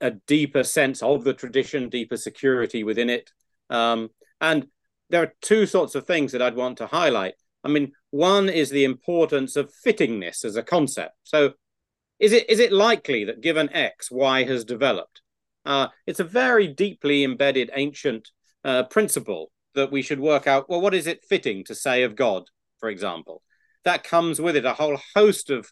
a 0.00 0.10
deeper 0.10 0.64
sense 0.64 1.02
of 1.02 1.24
the 1.24 1.34
tradition, 1.34 1.88
deeper 1.88 2.16
security 2.16 2.84
within 2.84 3.10
it. 3.10 3.30
Um, 3.70 4.10
and 4.40 4.66
there 5.10 5.22
are 5.22 5.34
two 5.40 5.66
sorts 5.66 5.94
of 5.94 6.06
things 6.06 6.32
that 6.32 6.42
I'd 6.42 6.56
want 6.56 6.78
to 6.78 6.86
highlight. 6.86 7.34
I 7.64 7.68
mean, 7.68 7.92
one 8.10 8.48
is 8.48 8.70
the 8.70 8.84
importance 8.84 9.56
of 9.56 9.72
fittingness 9.84 10.44
as 10.44 10.56
a 10.56 10.62
concept. 10.62 11.14
So, 11.22 11.52
is 12.18 12.32
it 12.32 12.48
is 12.50 12.60
it 12.60 12.72
likely 12.72 13.24
that 13.24 13.40
given 13.40 13.72
X, 13.72 14.10
Y 14.10 14.44
has 14.44 14.64
developed? 14.64 15.22
Uh, 15.64 15.88
it's 16.06 16.20
a 16.20 16.24
very 16.24 16.66
deeply 16.66 17.24
embedded 17.24 17.70
ancient 17.74 18.30
uh, 18.64 18.84
principle 18.84 19.50
that 19.74 19.92
we 19.92 20.02
should 20.02 20.20
work 20.20 20.46
out. 20.46 20.68
Well, 20.68 20.80
what 20.80 20.94
is 20.94 21.06
it 21.06 21.24
fitting 21.24 21.64
to 21.64 21.74
say 21.74 22.02
of 22.02 22.16
God, 22.16 22.44
for 22.78 22.88
example? 22.88 23.42
That 23.84 24.04
comes 24.04 24.40
with 24.40 24.56
it 24.56 24.64
a 24.64 24.74
whole 24.74 24.98
host 25.14 25.50
of 25.50 25.70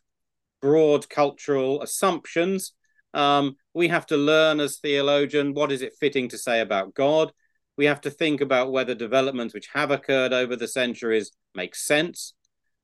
broad 0.60 1.08
cultural 1.08 1.82
assumptions. 1.82 2.72
Um, 3.14 3.56
we 3.74 3.88
have 3.88 4.06
to 4.06 4.16
learn 4.16 4.60
as 4.60 4.78
theologian 4.78 5.54
what 5.54 5.72
is 5.72 5.82
it 5.82 5.94
fitting 5.98 6.28
to 6.28 6.38
say 6.38 6.60
about 6.60 6.94
God 6.94 7.32
we 7.76 7.86
have 7.86 8.00
to 8.02 8.10
think 8.10 8.40
about 8.40 8.72
whether 8.72 8.94
developments 8.94 9.54
which 9.54 9.68
have 9.72 9.90
occurred 9.90 10.32
over 10.32 10.56
the 10.56 10.68
centuries 10.68 11.32
make 11.54 11.74
sense. 11.74 12.34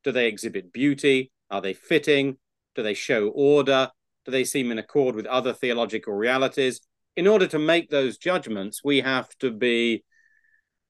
Do 0.05 0.13
they 0.13 0.27
exhibit 0.29 0.73
beauty? 0.73 1.33
Are 1.51 1.61
they 1.61 1.75
fitting? 1.75 2.39
Do 2.75 2.83
they 2.83 2.95
show 2.95 3.29
order? 3.29 3.91
Do 4.25 4.33
they 4.33 4.45
seem 4.45 4.71
in 4.71 4.79
accord 4.79 5.15
with 5.15 5.27
other 5.27 5.53
theological 5.53 6.15
realities? 6.15 6.81
In 7.17 7.27
order 7.27 7.47
to 7.49 7.59
make 7.59 7.91
those 7.91 8.19
judgments, 8.19 8.83
we 8.85 9.01
have 9.01 9.29
to 9.39 9.51
be 9.51 10.05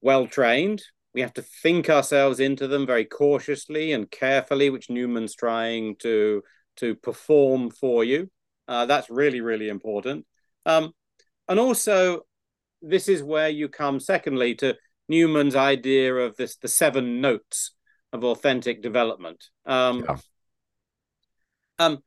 well 0.01 0.27
trained. 0.27 0.83
We 1.15 1.21
have 1.23 1.35
to 1.35 1.43
think 1.43 1.89
ourselves 1.89 2.41
into 2.41 2.69
them 2.69 2.87
very 2.87 3.05
cautiously 3.05 3.93
and 3.93 4.11
carefully, 4.11 4.71
which 4.71 4.91
Newman's 4.91 5.35
trying 5.35 5.97
to 5.97 6.43
to 6.77 6.95
perform 6.95 7.71
for 7.71 8.05
you. 8.05 8.31
Uh, 8.69 8.87
that's 8.87 9.09
really, 9.09 9.41
really 9.41 9.69
important. 9.69 10.27
Um, 10.67 10.93
and 11.49 11.59
also, 11.59 12.27
this 12.89 13.09
is 13.09 13.22
where 13.22 13.49
you 13.49 13.68
come, 13.68 14.01
secondly, 14.01 14.55
to 14.57 14.76
Newman's 15.09 15.57
idea 15.57 16.14
of 16.14 16.37
this 16.37 16.57
the 16.57 16.68
seven 16.68 17.20
notes 17.20 17.72
of 18.12 18.24
authentic 18.24 18.82
development. 18.82 19.45
Um, 19.64 20.05
yeah. 20.09 20.16
um, 21.78 21.99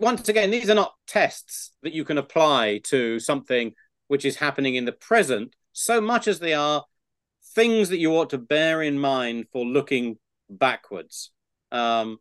once 0.00 0.28
again, 0.28 0.50
these 0.50 0.70
are 0.70 0.74
not 0.74 0.94
tests 1.06 1.72
that 1.82 1.92
you 1.92 2.04
can 2.04 2.18
apply 2.18 2.80
to 2.84 3.18
something 3.20 3.72
which 4.08 4.24
is 4.24 4.36
happening 4.36 4.74
in 4.74 4.84
the 4.84 4.92
present, 4.92 5.54
so 5.72 6.00
much 6.00 6.26
as 6.26 6.38
they 6.38 6.54
are 6.54 6.84
things 7.54 7.88
that 7.88 7.98
you 7.98 8.12
ought 8.16 8.30
to 8.30 8.38
bear 8.38 8.82
in 8.82 8.98
mind 8.98 9.46
for 9.52 9.64
looking 9.64 10.16
backwards. 10.48 11.30
Um, 11.70 12.18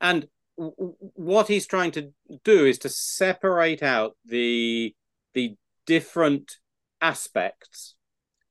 and 0.00 0.28
w- 0.58 0.94
what 1.14 1.48
he's 1.48 1.66
trying 1.66 1.92
to 1.92 2.12
do 2.44 2.66
is 2.66 2.78
to 2.80 2.88
separate 2.88 3.82
out 3.82 4.16
the 4.24 4.94
the 5.34 5.56
different 5.86 6.56
aspects 7.00 7.94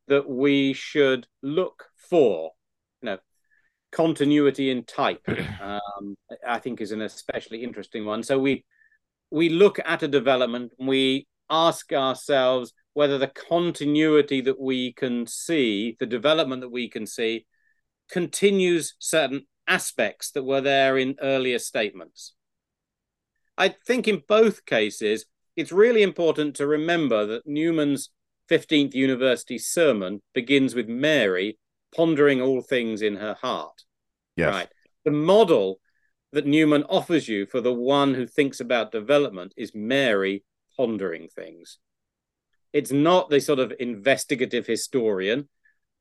that 0.08 0.30
we 0.30 0.74
should 0.74 1.28
look 1.42 1.86
for. 2.10 2.52
You 3.02 3.06
know, 3.08 3.18
continuity 3.92 4.70
in 4.70 4.84
type, 4.84 5.22
um, 5.62 6.16
I 6.48 6.60
think, 6.60 6.82
is 6.82 6.92
an 6.92 7.02
especially 7.02 7.64
interesting 7.64 8.06
one. 8.06 8.24
So 8.24 8.40
we 8.40 8.66
we 9.32 9.50
look 9.50 9.80
at 9.84 10.04
a 10.04 10.08
development 10.08 10.72
and 10.80 10.88
we 10.88 11.28
ask 11.50 11.92
ourselves 11.94 12.74
whether 12.94 13.18
the 13.18 13.28
continuity 13.28 14.42
that 14.42 14.60
we 14.60 14.94
can 14.94 15.28
see, 15.28 15.96
the 16.00 16.06
development 16.06 16.62
that 16.62 16.72
we 16.72 16.90
can 16.90 17.06
see, 17.06 17.46
continues 18.10 18.96
certain 19.00 19.46
aspects 19.68 20.32
that 20.32 20.44
were 20.44 20.62
there 20.62 20.98
in 20.98 21.16
earlier 21.22 21.60
statements. 21.60 22.34
I 23.58 23.70
think 23.70 24.08
in 24.08 24.24
both 24.28 24.66
cases, 24.66 25.26
it's 25.56 25.72
really 25.72 26.04
important 26.04 26.56
to 26.56 26.68
remember 26.68 27.26
that 27.26 27.48
Newman's 27.48 28.10
15th 28.50 28.94
University 28.94 29.58
sermon 29.58 30.22
begins 30.34 30.76
with 30.76 30.88
Mary 30.88 31.58
pondering 31.96 32.42
all 32.42 32.62
things 32.62 33.02
in 33.02 33.16
her 33.16 33.36
heart. 33.42 33.84
Yes. 34.36 34.54
Right. 34.54 34.70
The 35.04 35.12
model 35.12 35.80
that 36.32 36.46
Newman 36.46 36.84
offers 36.84 37.28
you 37.28 37.46
for 37.46 37.62
the 37.62 37.74
one 37.74 38.14
who 38.14 38.28
thinks 38.28 38.60
about 38.60 38.92
development 38.92 39.54
is 39.56 39.74
Mary 39.74 40.44
pondering 40.76 41.30
things. 41.30 41.80
It's 42.74 42.92
not 42.92 43.30
the 43.30 43.40
sort 43.40 43.60
of 43.60 43.74
investigative 43.80 44.68
historian 44.68 45.48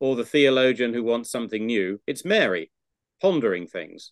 or 0.01 0.17
the 0.17 0.25
theologian 0.25 0.93
who 0.93 1.05
wants 1.05 1.31
something 1.31 1.67
new. 1.67 2.01
It's 2.07 2.25
Mary 2.25 2.73
pondering 3.23 3.69
things. 3.69 4.11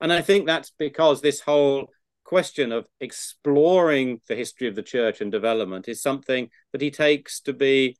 And 0.00 0.12
I 0.12 0.22
think 0.22 0.46
that's 0.46 0.72
because 0.76 1.20
this 1.20 1.40
whole 1.40 1.90
question 2.30 2.70
of 2.70 2.86
exploring 3.00 4.20
the 4.28 4.36
history 4.36 4.68
of 4.68 4.76
the 4.76 4.84
church 4.84 5.20
and 5.20 5.32
development 5.32 5.88
is 5.88 6.00
something 6.00 6.48
that 6.70 6.80
he 6.80 6.88
takes 6.88 7.40
to 7.40 7.52
be 7.52 7.96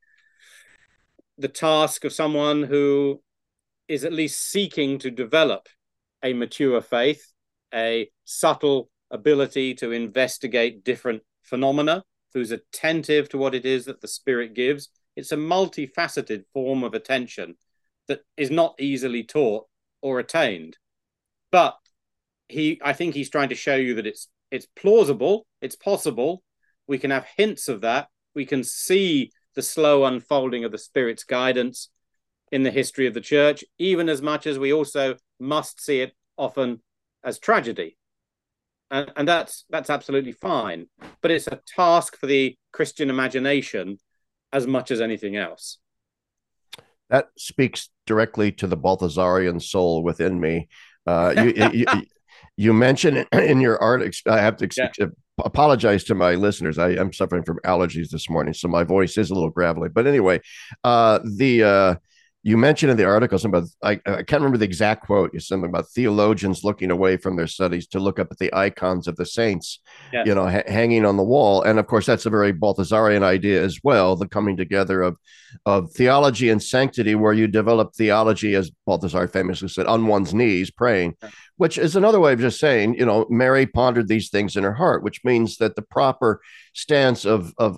the 1.37 1.49
task 1.49 2.05
of 2.05 2.13
someone 2.13 2.63
who 2.63 3.21
is 3.89 4.05
at 4.05 4.13
least 4.13 4.49
seeking 4.49 4.97
to 4.97 5.11
develop 5.11 5.67
a 6.23 6.31
mature 6.31 6.79
faith, 6.79 7.33
a 7.73 8.09
subtle 8.23 8.89
ability 9.11 9.73
to 9.73 9.91
investigate 9.91 10.85
different 10.85 11.23
phenomena, 11.43 12.01
who's 12.33 12.51
attentive 12.51 13.27
to 13.27 13.37
what 13.37 13.53
it 13.53 13.65
is 13.65 13.83
that 13.83 13.99
the 13.99 14.07
Spirit 14.07 14.53
gives. 14.53 14.87
It's 15.17 15.33
a 15.33 15.35
multifaceted 15.55 16.45
form 16.53 16.85
of 16.85 16.93
attention 16.93 17.55
that 18.07 18.21
is 18.37 18.49
not 18.49 18.75
easily 18.79 19.25
taught 19.25 19.67
or 20.01 20.19
attained. 20.19 20.77
But 21.51 21.75
he 22.51 22.79
I 22.83 22.93
think 22.93 23.15
he's 23.15 23.29
trying 23.29 23.49
to 23.49 23.55
show 23.55 23.75
you 23.75 23.95
that 23.95 24.07
it's 24.07 24.27
it's 24.51 24.67
plausible, 24.75 25.45
it's 25.61 25.75
possible. 25.75 26.43
We 26.87 26.97
can 26.97 27.11
have 27.11 27.25
hints 27.37 27.67
of 27.67 27.81
that. 27.81 28.09
We 28.35 28.45
can 28.45 28.63
see 28.63 29.31
the 29.55 29.61
slow 29.61 30.05
unfolding 30.05 30.63
of 30.63 30.71
the 30.71 30.77
Spirit's 30.77 31.23
guidance 31.23 31.89
in 32.51 32.63
the 32.63 32.71
history 32.71 33.07
of 33.07 33.13
the 33.13 33.21
church, 33.21 33.63
even 33.77 34.09
as 34.09 34.21
much 34.21 34.45
as 34.45 34.59
we 34.59 34.73
also 34.73 35.15
must 35.39 35.81
see 35.81 36.01
it 36.01 36.13
often 36.37 36.81
as 37.23 37.39
tragedy. 37.39 37.97
And, 38.89 39.11
and 39.15 39.27
that's 39.27 39.65
that's 39.69 39.89
absolutely 39.89 40.33
fine. 40.33 40.87
But 41.21 41.31
it's 41.31 41.47
a 41.47 41.61
task 41.75 42.17
for 42.17 42.27
the 42.27 42.57
Christian 42.73 43.09
imagination 43.09 43.99
as 44.51 44.67
much 44.67 44.91
as 44.91 44.99
anything 44.99 45.37
else. 45.37 45.77
That 47.09 47.27
speaks 47.37 47.89
directly 48.05 48.51
to 48.53 48.67
the 48.67 48.77
Balthasarian 48.77 49.61
soul 49.61 50.03
within 50.03 50.39
me. 50.39 50.67
Uh, 51.05 51.33
you, 51.37 51.69
you, 51.73 51.85
you 52.57 52.73
mentioned 52.73 53.25
in 53.33 53.61
your 53.61 53.81
art, 53.81 54.01
I 54.27 54.39
have 54.39 54.57
to 54.57 54.69
yeah. 54.77 55.07
apologize 55.43 56.03
to 56.05 56.15
my 56.15 56.35
listeners. 56.35 56.77
I 56.77 56.91
am 56.91 57.13
suffering 57.13 57.43
from 57.43 57.59
allergies 57.65 58.09
this 58.09 58.29
morning, 58.29 58.53
so 58.53 58.67
my 58.67 58.83
voice 58.83 59.17
is 59.17 59.31
a 59.31 59.33
little 59.33 59.49
gravelly. 59.49 59.89
But 59.89 60.07
anyway, 60.07 60.41
uh, 60.83 61.19
the 61.23 61.63
uh, 61.63 61.95
you 62.43 62.57
mentioned 62.57 62.89
in 62.89 62.97
the 62.97 63.05
article 63.05 63.37
something 63.37 63.59
about 63.59 63.69
I, 63.83 63.91
I 64.11 64.23
can't 64.23 64.41
remember 64.41 64.57
the 64.57 64.65
exact 64.65 65.05
quote. 65.05 65.31
You 65.33 65.39
something 65.39 65.69
about 65.69 65.89
theologians 65.89 66.63
looking 66.63 66.89
away 66.89 67.17
from 67.17 67.35
their 67.35 67.47
studies 67.47 67.85
to 67.87 67.99
look 67.99 68.17
up 68.17 68.31
at 68.31 68.39
the 68.39 68.51
icons 68.53 69.07
of 69.07 69.15
the 69.15 69.27
saints, 69.27 69.79
yes. 70.11 70.25
you 70.25 70.33
know, 70.33 70.47
ha- 70.47 70.63
hanging 70.65 71.05
on 71.05 71.17
the 71.17 71.23
wall. 71.23 71.61
And 71.61 71.77
of 71.77 71.85
course, 71.85 72.07
that's 72.07 72.25
a 72.25 72.31
very 72.31 72.51
Balthasarian 72.51 73.21
idea 73.21 73.63
as 73.63 73.79
well. 73.83 74.15
The 74.15 74.27
coming 74.27 74.57
together 74.57 75.03
of 75.03 75.17
of 75.65 75.91
theology 75.91 76.49
and 76.49 76.63
sanctity, 76.63 77.13
where 77.13 77.33
you 77.33 77.47
develop 77.47 77.93
theology, 77.93 78.55
as 78.55 78.71
Balthasar 78.87 79.27
famously 79.27 79.67
said, 79.67 79.85
on 79.85 80.07
one's 80.07 80.33
knees, 80.33 80.71
praying, 80.71 81.15
which 81.57 81.77
is 81.77 81.95
another 81.95 82.19
way 82.19 82.33
of 82.33 82.39
just 82.39 82.59
saying, 82.59 82.95
you 82.95 83.05
know, 83.05 83.27
Mary 83.29 83.67
pondered 83.67 84.07
these 84.07 84.29
things 84.29 84.55
in 84.55 84.63
her 84.63 84.73
heart, 84.73 85.03
which 85.03 85.23
means 85.23 85.57
that 85.57 85.75
the 85.75 85.83
proper 85.83 86.41
stance 86.73 87.23
of 87.23 87.53
of 87.59 87.77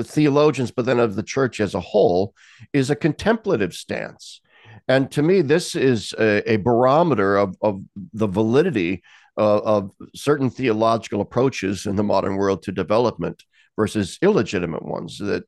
theologians, 0.00 0.70
but 0.70 0.86
then 0.86 0.98
of 0.98 1.16
the 1.16 1.22
church 1.22 1.60
as 1.60 1.74
a 1.74 1.80
whole, 1.80 2.34
is 2.72 2.90
a 2.90 2.96
contemplative 2.96 3.74
stance. 3.74 4.40
And 4.86 5.10
to 5.12 5.22
me, 5.22 5.42
this 5.42 5.74
is 5.74 6.14
a, 6.18 6.52
a 6.52 6.56
barometer 6.56 7.36
of, 7.36 7.56
of 7.60 7.82
the 8.12 8.26
validity 8.26 9.02
of 9.36 9.92
certain 10.14 10.50
theological 10.50 11.20
approaches 11.20 11.86
in 11.86 11.94
the 11.94 12.02
modern 12.02 12.36
world 12.36 12.62
to 12.64 12.72
development 12.72 13.44
versus 13.76 14.18
illegitimate 14.20 14.84
ones. 14.84 15.18
That 15.18 15.44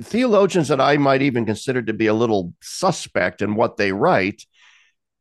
theologians 0.00 0.68
that 0.68 0.80
I 0.80 0.96
might 0.96 1.22
even 1.22 1.46
consider 1.46 1.82
to 1.82 1.92
be 1.92 2.08
a 2.08 2.14
little 2.14 2.52
suspect 2.60 3.40
in 3.40 3.54
what 3.54 3.76
they 3.76 3.92
write 3.92 4.44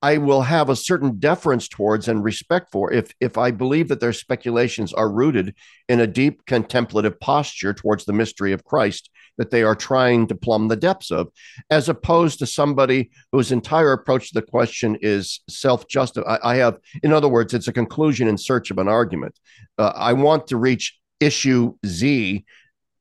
I 0.01 0.17
will 0.17 0.41
have 0.41 0.69
a 0.69 0.75
certain 0.75 1.19
deference 1.19 1.67
towards 1.67 2.07
and 2.07 2.23
respect 2.23 2.71
for 2.71 2.91
if 2.91 3.13
if 3.19 3.37
I 3.37 3.51
believe 3.51 3.87
that 3.89 3.99
their 3.99 4.13
speculations 4.13 4.93
are 4.93 5.11
rooted 5.11 5.55
in 5.87 5.99
a 5.99 6.07
deep 6.07 6.45
contemplative 6.45 7.19
posture 7.19 7.73
towards 7.73 8.05
the 8.05 8.13
mystery 8.13 8.51
of 8.51 8.63
Christ 8.63 9.09
that 9.37 9.51
they 9.51 9.63
are 9.63 9.75
trying 9.75 10.27
to 10.27 10.35
plumb 10.35 10.67
the 10.67 10.75
depths 10.75 11.11
of, 11.11 11.29
as 11.69 11.89
opposed 11.89 12.39
to 12.39 12.45
somebody 12.45 13.11
whose 13.31 13.51
entire 13.51 13.93
approach 13.93 14.27
to 14.29 14.33
the 14.33 14.45
question 14.45 14.97
is 15.01 15.39
self-just. 15.49 16.17
I, 16.17 16.39
I 16.43 16.55
have, 16.57 16.77
in 17.01 17.13
other 17.13 17.29
words, 17.29 17.53
it's 17.53 17.67
a 17.67 17.73
conclusion 17.73 18.27
in 18.27 18.37
search 18.37 18.71
of 18.71 18.77
an 18.77 18.87
argument. 18.87 19.39
Uh, 19.77 19.93
I 19.95 20.13
want 20.13 20.47
to 20.47 20.57
reach 20.57 20.99
issue 21.19 21.75
Z 21.85 22.45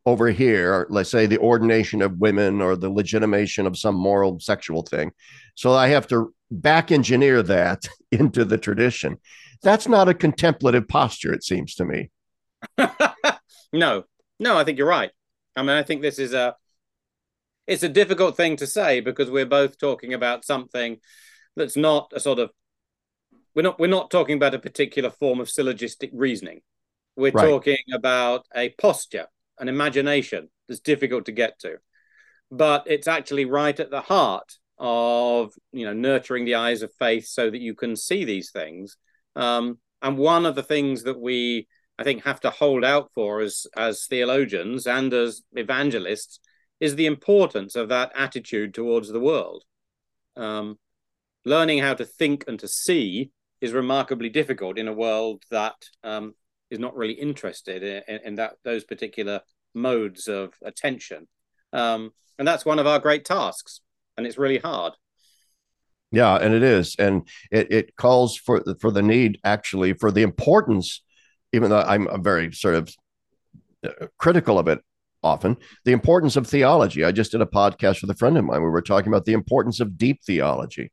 over 0.07 0.31
here, 0.31 0.87
let's 0.89 1.11
say 1.11 1.27
the 1.27 1.39
ordination 1.39 2.01
of 2.01 2.19
women 2.19 2.63
or 2.63 2.75
the 2.77 2.91
legitimation 2.91 3.67
of 3.67 3.77
some 3.77 3.95
moral 3.95 4.41
sexual 4.41 4.83
thing. 4.83 5.13
So 5.57 5.73
I 5.73 5.89
have 5.89 6.07
to 6.09 6.33
back 6.51 6.91
engineer 6.91 7.43
that 7.43 7.89
into 8.13 8.45
the 8.45 8.59
tradition. 8.59 9.19
That's 9.63 9.89
not 9.89 10.09
a 10.09 10.15
contemplative 10.15 10.89
posture, 10.89 11.33
it 11.33 11.45
seems 11.45 11.75
to 11.77 11.85
me. 11.85 12.11
no, 13.73 14.05
no, 14.39 14.57
I 14.57 14.65
think 14.65 14.79
you're 14.79 14.87
right. 14.87 15.11
I 15.57 15.63
mean, 15.63 15.71
I 15.71 15.83
think 15.83 16.03
this 16.03 16.19
is 16.19 16.33
a 16.33 16.57
it's 17.67 17.83
a 17.83 17.89
difficult 17.89 18.37
thing 18.37 18.57
to 18.57 18.67
say 18.67 19.01
because 19.01 19.31
we're 19.31 19.47
both 19.47 19.79
talking 19.79 20.13
about 20.13 20.45
something 20.45 20.99
that's 21.57 21.77
not 21.77 22.11
a 22.15 22.21
sort 22.21 22.39
of 22.39 22.51
we're 23.55 23.63
not 23.63 23.79
we're 23.79 23.87
not 23.87 24.11
talking 24.11 24.37
about 24.37 24.55
a 24.55 24.59
particular 24.59 25.11
form 25.11 25.41
of 25.41 25.51
syllogistic 25.51 26.11
reasoning. 26.13 26.63
We're 27.17 27.33
right. 27.33 27.49
talking 27.49 27.79
about 27.93 28.47
a 28.55 28.71
posture, 28.71 29.27
an 29.59 29.69
imagination 29.69 30.49
that's 30.69 30.81
difficult 30.81 31.27
to 31.27 31.33
get 31.33 31.59
to. 31.61 31.79
But 32.51 32.85
it's 32.87 33.09
actually 33.09 33.45
right 33.45 33.79
at 33.79 33.91
the 33.91 34.01
heart 34.01 34.57
of 34.81 35.53
you 35.73 35.85
know 35.85 35.93
nurturing 35.93 36.47
the 36.47 36.57
eyes 36.57 36.83
of 36.83 36.91
faith 36.99 37.27
so 37.27 37.51
that 37.51 37.61
you 37.61 37.75
can 37.75 37.95
see 37.95 38.25
these 38.25 38.51
things. 38.51 38.97
Um, 39.37 39.79
and 40.03 40.19
one 40.19 40.47
of 40.47 40.55
the 40.55 40.63
things 40.63 41.05
that 41.05 41.21
we 41.21 41.69
i 41.99 42.03
think 42.03 42.25
have 42.25 42.41
to 42.41 42.51
hold 42.51 42.83
out 42.83 43.11
for 43.15 43.41
as 43.41 43.67
as 43.77 44.07
theologians 44.09 44.87
and 44.87 45.13
as 45.13 45.43
evangelists 45.53 46.41
is 46.81 46.97
the 46.97 47.05
importance 47.05 47.77
of 47.77 47.91
that 47.91 48.11
attitude 48.17 48.73
towards 48.73 49.09
the 49.11 49.21
world. 49.21 49.65
Um, 50.37 50.79
learning 51.45 51.81
how 51.81 51.95
to 51.95 52.07
think 52.07 52.45
and 52.49 52.59
to 52.59 52.69
see 52.69 53.31
is 53.61 53.73
remarkably 53.73 54.31
difficult 54.31 54.79
in 54.79 54.89
a 54.89 54.93
world 54.93 55.43
that 55.51 55.77
um, 56.03 56.35
is 56.71 56.79
not 56.79 56.97
really 56.97 57.13
interested 57.15 57.83
in, 57.83 58.21
in, 58.25 58.35
that 58.37 58.55
those 58.65 58.85
particular 58.85 59.43
modes 59.75 60.27
of 60.29 60.55
attention. 60.65 61.29
Um, 61.75 62.13
and 62.39 62.49
that's 62.49 62.65
one 62.65 62.79
of 62.79 62.87
our 62.87 62.99
great 62.99 63.27
tasks 63.27 63.81
and 64.21 64.27
it's 64.27 64.39
really 64.39 64.59
hard. 64.59 64.93
Yeah, 66.13 66.37
and 66.37 66.55
it 66.55 66.63
is, 66.63 66.97
and 66.99 67.27
it, 67.51 67.73
it 67.73 67.97
calls 67.97 68.37
for 68.37 68.63
for 68.81 68.91
the 68.91 69.03
need 69.03 69.39
actually 69.45 69.95
for 69.95 70.11
the 70.11 70.23
importance 70.23 71.03
even 71.53 71.71
though 71.71 71.81
I'm, 71.81 72.07
I'm 72.09 72.23
very 72.23 72.53
sort 72.53 72.75
of 72.75 72.95
uh, 73.85 74.07
critical 74.19 74.59
of 74.59 74.69
it 74.69 74.81
often 75.23 75.55
the 75.85 75.93
importance 75.93 76.37
of 76.37 76.47
theology. 76.47 77.05
I 77.05 77.13
just 77.13 77.33
did 77.33 77.43
a 77.43 77.47
podcast 77.47 78.01
with 78.01 78.11
a 78.11 78.15
friend 78.15 78.39
of 78.39 78.45
mine. 78.45 78.63
We 78.63 78.71
were 78.71 78.81
talking 78.81 79.09
about 79.09 79.27
the 79.27 79.35
importance 79.35 79.79
of 79.81 79.99
deep 79.99 80.23
theology, 80.25 80.93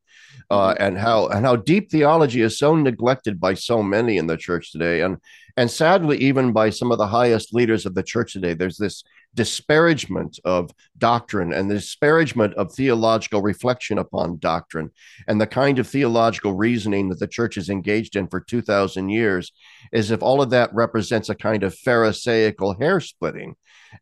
uh, 0.50 0.74
mm-hmm. 0.74 0.82
and 0.82 0.98
how 0.98 1.28
and 1.28 1.46
how 1.46 1.56
deep 1.56 1.90
theology 1.90 2.42
is 2.42 2.58
so 2.58 2.76
neglected 2.76 3.40
by 3.40 3.54
so 3.54 3.82
many 3.82 4.18
in 4.18 4.26
the 4.26 4.36
church 4.36 4.72
today, 4.72 5.00
and 5.00 5.16
and 5.56 5.70
sadly 5.70 6.18
even 6.18 6.52
by 6.52 6.70
some 6.70 6.92
of 6.92 6.98
the 6.98 7.06
highest 7.06 7.54
leaders 7.54 7.86
of 7.86 7.94
the 7.94 8.02
church 8.02 8.34
today. 8.34 8.52
There's 8.52 8.76
this 8.76 9.02
disparagement 9.34 10.38
of 10.44 10.70
doctrine 10.96 11.52
and 11.52 11.70
the 11.70 11.74
disparagement 11.74 12.54
of 12.54 12.72
theological 12.72 13.42
reflection 13.42 13.98
upon 13.98 14.38
doctrine 14.38 14.90
and 15.28 15.40
the 15.40 15.46
kind 15.46 15.78
of 15.78 15.86
theological 15.86 16.54
reasoning 16.54 17.08
that 17.08 17.20
the 17.20 17.26
church 17.26 17.54
has 17.54 17.68
engaged 17.68 18.16
in 18.16 18.26
for 18.26 18.40
2000 18.40 19.08
years 19.08 19.52
is 19.92 20.10
if 20.10 20.22
all 20.22 20.42
of 20.42 20.50
that 20.50 20.74
represents 20.74 21.28
a 21.28 21.34
kind 21.34 21.62
of 21.62 21.74
pharisaical 21.74 22.74
hair 22.74 23.00
splitting. 23.00 23.54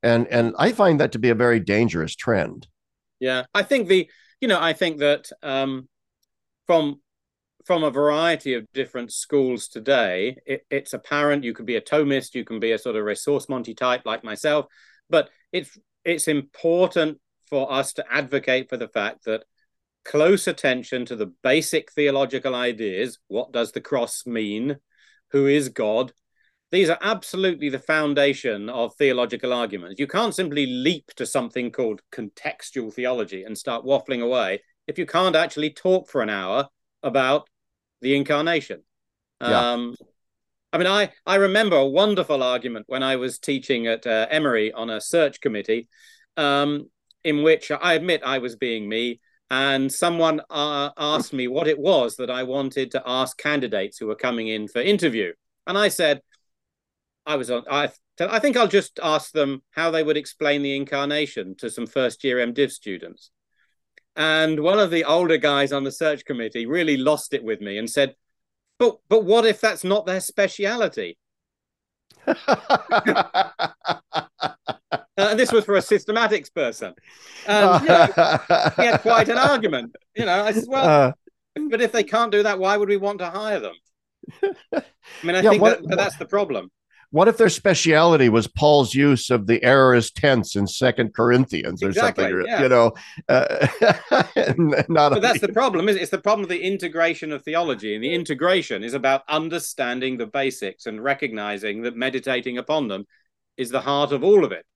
And 0.02 0.26
and 0.28 0.54
i 0.58 0.72
find 0.72 1.00
that 1.00 1.12
to 1.12 1.18
be 1.18 1.30
a 1.30 1.34
very 1.34 1.60
dangerous 1.60 2.16
trend. 2.16 2.66
Yeah 3.20 3.44
i 3.54 3.62
think 3.62 3.88
the 3.88 4.08
you 4.40 4.48
know 4.48 4.60
i 4.60 4.72
think 4.72 4.98
that 4.98 5.30
um 5.42 5.88
from 6.66 7.00
from 7.66 7.82
a 7.82 7.90
variety 7.90 8.54
of 8.54 8.64
different 8.72 9.12
schools 9.12 9.68
today 9.68 10.36
it, 10.46 10.62
it's 10.70 10.92
apparent 10.92 11.44
you 11.44 11.52
could 11.52 11.66
be 11.66 11.76
a 11.76 11.80
thomist 11.80 12.34
you 12.34 12.44
can 12.44 12.60
be 12.60 12.72
a 12.72 12.78
sort 12.78 12.96
of 12.96 13.04
ressourcement 13.04 13.76
type 13.76 14.02
like 14.04 14.22
myself 14.24 14.66
but 15.10 15.30
it's 15.52 15.78
it's 16.04 16.28
important 16.28 17.18
for 17.48 17.72
us 17.72 17.92
to 17.94 18.04
advocate 18.10 18.68
for 18.68 18.76
the 18.76 18.88
fact 18.88 19.24
that 19.24 19.44
close 20.04 20.46
attention 20.46 21.04
to 21.04 21.16
the 21.16 21.32
basic 21.42 21.92
theological 21.92 22.54
ideas 22.54 23.18
what 23.28 23.52
does 23.52 23.72
the 23.72 23.80
cross 23.80 24.24
mean 24.26 24.76
who 25.32 25.46
is 25.46 25.68
god 25.68 26.12
these 26.72 26.90
are 26.90 26.98
absolutely 27.00 27.68
the 27.68 27.78
foundation 27.78 28.68
of 28.68 28.94
theological 28.96 29.52
arguments. 29.52 30.00
You 30.00 30.08
can't 30.08 30.34
simply 30.34 30.66
leap 30.66 31.06
to 31.16 31.24
something 31.24 31.70
called 31.70 32.02
contextual 32.12 32.92
theology 32.92 33.44
and 33.44 33.56
start 33.56 33.84
waffling 33.84 34.22
away 34.22 34.62
if 34.86 34.98
you 34.98 35.06
can't 35.06 35.36
actually 35.36 35.70
talk 35.70 36.08
for 36.08 36.22
an 36.22 36.30
hour 36.30 36.68
about 37.02 37.48
the 38.00 38.16
incarnation. 38.16 38.82
Yeah. 39.40 39.72
Um, 39.72 39.94
I 40.76 40.78
mean, 40.78 40.88
I, 40.88 41.10
I 41.24 41.36
remember 41.36 41.76
a 41.76 41.86
wonderful 41.86 42.42
argument 42.42 42.84
when 42.86 43.02
I 43.02 43.16
was 43.16 43.38
teaching 43.38 43.86
at 43.86 44.06
uh, 44.06 44.26
Emory 44.28 44.72
on 44.74 44.90
a 44.90 45.00
search 45.00 45.40
committee, 45.40 45.88
um, 46.36 46.90
in 47.24 47.42
which 47.42 47.70
I 47.70 47.94
admit 47.94 48.20
I 48.22 48.40
was 48.40 48.56
being 48.56 48.86
me, 48.86 49.20
and 49.50 49.90
someone 49.90 50.42
uh, 50.50 50.90
asked 50.98 51.32
me 51.32 51.48
what 51.48 51.66
it 51.66 51.78
was 51.78 52.16
that 52.16 52.28
I 52.28 52.42
wanted 52.42 52.90
to 52.90 53.02
ask 53.06 53.38
candidates 53.38 53.96
who 53.96 54.06
were 54.06 54.16
coming 54.16 54.48
in 54.48 54.68
for 54.68 54.82
interview. 54.82 55.32
And 55.66 55.78
I 55.78 55.88
said, 55.88 56.20
I 57.24 57.36
was 57.36 57.50
on. 57.50 57.62
I 57.70 57.88
I 58.20 58.38
think 58.38 58.58
I'll 58.58 58.68
just 58.68 59.00
ask 59.02 59.32
them 59.32 59.62
how 59.70 59.90
they 59.90 60.02
would 60.02 60.18
explain 60.18 60.60
the 60.62 60.76
incarnation 60.76 61.54
to 61.56 61.70
some 61.70 61.86
first 61.86 62.22
year 62.22 62.36
MDiv 62.36 62.70
students. 62.70 63.30
And 64.14 64.60
one 64.60 64.78
of 64.78 64.90
the 64.90 65.04
older 65.04 65.38
guys 65.38 65.72
on 65.72 65.84
the 65.84 65.90
search 65.90 66.26
committee 66.26 66.66
really 66.66 66.98
lost 66.98 67.32
it 67.32 67.42
with 67.42 67.62
me 67.62 67.78
and 67.78 67.88
said, 67.88 68.14
"But 68.78 68.98
but 69.08 69.24
what 69.24 69.46
if 69.46 69.60
that's 69.60 69.84
not 69.84 70.06
their 70.06 70.20
speciality?" 70.20 71.16
uh, 72.26 72.42
and 75.16 75.38
this 75.38 75.52
was 75.52 75.64
for 75.64 75.76
a 75.76 75.80
systematics 75.80 76.52
person. 76.52 76.94
And 77.46 77.82
you 77.82 77.88
know, 77.88 78.38
he 78.76 78.84
had 78.84 79.00
quite 79.02 79.28
an 79.28 79.38
argument. 79.38 79.94
You 80.14 80.26
know, 80.26 80.44
I 80.44 80.52
said, 80.52 80.64
"Well, 80.66 80.84
uh, 80.84 81.12
but 81.70 81.80
if 81.80 81.92
they 81.92 82.04
can't 82.04 82.32
do 82.32 82.42
that, 82.42 82.58
why 82.58 82.76
would 82.76 82.88
we 82.88 82.96
want 82.96 83.18
to 83.20 83.30
hire 83.30 83.60
them?" 83.60 83.74
I 84.42 84.82
mean, 85.22 85.36
I 85.36 85.40
yeah, 85.40 85.50
think 85.50 85.62
what, 85.62 85.86
that, 85.88 85.96
that's 85.96 86.16
the 86.16 86.26
problem. 86.26 86.70
What 87.10 87.28
if 87.28 87.36
their 87.36 87.48
speciality 87.48 88.28
was 88.28 88.46
Paul's 88.46 88.94
use 88.94 89.30
of 89.30 89.46
the 89.46 89.62
aorist 89.64 90.16
tense 90.16 90.56
in 90.56 90.66
Second 90.66 91.14
Corinthians 91.14 91.82
or 91.82 91.88
exactly, 91.88 92.24
something? 92.24 92.46
Yeah. 92.46 92.62
You 92.62 92.68
know, 92.68 92.92
uh, 93.28 93.66
not. 94.88 95.12
But 95.12 95.22
that's 95.22 95.40
the 95.40 95.52
problem. 95.52 95.88
Is 95.88 95.96
it? 95.96 96.02
it's 96.02 96.10
the 96.10 96.18
problem 96.18 96.44
of 96.44 96.48
the 96.48 96.60
integration 96.60 97.32
of 97.32 97.42
theology, 97.44 97.94
and 97.94 98.02
the 98.02 98.12
integration 98.12 98.82
is 98.82 98.94
about 98.94 99.22
understanding 99.28 100.16
the 100.16 100.26
basics 100.26 100.86
and 100.86 101.02
recognizing 101.02 101.82
that 101.82 101.96
meditating 101.96 102.58
upon 102.58 102.88
them 102.88 103.06
is 103.56 103.70
the 103.70 103.80
heart 103.80 104.12
of 104.12 104.24
all 104.24 104.44
of 104.44 104.52
it. 104.52 104.66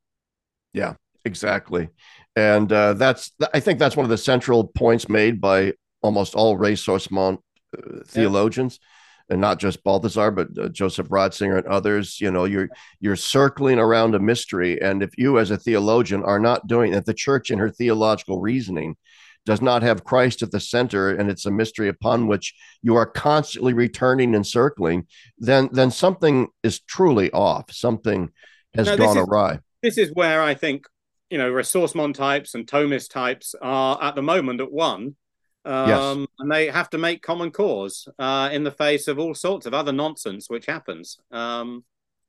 Yeah, 0.73 0.95
exactly, 1.25 1.89
and 2.37 2.73
uh, 2.73 2.95
that's 2.95 3.33
I 3.53 3.61
think 3.61 3.79
that's 3.79 3.97
one 3.97 4.05
of 4.05 4.11
the 4.11 4.19
central 4.19 4.69
points 4.69 5.09
made 5.09 5.41
by 5.41 5.75
almost 6.01 6.35
all 6.35 6.57
ressourcement 6.57 7.39
uh, 7.77 8.05
theologians. 8.07 8.79
Yeah 8.81 8.87
and 9.31 9.41
not 9.41 9.59
just 9.59 9.85
Balthasar, 9.85 10.31
but 10.31 10.49
uh, 10.59 10.69
Joseph 10.69 11.09
Ratzinger 11.09 11.59
and 11.59 11.67
others. 11.67 12.21
You 12.21 12.31
know, 12.31 12.45
you're 12.45 12.69
you're 13.01 13.17
circling 13.17 13.79
around 13.79 14.15
a 14.15 14.19
mystery, 14.19 14.81
and 14.83 15.03
if 15.03 15.17
you, 15.17 15.39
as 15.39 15.51
a 15.51 15.57
theologian, 15.57 16.23
are 16.25 16.41
not 16.41 16.67
doing 16.67 16.93
it, 16.93 17.07
the 17.07 17.15
church 17.15 17.51
in 17.51 17.59
her 17.59 17.71
theological 17.71 18.41
reasoning 18.41 18.97
does 19.47 19.63
not 19.63 19.83
have 19.83 20.05
Christ 20.05 20.43
at 20.43 20.51
the 20.51 20.61
center, 20.61 21.11
and 21.11 21.31
it's 21.31 21.47
a 21.47 21.51
mystery 21.51 21.89
upon 21.89 22.27
which 22.27 22.55
you 22.83 22.97
are 22.97 23.07
constantly 23.07 23.73
returning 23.73 24.35
and 24.35 24.47
circling, 24.47 25.07
then 25.39 25.69
then 25.73 25.91
something 25.91 26.49
is 26.63 26.81
truly 26.81 27.31
off. 27.31 27.73
Something 27.73 28.31
has 28.75 28.89
gone 28.97 29.17
is, 29.17 29.25
awry. 29.25 29.61
This 29.83 29.97
is 29.97 30.13
where 30.13 30.43
I 30.43 30.55
think 30.55 30.87
you 31.31 31.39
know 31.39 31.51
ressourcement 31.51 32.15
types 32.15 32.55
and 32.55 32.67
Thomist 32.67 33.11
types 33.11 33.55
are 33.63 34.03
at 34.03 34.15
the 34.15 34.23
moment 34.23 34.61
at 34.61 34.73
one 34.73 35.15
um, 35.71 36.21
yes. 36.21 36.29
and 36.41 36.51
they 36.51 36.67
have 36.67 36.91
to 36.91 36.99
make 36.99 37.23
common 37.23 37.51
cause 37.51 38.09
uh, 38.19 38.51
in 38.53 38.65
the 38.65 38.73
face 38.73 39.07
of 39.07 39.19
all 39.19 39.35
sorts 39.35 39.67
of 39.67 39.75
other 39.75 39.93
nonsense 39.93 40.51
which 40.51 40.67
happens. 40.67 41.19
Um, 41.31 41.85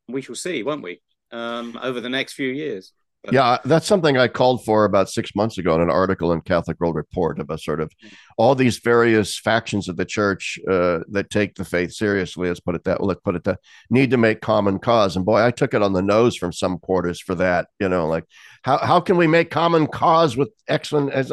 we 0.08 0.22
shall 0.22 0.36
see, 0.36 0.62
won't 0.62 0.84
we, 0.84 1.02
um, 1.32 1.80
over 1.82 2.02
the 2.02 2.10
next 2.10 2.34
few 2.34 2.50
years? 2.50 2.94
Yeah, 3.32 3.60
that's 3.64 3.86
something 3.86 4.18
I 4.18 4.28
called 4.28 4.66
for 4.66 4.84
about 4.84 5.10
six 5.10 5.36
months 5.36 5.60
ago 5.60 5.76
in 5.76 5.82
an 5.82 5.92
article 5.92 6.32
in 6.32 6.42
Catholic 6.42 6.80
World 6.80 6.96
Report 6.96 7.40
about 7.40 7.60
sort 7.60 7.80
of 7.80 7.92
all 8.36 8.56
these 8.56 8.80
various 8.80 9.38
factions 9.38 9.88
of 9.88 9.96
the 9.96 10.06
church 10.06 10.58
uh, 10.68 11.00
that 11.10 11.30
take 11.30 11.54
the 11.54 11.64
faith 11.64 11.94
seriously. 11.94 12.48
Let's 12.48 12.60
put 12.60 12.74
it 12.74 12.84
that. 12.86 13.04
Let's 13.04 13.22
put 13.22 13.36
it 13.36 13.44
that 13.44 13.60
need 13.92 14.10
to 14.10 14.18
make 14.18 14.42
common 14.42 14.80
cause. 14.80 15.16
And 15.16 15.24
boy, 15.24 15.46
I 15.46 15.52
took 15.52 15.76
it 15.76 15.84
on 15.84 15.94
the 15.94 16.02
nose 16.02 16.36
from 16.36 16.52
some 16.52 16.80
quarters 16.80 17.22
for 17.22 17.36
that. 17.36 17.68
You 17.80 17.90
know, 17.90 18.08
like 18.08 18.26
how 18.64 18.80
how 18.80 19.00
can 19.00 19.18
we 19.18 19.28
make 19.28 19.52
common 19.52 19.86
cause 19.86 20.36
with 20.36 20.50
excellent? 20.68 21.12
As 21.12 21.30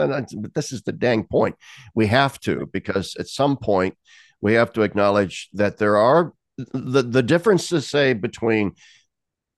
this 0.55 0.73
is 0.73 0.83
the 0.83 0.93
dang 0.93 1.25
point. 1.25 1.57
We 1.95 2.07
have 2.09 2.39
to 2.41 2.69
because 2.71 3.17
at 3.19 3.29
some 3.29 3.57
point 3.57 3.97
we 4.43 4.55
have 4.55 4.75
to 4.75 4.83
acknowledge 4.83 5.49
that 5.55 5.79
there 5.79 5.97
are 5.97 6.35
the 6.59 7.03
the 7.03 7.23
differences 7.23 7.89
say 7.89 8.13
between 8.13 8.73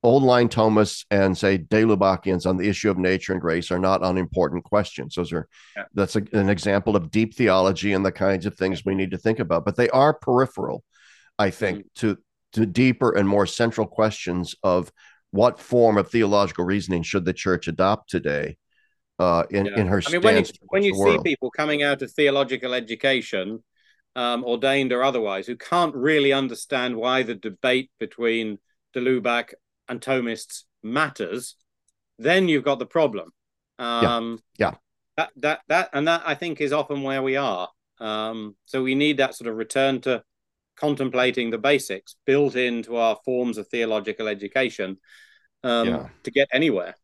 old 0.02 0.22
line 0.22 0.48
Thomists 0.48 1.04
and 1.10 1.36
say 1.36 1.58
De 1.58 1.82
Lubacians 1.82 2.46
on 2.46 2.56
the 2.56 2.68
issue 2.68 2.90
of 2.90 2.98
nature 2.98 3.32
and 3.32 3.40
grace 3.40 3.70
are 3.70 3.78
not 3.78 4.04
unimportant 4.04 4.64
questions. 4.64 5.14
Those 5.14 5.32
are 5.32 5.48
yeah. 5.76 5.84
that's 5.94 6.16
a, 6.16 6.22
an 6.32 6.48
example 6.48 6.96
of 6.96 7.10
deep 7.10 7.34
theology 7.34 7.92
and 7.92 8.04
the 8.04 8.12
kinds 8.12 8.46
of 8.46 8.56
things 8.56 8.84
we 8.84 8.94
need 8.94 9.10
to 9.10 9.18
think 9.18 9.38
about. 9.38 9.64
But 9.64 9.76
they 9.76 9.90
are 9.90 10.14
peripheral, 10.14 10.84
I 11.38 11.50
think, 11.50 11.78
mm-hmm. 11.78 12.06
to 12.06 12.18
to 12.52 12.66
deeper 12.66 13.12
and 13.12 13.28
more 13.28 13.46
central 13.46 13.86
questions 13.86 14.54
of 14.62 14.90
what 15.30 15.60
form 15.60 15.98
of 15.98 16.10
theological 16.10 16.64
reasoning 16.64 17.02
should 17.02 17.24
the 17.24 17.32
church 17.32 17.68
adopt 17.68 18.10
today 18.10 18.56
uh, 19.18 19.44
in 19.50 19.66
yeah. 19.66 19.80
in 19.80 19.86
her. 19.86 20.02
I 20.06 20.12
mean, 20.12 20.22
when 20.22 20.36
you 20.38 20.44
when 20.68 20.82
you 20.82 20.94
see 20.94 21.00
world. 21.00 21.24
people 21.24 21.50
coming 21.50 21.82
out 21.82 22.02
of 22.02 22.10
theological 22.12 22.74
education. 22.74 23.62
Um, 24.16 24.44
ordained 24.44 24.92
or 24.92 25.04
otherwise, 25.04 25.46
who 25.46 25.54
can't 25.54 25.94
really 25.94 26.32
understand 26.32 26.96
why 26.96 27.22
the 27.22 27.36
debate 27.36 27.92
between 28.00 28.58
de 28.92 29.00
Lubac 29.00 29.52
and 29.90 30.00
Thomists 30.00 30.64
matters, 30.82 31.56
then 32.18 32.48
you've 32.48 32.64
got 32.64 32.78
the 32.78 32.86
problem. 32.86 33.30
Um, 33.78 34.40
yeah. 34.56 34.70
yeah. 34.70 34.76
That, 35.16 35.30
that, 35.36 35.60
that, 35.68 35.90
and 35.92 36.08
that 36.08 36.22
I 36.24 36.34
think 36.34 36.60
is 36.60 36.72
often 36.72 37.02
where 37.02 37.22
we 37.22 37.36
are. 37.36 37.68
Um, 37.98 38.56
so 38.64 38.82
we 38.82 38.94
need 38.94 39.18
that 39.18 39.34
sort 39.34 39.50
of 39.50 39.56
return 39.56 40.00
to 40.02 40.22
contemplating 40.76 41.50
the 41.50 41.58
basics 41.58 42.16
built 42.24 42.56
into 42.56 42.96
our 42.96 43.18
forms 43.24 43.58
of 43.58 43.68
theological 43.68 44.28
education 44.28 44.96
um, 45.62 45.88
yeah. 45.88 46.08
to 46.22 46.30
get 46.30 46.48
anywhere. 46.52 46.94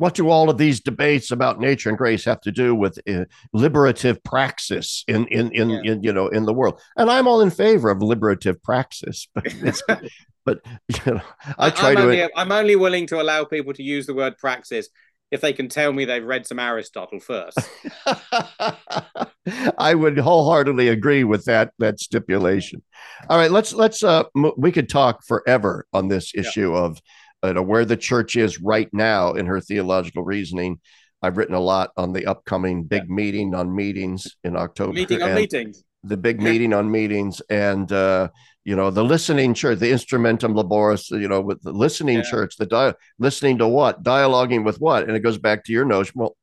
What 0.00 0.14
do 0.14 0.30
all 0.30 0.48
of 0.48 0.56
these 0.56 0.80
debates 0.80 1.30
about 1.30 1.60
nature 1.60 1.90
and 1.90 1.98
grace 1.98 2.24
have 2.24 2.40
to 2.40 2.50
do 2.50 2.74
with 2.74 2.98
uh, 3.06 3.26
liberative 3.52 4.24
praxis 4.24 5.04
in 5.06 5.26
in 5.26 5.52
in, 5.52 5.68
yeah. 5.68 5.92
in, 5.92 6.02
you 6.02 6.10
know 6.10 6.28
in 6.28 6.46
the 6.46 6.54
world? 6.54 6.80
And 6.96 7.10
I'm 7.10 7.28
all 7.28 7.42
in 7.42 7.50
favor 7.50 7.90
of 7.90 8.00
liberative 8.00 8.62
praxis, 8.62 9.28
but 9.34 9.82
but 10.46 10.60
you 10.88 11.12
know, 11.12 11.20
I 11.58 11.68
try 11.68 11.90
I'm 11.90 11.96
to. 11.96 12.02
Only, 12.02 12.28
I'm 12.34 12.50
only 12.50 12.76
willing 12.76 13.06
to 13.08 13.20
allow 13.20 13.44
people 13.44 13.74
to 13.74 13.82
use 13.82 14.06
the 14.06 14.14
word 14.14 14.38
praxis 14.38 14.88
if 15.30 15.42
they 15.42 15.52
can 15.52 15.68
tell 15.68 15.92
me 15.92 16.06
they've 16.06 16.24
read 16.24 16.46
some 16.46 16.58
Aristotle 16.58 17.20
first. 17.20 17.58
I 19.78 19.94
would 19.94 20.16
wholeheartedly 20.16 20.88
agree 20.88 21.24
with 21.24 21.44
that 21.44 21.72
that 21.78 22.00
stipulation. 22.00 22.82
All 23.28 23.36
right, 23.36 23.50
let's 23.50 23.74
let's 23.74 24.02
uh 24.02 24.24
we 24.56 24.72
could 24.72 24.88
talk 24.88 25.26
forever 25.26 25.86
on 25.92 26.08
this 26.08 26.32
issue 26.34 26.72
yeah. 26.72 26.78
of 26.78 27.02
you 27.44 27.54
know 27.54 27.62
where 27.62 27.84
the 27.84 27.96
church 27.96 28.36
is 28.36 28.60
right 28.60 28.88
now 28.92 29.32
in 29.32 29.46
her 29.46 29.60
theological 29.60 30.22
reasoning. 30.24 30.80
I've 31.22 31.36
written 31.36 31.54
a 31.54 31.60
lot 31.60 31.90
on 31.96 32.12
the 32.12 32.26
upcoming 32.26 32.84
big 32.84 33.02
yeah. 33.08 33.14
meeting 33.14 33.54
on 33.54 33.74
meetings 33.74 34.36
in 34.42 34.56
October. 34.56 34.94
Meeting 34.94 35.22
on 35.22 35.34
meetings 35.34 35.84
the 36.04 36.16
big 36.16 36.40
meeting 36.40 36.72
on 36.72 36.90
meetings 36.90 37.42
and 37.50 37.90
uh, 37.92 38.28
you 38.64 38.74
know 38.74 38.90
the 38.90 39.04
listening 39.04 39.54
church 39.54 39.78
the 39.78 39.90
instrumentum 39.90 40.54
laboris 40.54 41.10
you 41.10 41.28
know 41.28 41.40
with 41.40 41.62
the 41.62 41.72
listening 41.72 42.18
yeah. 42.18 42.30
church 42.30 42.56
the 42.56 42.66
di- 42.66 42.94
listening 43.18 43.58
to 43.58 43.68
what 43.68 44.02
dialoguing 44.02 44.64
with 44.64 44.80
what 44.80 45.02
and 45.04 45.16
it 45.16 45.20
goes 45.20 45.38
back 45.38 45.64
to 45.64 45.72
your 45.72 45.84
notion 45.84 46.14
well 46.16 46.36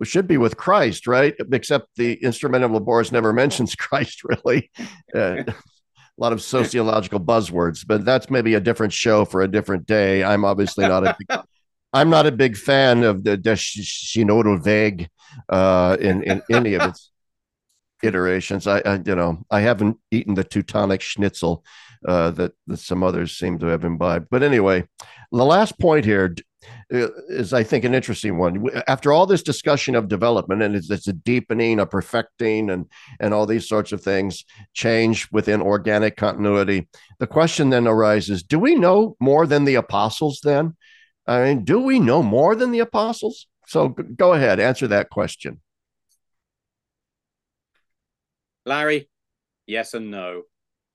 it 0.00 0.06
should 0.06 0.28
be 0.28 0.36
with 0.36 0.56
christ 0.56 1.06
right 1.06 1.34
except 1.52 1.88
the 1.96 2.16
instrumentum 2.18 2.76
laboris 2.76 3.10
never 3.10 3.32
mentions 3.42 3.74
christ 3.74 4.22
really 4.24 4.70
uh, 5.14 5.42
a 6.20 6.22
lot 6.22 6.32
of 6.32 6.42
sociological 6.56 7.20
buzzwords 7.20 7.86
but 7.86 8.04
that's 8.04 8.30
maybe 8.30 8.54
a 8.54 8.60
different 8.60 8.92
show 8.92 9.24
for 9.24 9.42
a 9.42 9.48
different 9.48 9.86
day 9.86 10.22
i'm 10.22 10.44
obviously 10.44 10.86
not 10.86 11.06
a 11.06 11.16
big, 11.18 11.38
i'm 11.92 12.10
not 12.10 12.26
a 12.26 12.32
big 12.32 12.56
fan 12.56 13.02
of 13.02 13.24
the, 13.24 13.36
synodal 13.38 14.62
vague 14.62 15.08
uh, 15.48 15.96
in 16.00 16.22
in 16.22 16.42
any 16.50 16.74
of 16.74 16.82
its 16.82 17.10
iterations. 18.02 18.66
I, 18.66 18.80
I, 18.80 19.00
you 19.04 19.14
know 19.14 19.44
I 19.50 19.60
haven't 19.60 19.98
eaten 20.10 20.34
the 20.34 20.44
Teutonic 20.44 21.00
schnitzel 21.00 21.64
uh, 22.06 22.30
that, 22.30 22.52
that 22.66 22.78
some 22.78 23.02
others 23.02 23.36
seem 23.36 23.58
to 23.58 23.66
have 23.66 23.84
imbibed. 23.84 24.28
But 24.30 24.42
anyway, 24.42 24.86
the 25.32 25.44
last 25.44 25.78
point 25.78 26.04
here 26.04 26.34
Uh, 26.92 27.08
is 27.28 27.52
I 27.52 27.62
think 27.62 27.84
an 27.84 27.94
interesting 27.94 28.36
one. 28.36 28.66
After 28.86 29.12
all 29.12 29.26
this 29.26 29.42
discussion 29.42 29.94
of 29.94 30.08
development 30.08 30.62
and 30.62 30.76
it's, 30.76 30.90
it's 30.90 31.08
a 31.08 31.12
deepening, 31.12 31.80
a 31.80 31.86
perfecting, 31.86 32.70
and 32.70 32.86
and 33.18 33.32
all 33.32 33.46
these 33.46 33.68
sorts 33.68 33.92
of 33.92 34.02
things, 34.02 34.44
change 34.74 35.28
within 35.32 35.62
organic 35.62 36.16
continuity. 36.16 36.88
The 37.18 37.26
question 37.26 37.70
then 37.70 37.86
arises: 37.86 38.42
Do 38.42 38.58
we 38.58 38.74
know 38.74 39.16
more 39.20 39.46
than 39.46 39.64
the 39.64 39.76
apostles? 39.76 40.40
Then, 40.42 40.76
I 41.26 41.44
mean, 41.44 41.64
do 41.64 41.80
we 41.80 41.98
know 41.98 42.22
more 42.22 42.54
than 42.54 42.72
the 42.72 42.80
apostles? 42.80 43.46
So 43.66 43.88
go 43.88 44.34
ahead, 44.34 44.60
answer 44.60 44.88
that 44.88 45.10
question. 45.10 45.60
Larry, 48.66 49.08
yes 49.66 49.94
and 49.94 50.10
no. 50.10 50.42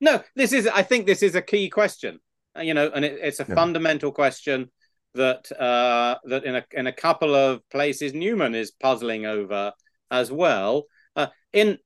no, 0.00 0.22
this 0.34 0.52
is. 0.52 0.66
I 0.66 0.82
think 0.82 1.06
this 1.06 1.22
is 1.22 1.34
a 1.34 1.42
key 1.42 1.70
question. 1.70 2.20
Uh, 2.56 2.62
you 2.62 2.74
know, 2.74 2.90
and 2.94 3.04
it, 3.04 3.18
it's 3.22 3.40
a 3.40 3.46
yeah. 3.48 3.54
fundamental 3.54 4.12
question 4.12 4.70
that 5.14 5.50
uh, 5.52 6.16
that 6.24 6.44
in 6.44 6.56
a 6.56 6.64
in 6.72 6.86
a 6.86 6.92
couple 6.92 7.34
of 7.34 7.68
places 7.70 8.14
Newman 8.14 8.54
is 8.54 8.70
puzzling 8.70 9.26
over 9.26 9.72
as 10.10 10.30
well. 10.30 10.84
Uh, 11.14 11.28
in 11.52 11.78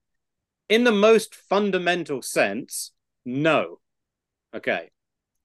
in 0.69 0.85
the 0.85 0.93
most 0.93 1.35
fundamental 1.35 2.23
sense, 2.23 2.93
no. 3.25 3.81
Okay, 4.55 4.91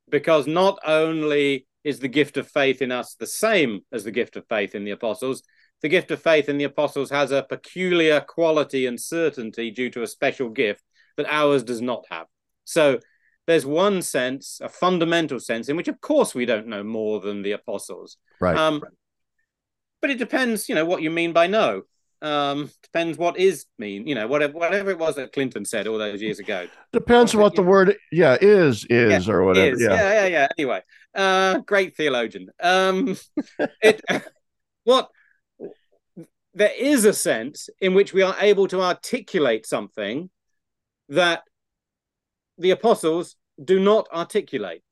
because 0.10 0.48
not 0.48 0.80
only 0.86 1.68
is 1.84 2.00
the 2.00 2.08
gift 2.08 2.38
of 2.38 2.48
faith 2.48 2.82
in 2.82 2.92
us 2.92 3.16
the 3.20 3.28
same 3.28 3.82
as 3.92 4.04
the 4.04 4.12
gift 4.12 4.36
of 4.36 4.48
faith 4.48 4.74
in 4.74 4.84
the 4.84 4.92
apostles, 4.92 5.44
the 5.82 5.90
gift 5.90 6.10
of 6.10 6.22
faith 6.22 6.50
in 6.50 6.58
the 6.58 6.64
apostles 6.64 7.12
has 7.12 7.32
a 7.32 7.44
peculiar 7.44 8.20
quality 8.22 8.88
and 8.88 9.00
certainty 9.00 9.70
due 9.70 9.90
to 9.92 10.02
a 10.02 10.08
special 10.08 10.50
gift 10.50 10.84
that 11.18 11.28
ours 11.30 11.64
does 11.64 11.82
not 11.82 12.04
have. 12.10 12.26
So 12.64 13.00
there's 13.48 13.66
one 13.66 14.02
sense, 14.02 14.60
a 14.62 14.70
fundamental 14.70 15.40
sense, 15.40 15.70
in 15.70 15.78
which, 15.78 15.88
of 15.88 16.02
course, 16.02 16.34
we 16.34 16.46
don't 16.46 16.68
know 16.68 16.84
more 16.84 17.20
than 17.20 17.42
the 17.42 17.52
apostles. 17.52 18.18
Right. 18.40 18.58
Um, 18.58 18.84
but 20.02 20.10
it 20.10 20.18
depends, 20.18 20.68
you 20.70 20.76
know, 20.76 20.86
what 20.86 21.02
you 21.02 21.12
mean 21.12 21.34
by 21.34 21.48
no. 21.48 21.84
Um, 22.22 22.72
depends 22.82 23.18
what 23.18 23.38
is 23.38 23.66
mean, 23.78 24.08
you 24.08 24.16
know, 24.16 24.26
whatever 24.26 24.54
whatever 24.54 24.90
it 24.90 24.98
was 24.98 25.16
that 25.16 25.34
Clinton 25.34 25.66
said 25.66 25.86
all 25.86 25.98
those 25.98 26.22
years 26.22 26.40
ago. 26.40 26.68
Depends 26.92 27.36
what 27.36 27.56
the 27.56 27.62
word, 27.62 27.98
yeah, 28.12 28.38
is 28.40 28.86
is 28.90 29.28
yeah, 29.28 29.34
or 29.34 29.44
whatever. 29.44 29.74
Is. 29.74 29.82
Yeah. 29.82 29.94
yeah, 29.94 30.14
yeah, 30.14 30.26
yeah. 30.28 30.48
Anyway, 30.58 30.82
uh, 31.14 31.60
great 31.60 31.96
theologian. 31.96 32.50
Um, 32.64 33.18
it 33.82 34.02
what 34.86 35.10
there 36.54 36.74
is 36.76 37.04
a 37.06 37.14
sense 37.14 37.70
in 37.82 37.94
which 37.94 38.14
we 38.14 38.22
are 38.22 38.36
able 38.40 38.68
to 38.70 38.82
articulate 38.82 39.68
something 39.68 40.30
that 41.10 41.44
the 42.58 42.72
apostles 42.72 43.36
do 43.64 43.80
not 43.80 44.08
articulate. 44.14 44.84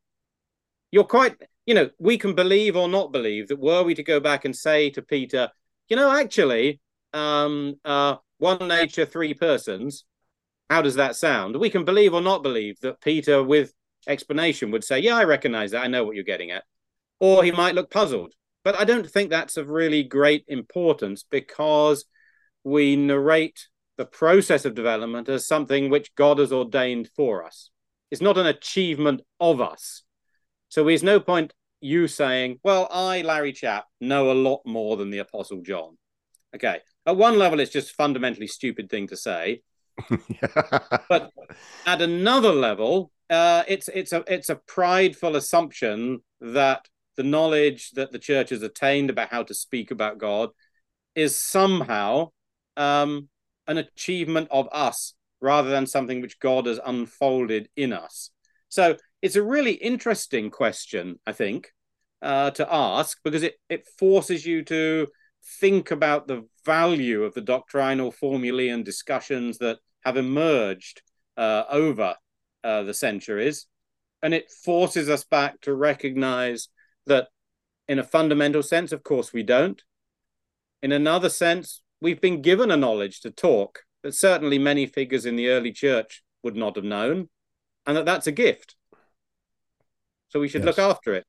You're 0.92 1.04
quite, 1.04 1.36
you 1.66 1.74
know, 1.74 1.90
we 2.00 2.18
can 2.18 2.36
believe 2.36 2.76
or 2.76 2.88
not 2.88 3.12
believe 3.12 3.48
that 3.48 3.60
were 3.60 3.84
we 3.84 3.96
to 3.96 4.04
go 4.04 4.20
back 4.20 4.46
and 4.46 4.56
say 4.56 4.90
to 4.92 5.02
Peter, 5.02 5.50
you 5.90 5.96
know, 5.96 6.12
actually, 6.12 6.80
um, 7.14 7.76
uh, 7.84 8.16
one 8.38 8.68
nature, 8.68 9.06
three 9.06 9.34
persons, 9.34 10.06
how 10.70 10.82
does 10.82 10.96
that 10.96 11.16
sound? 11.16 11.56
We 11.58 11.70
can 11.70 11.86
believe 11.86 12.14
or 12.14 12.22
not 12.22 12.44
believe 12.44 12.80
that 12.82 13.02
Peter, 13.02 13.44
with 13.44 13.74
explanation, 14.08 14.72
would 14.72 14.84
say, 14.84 15.00
yeah, 15.00 15.16
I 15.16 15.24
recognize 15.24 15.72
that. 15.72 15.84
I 15.84 15.88
know 15.88 16.04
what 16.04 16.16
you're 16.16 16.24
getting 16.24 16.52
at. 16.52 16.64
Or 17.20 17.44
he 17.44 17.52
might 17.52 17.76
look 17.76 17.90
puzzled 17.90 18.34
but 18.64 18.80
I 18.80 18.86
don't 18.86 19.10
think 19.10 19.30
that's 19.30 19.58
of 19.58 19.70
really 19.70 20.04
great 20.04 20.46
importance 20.48 21.26
because 21.30 22.06
we 22.64 22.96
narrate 22.96 23.68
the 23.98 24.06
process 24.06 24.66
of 24.66 24.76
development 24.76 25.30
as 25.30 25.48
something 25.48 25.90
which 25.90 26.14
God 26.16 26.40
has 26.40 26.52
ordained 26.52 27.10
for 27.16 27.44
us. 27.44 27.70
It's 28.12 28.22
not 28.22 28.38
an 28.38 28.48
achievement 28.48 29.22
of 29.40 29.62
us. 29.62 30.04
So 30.70 30.84
there's 30.84 31.04
no 31.04 31.20
point 31.20 31.54
you 31.82 32.08
saying, 32.08 32.60
well, 32.64 32.88
I, 32.90 33.22
Larry 33.22 33.54
Chapp, 33.54 33.86
know 34.00 34.32
a 34.32 34.34
lot 34.34 34.62
more 34.66 34.98
than 34.98 35.10
the 35.10 35.20
Apostle 35.20 35.62
John. 35.62 35.98
Okay. 36.56 36.80
At 37.06 37.18
one 37.18 37.38
level, 37.38 37.60
it's 37.60 37.72
just 37.72 37.96
fundamentally 37.96 38.48
stupid 38.48 38.90
thing 38.90 39.08
to 39.08 39.18
say. 39.18 39.62
but 41.10 41.32
at 41.86 42.02
another 42.02 42.52
level, 42.52 43.12
uh, 43.30 43.64
it's 43.68 43.90
it's 43.90 44.14
a 44.14 44.24
it's 44.28 44.50
a 44.50 44.56
prideful 44.56 45.36
assumption 45.36 46.22
that 46.42 46.88
the 47.16 47.24
knowledge 47.24 47.92
that 47.92 48.12
the 48.12 48.20
church 48.20 48.50
has 48.50 48.64
attained 48.64 49.10
about 49.10 49.30
how 49.30 49.44
to 49.44 49.54
speak 49.54 49.92
about 49.92 50.18
God 50.18 50.50
is 51.16 51.38
somehow 51.38 52.30
um, 52.76 53.30
an 53.68 53.78
achievement 53.78 54.48
of 54.52 54.68
us 54.72 55.14
rather 55.42 55.70
than 55.70 55.86
something 55.86 56.22
which 56.22 56.40
God 56.40 56.66
has 56.66 56.80
unfolded 56.86 57.70
in 57.76 57.94
us. 57.94 58.32
So 58.70 58.98
it's 59.22 59.36
a 59.36 59.44
really 59.44 59.74
interesting 59.74 60.50
question, 60.50 61.20
I 61.28 61.34
think, 61.34 61.72
uh, 62.22 62.52
to 62.52 62.74
ask 62.74 63.20
because 63.24 63.44
it, 63.44 63.56
it 63.70 63.86
forces 64.00 64.46
you 64.46 64.64
to 64.64 65.08
think 65.60 65.92
about 65.92 66.28
the 66.28 66.48
value 66.66 67.24
of 67.24 67.34
the 67.34 67.42
doctrinal 67.42 68.12
formulae 68.12 68.70
and 68.70 68.86
discussions 68.86 69.58
that 69.58 69.78
have 70.06 70.18
emerged 70.18 71.02
uh, 71.38 71.66
over 71.70 72.16
uh, 72.64 72.84
the 72.84 72.94
centuries. 72.94 73.68
And 74.22 74.34
it 74.34 74.50
forces 74.50 75.10
us 75.10 75.26
back 75.26 75.60
to 75.62 75.76
recognize 75.76 76.70
that 77.06 77.28
in 77.90 78.00
a 78.00 78.04
fundamental 78.04 78.64
sense, 78.64 78.94
of 78.94 79.04
course, 79.04 79.34
we 79.34 79.44
don't. 79.44 79.84
In 80.82 80.92
another 80.92 81.30
sense, 81.30 81.83
we've 82.04 82.22
been 82.22 82.42
given 82.42 82.70
a 82.70 82.78
knowledge 82.78 83.22
to 83.22 83.32
talk 83.32 83.84
that 84.04 84.14
certainly 84.14 84.60
many 84.60 84.86
figures 84.86 85.26
in 85.26 85.38
the 85.38 85.48
early 85.48 85.72
church 85.72 86.22
would 86.44 86.56
not 86.56 86.76
have 86.76 86.86
known, 86.86 87.30
and 87.88 87.98
that 87.98 88.06
that's 88.06 88.28
a 88.28 88.32
gift. 88.32 88.76
So 90.30 90.40
we 90.40 90.50
should 90.50 90.64
yes. 90.66 90.78
look 90.78 90.80
after 90.80 91.14
it. 91.14 91.26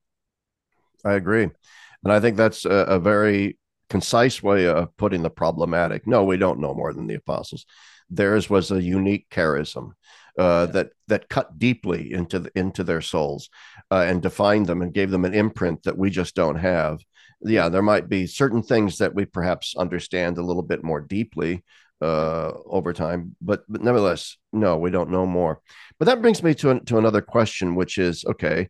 I 1.05 1.14
agree. 1.14 1.45
And 1.45 2.12
I 2.12 2.20
think 2.20 2.37
that's 2.37 2.64
a, 2.64 2.75
a, 2.75 2.99
very 2.99 3.59
concise 3.89 4.43
way 4.43 4.66
of 4.66 4.95
putting 4.97 5.22
the 5.22 5.31
problematic. 5.31 6.07
No, 6.07 6.25
we 6.25 6.37
don't 6.37 6.61
know 6.61 6.75
more 6.75 6.93
than 6.93 7.07
the 7.07 7.14
apostles. 7.14 7.64
Theirs 8.11 8.51
was 8.51 8.70
a 8.70 8.83
unique 8.83 9.27
charism 9.31 9.93
uh, 10.39 10.66
that 10.66 10.91
that 11.09 11.29
cut 11.29 11.59
deeply 11.59 12.12
into 12.12 12.41
the, 12.41 12.51
into 12.55 12.83
their 12.83 13.01
souls 13.01 13.49
uh, 13.91 14.05
and 14.07 14.20
defined 14.20 14.66
them 14.66 14.83
and 14.83 14.93
gave 14.93 15.11
them 15.11 15.25
an 15.25 15.35
imprint 15.35 15.85
that 15.85 15.97
we 15.97 16.11
just 16.11 16.35
don't 16.35 16.57
have. 16.57 17.01
Yeah, 17.41 17.68
there 17.68 17.83
might 17.83 18.09
be 18.09 18.27
certain 18.27 18.62
things 18.62 18.99
that 18.99 19.14
we 19.14 19.25
perhaps 19.25 19.75
understand 19.77 20.39
a 20.39 20.43
little 20.43 20.62
bit 20.62 20.83
more 20.83 21.01
deeply 21.01 21.62
uh, 22.01 22.53
over 22.66 22.93
time, 22.93 23.37
but 23.41 23.64
but 23.68 23.83
nevertheless, 23.83 24.37
no, 24.53 24.77
we 24.79 24.91
don't 24.91 25.11
know 25.11 25.27
more. 25.27 25.61
But 25.99 26.07
that 26.07 26.20
brings 26.20 26.43
me 26.43 26.55
to 26.57 26.70
an, 26.70 26.85
to 26.87 26.99
another 26.99 27.22
question, 27.22 27.75
which 27.75 27.99
is 27.99 28.25
okay. 28.25 28.68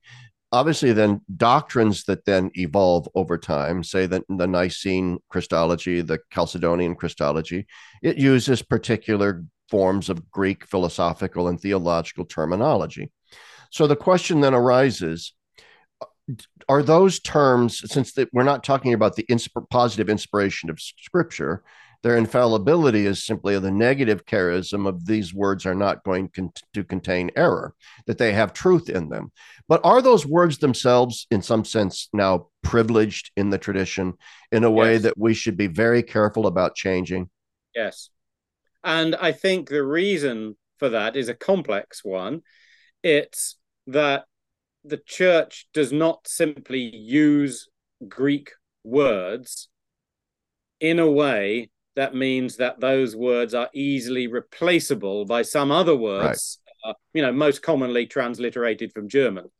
Obviously, 0.52 0.92
then 0.92 1.20
doctrines 1.36 2.04
that 2.04 2.24
then 2.26 2.50
evolve 2.54 3.08
over 3.16 3.36
time, 3.36 3.82
say 3.82 4.06
that 4.06 4.22
the 4.28 4.46
Nicene 4.46 5.18
Christology, 5.28 6.00
the 6.00 6.20
Chalcedonian 6.32 6.96
Christology, 6.96 7.66
it 8.02 8.18
uses 8.18 8.62
particular 8.62 9.44
forms 9.68 10.08
of 10.08 10.30
Greek 10.30 10.64
philosophical 10.66 11.48
and 11.48 11.60
theological 11.60 12.24
terminology. 12.24 13.10
So 13.70 13.88
the 13.88 13.96
question 13.96 14.40
then 14.40 14.54
arises 14.54 15.32
are 16.68 16.82
those 16.82 17.20
terms, 17.20 17.82
since 17.92 18.12
the, 18.12 18.28
we're 18.32 18.42
not 18.42 18.64
talking 18.64 18.94
about 18.94 19.16
the 19.16 19.24
insp- 19.24 19.68
positive 19.70 20.08
inspiration 20.08 20.70
of 20.70 20.80
scripture, 20.80 21.62
their 22.02 22.16
infallibility 22.18 23.06
is 23.06 23.24
simply 23.24 23.58
the 23.58 23.70
negative 23.70 24.26
charism 24.26 24.86
of 24.86 25.06
these 25.06 25.32
words 25.32 25.64
are 25.64 25.74
not 25.74 26.04
going 26.04 26.28
con- 26.28 26.52
to 26.74 26.84
contain 26.84 27.30
error, 27.34 27.74
that 28.06 28.18
they 28.18 28.32
have 28.32 28.52
truth 28.52 28.90
in 28.90 29.08
them. 29.08 29.32
But 29.68 29.80
are 29.84 30.02
those 30.02 30.26
words 30.26 30.58
themselves, 30.58 31.26
in 31.30 31.40
some 31.40 31.64
sense, 31.64 32.10
now 32.12 32.48
privileged 32.62 33.30
in 33.36 33.48
the 33.48 33.56
tradition 33.56 34.14
in 34.52 34.64
a 34.64 34.70
way 34.70 34.94
yes. 34.94 35.02
that 35.02 35.18
we 35.18 35.32
should 35.32 35.56
be 35.56 35.66
very 35.66 36.02
careful 36.02 36.46
about 36.46 36.74
changing? 36.74 37.30
Yes. 37.74 38.10
And 38.82 39.14
I 39.16 39.32
think 39.32 39.70
the 39.70 39.82
reason 39.82 40.56
for 40.78 40.90
that 40.90 41.16
is 41.16 41.30
a 41.30 41.34
complex 41.34 42.04
one. 42.04 42.42
It's 43.02 43.56
that 43.86 44.26
the 44.84 45.00
church 45.06 45.66
does 45.72 45.92
not 45.92 46.26
simply 46.28 46.94
use 46.94 47.68
Greek 48.06 48.52
words 48.82 49.68
in 50.80 50.98
a 50.98 51.10
way 51.10 51.70
that 51.96 52.14
means 52.14 52.56
that 52.56 52.80
those 52.80 53.16
words 53.16 53.54
are 53.54 53.70
easily 53.72 54.26
replaceable 54.26 55.24
by 55.24 55.42
some 55.42 55.70
other 55.70 55.96
words 55.96 56.58
uh, 56.84 56.92
you 57.14 57.22
know, 57.22 57.32
most 57.32 57.62
commonly 57.62 58.06
transliterated 58.06 58.92
from 58.92 59.08
German, 59.08 59.50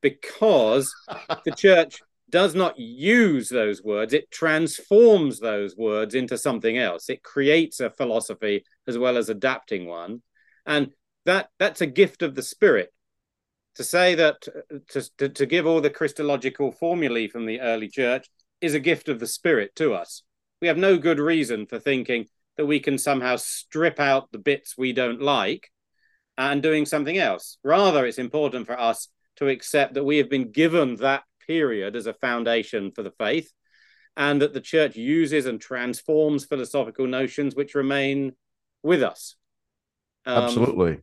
because 0.00 0.94
the 1.44 1.50
church 1.50 2.00
does 2.30 2.54
not 2.54 2.78
use 2.78 3.48
those 3.48 3.82
words, 3.82 4.12
it 4.12 4.30
transforms 4.30 5.40
those 5.40 5.76
words 5.76 6.14
into 6.14 6.38
something 6.38 6.78
else. 6.78 7.08
It 7.08 7.22
creates 7.22 7.80
a 7.80 7.90
philosophy 7.90 8.64
as 8.86 8.98
well 8.98 9.16
as 9.16 9.28
adapting 9.28 9.86
one. 9.86 10.22
And 10.66 10.90
that 11.24 11.48
that's 11.58 11.80
a 11.80 11.86
gift 11.86 12.22
of 12.22 12.34
the 12.34 12.42
spirit. 12.42 12.92
To 13.78 13.84
say 13.84 14.16
that 14.16 14.42
to, 14.88 15.10
to, 15.18 15.28
to 15.28 15.46
give 15.46 15.64
all 15.64 15.80
the 15.80 15.88
Christological 15.88 16.72
formulae 16.72 17.28
from 17.28 17.46
the 17.46 17.60
early 17.60 17.88
church 17.88 18.28
is 18.60 18.74
a 18.74 18.80
gift 18.80 19.08
of 19.08 19.20
the 19.20 19.26
spirit 19.26 19.76
to 19.76 19.94
us. 19.94 20.24
We 20.60 20.66
have 20.66 20.76
no 20.76 20.98
good 20.98 21.20
reason 21.20 21.64
for 21.66 21.78
thinking 21.78 22.26
that 22.56 22.66
we 22.66 22.80
can 22.80 22.98
somehow 22.98 23.36
strip 23.36 24.00
out 24.00 24.32
the 24.32 24.40
bits 24.40 24.76
we 24.76 24.92
don't 24.92 25.22
like 25.22 25.70
and 26.36 26.60
doing 26.60 26.86
something 26.86 27.18
else. 27.18 27.58
Rather, 27.62 28.04
it's 28.04 28.18
important 28.18 28.66
for 28.66 28.78
us 28.78 29.08
to 29.36 29.46
accept 29.46 29.94
that 29.94 30.04
we 30.04 30.18
have 30.18 30.28
been 30.28 30.50
given 30.50 30.96
that 30.96 31.22
period 31.46 31.94
as 31.94 32.06
a 32.06 32.14
foundation 32.14 32.90
for 32.90 33.04
the 33.04 33.12
faith, 33.12 33.52
and 34.16 34.42
that 34.42 34.54
the 34.54 34.60
church 34.60 34.96
uses 34.96 35.46
and 35.46 35.60
transforms 35.60 36.44
philosophical 36.44 37.06
notions 37.06 37.54
which 37.54 37.76
remain 37.76 38.32
with 38.82 39.04
us. 39.04 39.36
Um, 40.26 40.42
Absolutely. 40.42 40.98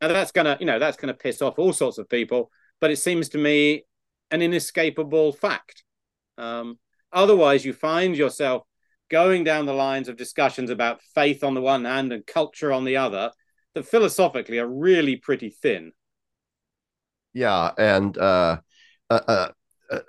And 0.00 0.10
that's 0.10 0.32
gonna, 0.32 0.56
you 0.60 0.66
know, 0.66 0.78
that's 0.78 0.96
gonna 0.96 1.14
piss 1.14 1.42
off 1.42 1.58
all 1.58 1.72
sorts 1.72 1.98
of 1.98 2.08
people, 2.08 2.50
but 2.80 2.90
it 2.90 2.96
seems 2.96 3.28
to 3.30 3.38
me 3.38 3.84
an 4.30 4.42
inescapable 4.42 5.32
fact. 5.32 5.84
Um, 6.38 6.78
otherwise, 7.12 7.64
you 7.64 7.72
find 7.72 8.16
yourself 8.16 8.64
going 9.08 9.44
down 9.44 9.66
the 9.66 9.72
lines 9.72 10.08
of 10.08 10.16
discussions 10.16 10.70
about 10.70 11.00
faith 11.14 11.44
on 11.44 11.54
the 11.54 11.60
one 11.60 11.84
hand 11.84 12.12
and 12.12 12.26
culture 12.26 12.72
on 12.72 12.84
the 12.84 12.96
other 12.96 13.30
that 13.74 13.86
philosophically 13.86 14.58
are 14.58 14.68
really 14.68 15.16
pretty 15.16 15.50
thin. 15.50 15.92
Yeah, 17.32 17.70
and 17.76 18.16
uh, 18.16 18.58
uh, 19.10 19.20
uh 19.28 19.48
uh, 19.90 20.00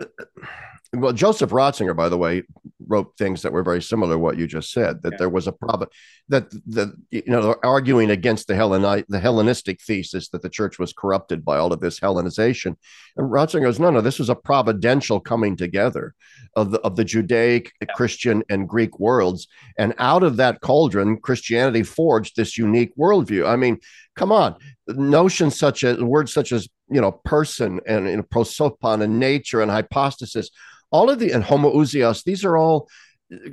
well, 0.93 1.11
Joseph 1.11 1.49
Ratzinger, 1.49 1.95
by 1.95 2.07
the 2.07 2.17
way, 2.17 2.43
wrote 2.87 3.13
things 3.17 3.41
that 3.41 3.51
were 3.51 3.63
very 3.63 3.81
similar 3.81 4.13
to 4.13 4.19
what 4.19 4.37
you 4.37 4.47
just 4.47 4.71
said. 4.71 5.01
That 5.03 5.13
yeah. 5.13 5.17
there 5.17 5.29
was 5.29 5.47
a 5.47 5.51
problem 5.51 5.89
that 6.29 6.49
the 6.65 6.93
you 7.11 7.23
know 7.27 7.55
arguing 7.63 8.09
against 8.09 8.47
the 8.47 8.53
Hellenite, 8.53 9.05
the 9.09 9.19
Hellenistic 9.19 9.81
thesis 9.81 10.29
that 10.29 10.41
the 10.41 10.49
church 10.49 10.79
was 10.79 10.93
corrupted 10.93 11.43
by 11.43 11.57
all 11.57 11.73
of 11.73 11.81
this 11.81 11.99
Hellenization, 11.99 12.75
and 13.17 13.31
Ratzinger 13.31 13.63
goes, 13.63 13.79
no, 13.79 13.89
no, 13.89 14.01
this 14.01 14.19
was 14.19 14.29
a 14.29 14.35
providential 14.35 15.19
coming 15.19 15.57
together 15.57 16.13
of 16.55 16.71
the 16.71 16.79
of 16.81 16.95
the 16.95 17.05
Judaic, 17.05 17.73
yeah. 17.81 17.93
Christian, 17.93 18.43
and 18.49 18.69
Greek 18.69 18.97
worlds, 18.99 19.47
and 19.77 19.93
out 19.97 20.23
of 20.23 20.37
that 20.37 20.61
cauldron, 20.61 21.17
Christianity 21.17 21.83
forged 21.83 22.35
this 22.35 22.57
unique 22.57 22.95
worldview. 22.97 23.47
I 23.47 23.57
mean, 23.57 23.79
come 24.15 24.31
on, 24.31 24.55
notions 24.87 25.59
such 25.59 25.83
as 25.83 26.01
words 26.01 26.33
such 26.33 26.53
as 26.53 26.67
you 26.89 27.01
know 27.01 27.11
person 27.11 27.81
and 27.85 28.07
you 28.07 28.17
know, 28.17 28.23
prosopon 28.23 29.01
and 29.01 29.19
nature 29.19 29.61
and 29.61 29.69
hypostasis 29.69 30.49
all 30.91 31.09
of 31.09 31.19
the 31.19 31.31
and 31.31 31.43
homoousios 31.43 32.23
these 32.23 32.43
are 32.43 32.57
all 32.57 32.87
uh, 33.33 33.49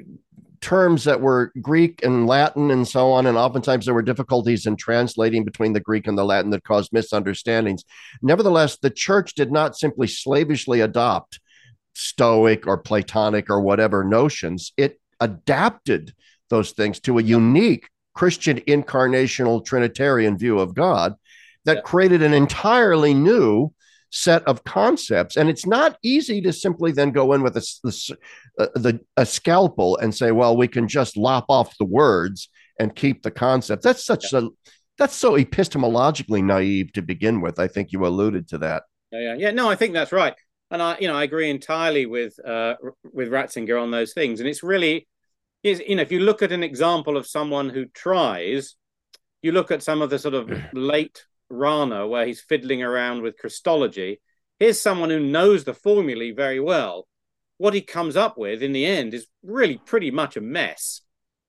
terms 0.61 1.05
that 1.05 1.20
were 1.20 1.53
greek 1.61 2.03
and 2.03 2.26
latin 2.26 2.70
and 2.70 2.89
so 2.89 3.12
on 3.12 3.26
and 3.26 3.37
oftentimes 3.37 3.85
there 3.85 3.93
were 3.93 4.01
difficulties 4.01 4.64
in 4.64 4.76
translating 4.76 5.45
between 5.45 5.74
the 5.74 5.80
greek 5.80 6.07
and 6.07 6.16
the 6.16 6.24
latin 6.24 6.51
that 6.51 6.64
caused 6.64 6.91
misunderstandings. 6.91 7.85
Nevertheless 8.22 8.78
the 8.78 8.89
church 8.89 9.35
did 9.35 9.53
not 9.53 9.76
simply 9.76 10.07
slavishly 10.07 10.80
adopt 10.80 11.39
stoic 11.95 12.66
or 12.66 12.78
platonic 12.78 13.51
or 13.51 13.61
whatever 13.61 14.05
notions. 14.05 14.72
It 14.78 14.99
adapted 15.20 16.14
those 16.49 16.70
things 16.72 16.99
to 17.01 17.18
a 17.18 17.22
unique 17.22 17.91
christian 18.14 18.59
incarnational 18.61 19.64
trinitarian 19.64 20.39
view 20.39 20.59
of 20.59 20.74
god 20.74 21.14
that 21.64 21.85
created 21.85 22.22
an 22.22 22.32
entirely 22.32 23.12
new 23.12 23.72
set 24.14 24.44
of 24.44 24.62
concepts. 24.62 25.36
And 25.36 25.50
it's 25.50 25.66
not 25.66 25.98
easy 26.02 26.40
to 26.42 26.52
simply 26.52 26.92
then 26.92 27.10
go 27.10 27.32
in 27.32 27.42
with 27.42 27.56
a, 27.56 27.66
a, 27.84 28.62
uh, 28.62 28.68
the, 28.76 29.00
a 29.16 29.26
scalpel 29.26 29.96
and 29.96 30.14
say, 30.14 30.30
well, 30.30 30.56
we 30.56 30.68
can 30.68 30.86
just 30.86 31.16
lop 31.16 31.46
off 31.48 31.76
the 31.78 31.84
words 31.84 32.48
and 32.78 32.94
keep 32.94 33.22
the 33.22 33.30
concept. 33.32 33.82
That's 33.82 34.04
such 34.04 34.32
yeah. 34.32 34.40
a 34.40 34.48
that's 34.96 35.16
so 35.16 35.32
epistemologically 35.32 36.44
naive 36.44 36.92
to 36.92 37.02
begin 37.02 37.40
with. 37.40 37.58
I 37.58 37.66
think 37.66 37.90
you 37.90 38.06
alluded 38.06 38.46
to 38.50 38.58
that. 38.58 38.84
Yeah, 39.10 39.20
yeah, 39.20 39.34
yeah. 39.34 39.50
No, 39.50 39.68
I 39.68 39.74
think 39.74 39.92
that's 39.92 40.12
right, 40.12 40.34
and 40.70 40.80
I, 40.80 40.96
you 41.00 41.08
know, 41.08 41.16
I 41.16 41.24
agree 41.24 41.50
entirely 41.50 42.06
with 42.06 42.38
uh, 42.46 42.74
with 43.12 43.28
Ratzinger 43.30 43.80
on 43.80 43.90
those 43.90 44.12
things. 44.12 44.38
And 44.38 44.48
it's 44.48 44.62
really, 44.62 45.08
is 45.64 45.82
you 45.84 45.96
know, 45.96 46.02
if 46.02 46.12
you 46.12 46.20
look 46.20 46.42
at 46.42 46.52
an 46.52 46.62
example 46.62 47.16
of 47.16 47.26
someone 47.26 47.68
who 47.68 47.86
tries, 47.86 48.76
you 49.42 49.50
look 49.50 49.72
at 49.72 49.82
some 49.82 50.00
of 50.00 50.10
the 50.10 50.18
sort 50.20 50.34
of 50.34 50.48
late 50.72 51.24
Rahner, 51.55 52.09
where 52.09 52.26
he's 52.26 52.40
fiddling 52.40 52.82
around 52.82 53.22
with 53.22 53.38
Christology. 53.38 54.20
Here's 54.59 54.80
someone 54.80 55.11
who 55.11 55.20
knows 55.20 55.64
the 55.64 55.74
formulae 55.74 56.32
very 56.32 56.61
well. 56.61 57.07
What 57.59 57.74
he 57.74 57.80
comes 57.80 58.16
up 58.16 58.36
with 58.36 58.62
in 58.62 58.72
the 58.72 58.86
end 58.86 59.14
is 59.14 59.26
really 59.42 59.78
pretty 59.78 60.11
much 60.11 60.36
a 60.36 60.40
mess. 60.40 61.00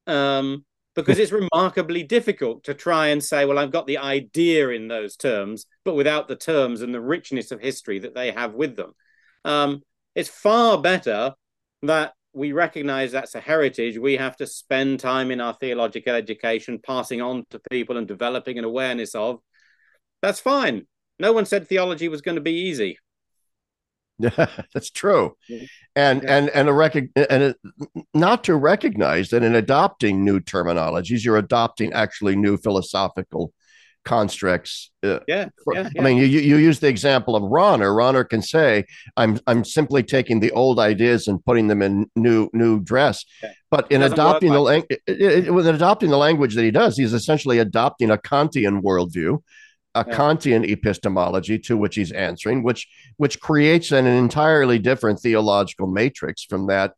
Um, 0.07 0.65
because 0.95 1.19
it's 1.19 1.31
remarkably 1.31 2.03
difficult 2.03 2.63
to 2.63 2.73
try 2.73 3.07
and 3.07 3.21
say, 3.21 3.45
well, 3.45 3.59
I've 3.59 3.71
got 3.71 3.85
the 3.85 3.97
idea 3.97 4.69
in 4.69 4.87
those 4.87 5.17
terms, 5.17 5.65
but 5.83 5.95
without 5.95 6.27
the 6.27 6.37
terms 6.37 6.81
and 6.81 6.93
the 6.93 7.01
richness 7.01 7.51
of 7.51 7.59
history 7.59 7.99
that 7.99 8.15
they 8.15 8.31
have 8.31 8.53
with 8.53 8.75
them. 8.75 8.93
Um, 9.43 9.81
it's 10.15 10.29
far 10.29 10.81
better 10.81 11.33
that 11.83 12.13
we 12.33 12.51
recognize 12.51 13.11
that's 13.11 13.35
a 13.35 13.39
heritage 13.39 13.97
we 13.97 14.17
have 14.17 14.35
to 14.37 14.47
spend 14.47 14.99
time 14.99 15.31
in 15.31 15.39
our 15.39 15.53
theological 15.53 16.15
education 16.15 16.79
passing 16.85 17.21
on 17.21 17.45
to 17.49 17.61
people 17.71 17.97
and 17.97 18.07
developing 18.07 18.57
an 18.57 18.65
awareness 18.65 19.15
of 19.15 19.39
that's 20.25 20.39
fine. 20.39 20.87
No 21.19 21.33
one 21.33 21.45
said 21.45 21.67
theology 21.67 22.07
was 22.07 22.21
going 22.21 22.35
to 22.35 22.41
be 22.41 22.53
easy. 22.53 22.97
Yeah, 24.17 24.47
that's 24.73 24.89
true. 24.89 25.37
And 25.95 26.23
yeah. 26.23 26.37
and 26.37 26.49
and 26.49 26.67
a 26.67 26.73
rec- 26.73 26.95
and 26.95 27.09
it, 27.15 27.57
not 28.13 28.43
to 28.45 28.55
recognize 28.55 29.29
that 29.29 29.43
in 29.43 29.53
adopting 29.53 30.25
new 30.25 30.39
terminologies, 30.39 31.23
you're 31.23 31.37
adopting 31.37 31.93
actually 31.93 32.35
new 32.35 32.57
philosophical 32.57 33.53
constructs. 34.03 34.91
Uh, 35.03 35.19
yeah, 35.27 35.49
yeah, 35.71 35.89
I 35.97 36.01
mean, 36.01 36.17
you 36.17 36.25
you 36.25 36.57
use 36.57 36.79
the 36.79 36.87
example 36.87 37.35
of 37.35 37.43
Rahner. 37.43 37.93
Rahner 37.95 38.27
can 38.27 38.41
say, 38.41 38.85
"I'm 39.15 39.39
I'm 39.45 39.63
simply 39.63 40.01
taking 40.01 40.39
the 40.39 40.51
old 40.51 40.79
ideas 40.79 41.27
and 41.27 41.43
putting 41.45 41.67
them 41.67 41.83
in 41.83 42.09
new 42.15 42.49
new 42.51 42.79
dress." 42.79 43.25
But 43.69 43.91
in 43.91 44.01
adopting 44.01 44.53
the 44.53 44.61
language, 44.61 44.99
with 45.07 45.67
adopting 45.67 46.09
the 46.09 46.17
language 46.17 46.55
that 46.55 46.63
he 46.63 46.71
does, 46.71 46.97
he's 46.97 47.13
essentially 47.13 47.59
adopting 47.59 48.09
a 48.09 48.17
Kantian 48.17 48.81
worldview 48.81 49.41
a 49.95 50.05
yeah. 50.07 50.15
Kantian 50.15 50.69
epistemology 50.69 51.57
to 51.59 51.77
which 51.77 51.95
he's 51.95 52.11
answering, 52.11 52.63
which 52.63 52.87
which 53.17 53.39
creates 53.39 53.91
an 53.91 54.05
entirely 54.05 54.77
different 54.77 55.19
theological 55.19 55.87
matrix 55.87 56.43
from 56.43 56.67
that 56.67 56.93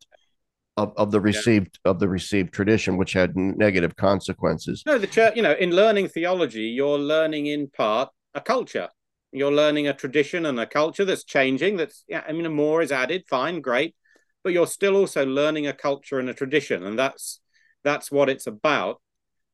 of, 0.76 0.92
of 0.96 1.10
the 1.10 1.20
received 1.20 1.78
yeah. 1.84 1.92
of 1.92 2.00
the 2.00 2.08
received 2.08 2.52
tradition, 2.52 2.96
which 2.96 3.12
had 3.12 3.36
negative 3.36 3.96
consequences. 3.96 4.82
No, 4.84 4.98
the 4.98 5.06
church, 5.06 5.36
you 5.36 5.42
know, 5.42 5.52
in 5.52 5.70
learning 5.70 6.08
theology, 6.08 6.64
you're 6.64 6.98
learning 6.98 7.46
in 7.46 7.68
part 7.68 8.10
a 8.34 8.40
culture. 8.40 8.88
You're 9.30 9.52
learning 9.52 9.88
a 9.88 9.94
tradition 9.94 10.46
and 10.46 10.58
a 10.58 10.66
culture 10.66 11.04
that's 11.04 11.24
changing. 11.24 11.76
That's 11.76 12.04
yeah, 12.08 12.24
I 12.26 12.32
mean, 12.32 12.52
more 12.52 12.82
is 12.82 12.90
added, 12.90 13.24
fine, 13.28 13.60
great, 13.60 13.94
but 14.42 14.52
you're 14.52 14.66
still 14.66 14.96
also 14.96 15.24
learning 15.24 15.66
a 15.66 15.72
culture 15.72 16.18
and 16.18 16.28
a 16.28 16.34
tradition, 16.34 16.84
and 16.84 16.98
that's 16.98 17.40
that's 17.84 18.10
what 18.10 18.28
it's 18.28 18.46
about. 18.46 19.00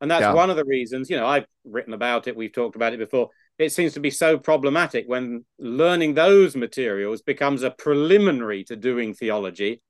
And 0.05 0.11
that's 0.11 0.21
yeah. 0.21 0.35
one 0.35 0.51
of 0.51 0.57
the 0.57 0.67
reasons, 0.67 1.09
you 1.09 1.17
know, 1.17 1.27
I've 1.27 1.47
written 1.65 1.95
about 1.95 2.29
it, 2.29 2.37
we've 2.37 2.53
talked 2.53 2.77
about 2.77 2.93
it 2.93 2.99
before. 2.99 3.31
It 3.59 3.73
seems 3.73 3.95
to 3.95 4.01
be 4.01 4.11
so 4.11 4.37
problematic 4.37 5.07
when 5.09 5.47
learning 5.59 6.13
those 6.13 6.55
materials 6.55 7.23
becomes 7.23 7.63
a 7.63 7.71
preliminary 7.71 8.65
to 8.65 8.77
doing 8.77 9.15
theology 9.15 9.81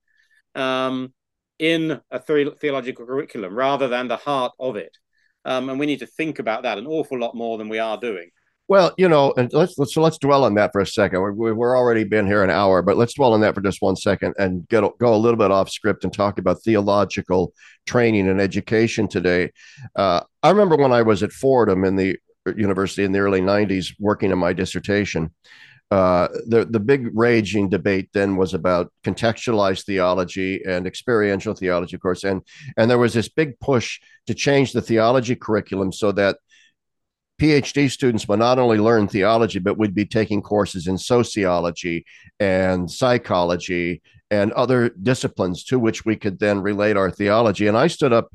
um, 0.54 1.12
in 1.58 2.00
a 2.12 2.22
the- 2.24 2.54
theological 2.60 3.06
curriculum 3.06 3.56
rather 3.56 3.88
than 3.88 4.06
the 4.06 4.16
heart 4.16 4.52
of 4.60 4.76
it. 4.76 4.96
Um, 5.44 5.68
and 5.68 5.80
we 5.80 5.86
need 5.86 5.98
to 5.98 6.06
think 6.06 6.38
about 6.38 6.62
that 6.62 6.78
an 6.78 6.86
awful 6.86 7.18
lot 7.18 7.34
more 7.34 7.58
than 7.58 7.68
we 7.68 7.80
are 7.80 7.98
doing. 7.98 8.30
Well, 8.66 8.94
you 8.96 9.10
know, 9.10 9.34
and 9.36 9.52
let's, 9.52 9.76
let's 9.76 9.92
so 9.92 10.00
let's 10.00 10.16
dwell 10.16 10.44
on 10.44 10.54
that 10.54 10.72
for 10.72 10.80
a 10.80 10.86
second. 10.86 11.20
We're, 11.20 11.76
already 11.76 12.04
been 12.04 12.26
here 12.26 12.42
an 12.42 12.48
hour, 12.50 12.80
but 12.80 12.96
let's 12.96 13.12
dwell 13.12 13.34
on 13.34 13.42
that 13.42 13.54
for 13.54 13.60
just 13.60 13.82
one 13.82 13.96
second 13.96 14.34
and 14.38 14.66
get 14.68 14.82
go 14.98 15.14
a 15.14 15.16
little 15.16 15.36
bit 15.36 15.50
off 15.50 15.68
script 15.70 16.04
and 16.04 16.12
talk 16.12 16.38
about 16.38 16.62
theological 16.62 17.52
training 17.86 18.26
and 18.28 18.40
education 18.40 19.06
today. 19.06 19.52
Uh, 19.94 20.22
I 20.42 20.50
remember 20.50 20.76
when 20.76 20.92
I 20.92 21.02
was 21.02 21.22
at 21.22 21.32
Fordham 21.32 21.84
in 21.84 21.96
the 21.96 22.16
university 22.56 23.04
in 23.04 23.12
the 23.12 23.18
early 23.18 23.42
'90s, 23.42 23.94
working 23.98 24.32
on 24.32 24.38
my 24.38 24.54
dissertation. 24.54 25.30
Uh, 25.90 26.28
the 26.46 26.64
the 26.64 26.80
big 26.80 27.10
raging 27.12 27.68
debate 27.68 28.08
then 28.14 28.36
was 28.36 28.54
about 28.54 28.90
contextualized 29.04 29.84
theology 29.84 30.62
and 30.66 30.86
experiential 30.86 31.54
theology, 31.54 31.96
of 31.96 32.00
course, 32.00 32.24
and 32.24 32.40
and 32.78 32.90
there 32.90 32.98
was 32.98 33.12
this 33.12 33.28
big 33.28 33.60
push 33.60 34.00
to 34.26 34.34
change 34.34 34.72
the 34.72 34.80
theology 34.80 35.36
curriculum 35.36 35.92
so 35.92 36.10
that 36.10 36.38
PhD 37.41 37.91
students 37.91 38.28
would 38.28 38.39
not 38.39 38.59
only 38.59 38.78
learn 38.78 39.09
theology, 39.09 39.59
but 39.59 39.78
would 39.78 39.95
be 39.95 40.07
taking 40.07 40.43
courses 40.43 40.87
in 40.87 40.99
sociology 40.99 42.05
and 42.39 42.91
psychology 42.91 44.03
and 44.30 44.53
other 44.53 44.91
disciplines 44.91 45.64
to 45.64 45.78
which 45.78 46.05
we 46.05 46.16
could 46.16 46.39
then 46.39 46.61
relate 46.61 46.97
our 46.97 47.11
theology. 47.11 47.66
And 47.66 47.76
I 47.76 47.89
stood 47.89 48.12
up 48.12 48.28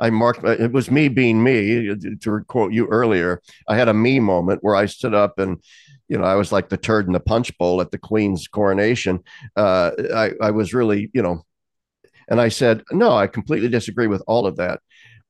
I 0.00 0.10
marked 0.10 0.44
it 0.44 0.72
was 0.72 0.90
me 0.90 1.08
being 1.08 1.42
me 1.42 1.94
to 2.20 2.40
quote 2.46 2.72
you 2.72 2.86
earlier. 2.86 3.40
I 3.68 3.76
had 3.76 3.88
a 3.88 3.94
me 3.94 4.20
moment 4.20 4.62
where 4.62 4.74
I 4.76 4.86
stood 4.86 5.14
up 5.14 5.38
and 5.38 5.62
you 6.08 6.16
know, 6.16 6.24
I 6.24 6.36
was 6.36 6.52
like 6.52 6.70
the 6.70 6.78
turd 6.78 7.06
in 7.06 7.12
the 7.12 7.20
punch 7.20 7.56
bowl 7.58 7.82
at 7.82 7.90
the 7.90 7.98
Queen's 7.98 8.48
coronation. 8.48 9.22
Uh, 9.54 9.90
I, 10.14 10.32
I 10.40 10.50
was 10.52 10.72
really, 10.72 11.10
you 11.12 11.20
know, 11.20 11.44
and 12.30 12.40
I 12.40 12.48
said, 12.48 12.82
no, 12.90 13.12
I 13.12 13.26
completely 13.26 13.68
disagree 13.68 14.06
with 14.06 14.22
all 14.26 14.46
of 14.46 14.56
that. 14.56 14.80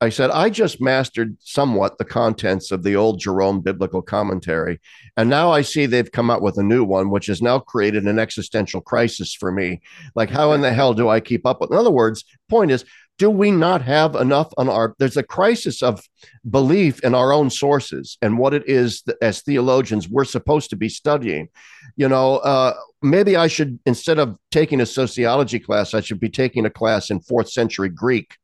I 0.00 0.10
said, 0.10 0.30
I 0.30 0.48
just 0.48 0.80
mastered 0.80 1.36
somewhat 1.40 1.98
the 1.98 2.04
contents 2.04 2.70
of 2.70 2.84
the 2.84 2.94
old 2.94 3.18
Jerome 3.18 3.60
biblical 3.60 4.00
commentary. 4.00 4.80
And 5.16 5.28
now 5.28 5.50
I 5.50 5.62
see 5.62 5.86
they've 5.86 6.10
come 6.10 6.30
up 6.30 6.40
with 6.40 6.56
a 6.56 6.62
new 6.62 6.84
one, 6.84 7.10
which 7.10 7.26
has 7.26 7.42
now 7.42 7.58
created 7.58 8.04
an 8.04 8.18
existential 8.18 8.80
crisis 8.80 9.34
for 9.34 9.50
me. 9.50 9.80
Like, 10.14 10.30
how 10.30 10.52
in 10.52 10.60
the 10.60 10.72
hell 10.72 10.94
do 10.94 11.08
I 11.08 11.18
keep 11.18 11.44
up 11.44 11.60
with? 11.60 11.72
In 11.72 11.76
other 11.76 11.90
words, 11.90 12.24
point 12.48 12.70
is, 12.70 12.84
do 13.18 13.28
we 13.28 13.50
not 13.50 13.82
have 13.82 14.14
enough 14.14 14.52
on 14.56 14.68
our 14.68 14.94
there's 14.98 15.16
a 15.16 15.22
crisis 15.22 15.82
of 15.82 16.08
belief 16.48 17.00
in 17.00 17.14
our 17.14 17.32
own 17.32 17.50
sources 17.50 18.16
and 18.22 18.38
what 18.38 18.54
it 18.54 18.62
is 18.68 19.02
that 19.02 19.16
as 19.20 19.42
theologians 19.42 20.08
we're 20.08 20.24
supposed 20.24 20.70
to 20.70 20.76
be 20.76 20.88
studying 20.88 21.48
you 21.96 22.08
know 22.08 22.36
uh, 22.38 22.74
maybe 23.02 23.36
i 23.36 23.46
should 23.46 23.78
instead 23.86 24.18
of 24.18 24.36
taking 24.50 24.80
a 24.80 24.86
sociology 24.86 25.58
class 25.58 25.94
i 25.94 26.00
should 26.00 26.20
be 26.20 26.28
taking 26.30 26.64
a 26.64 26.70
class 26.70 27.10
in 27.10 27.20
fourth 27.20 27.50
century 27.50 27.88
greek 27.88 28.36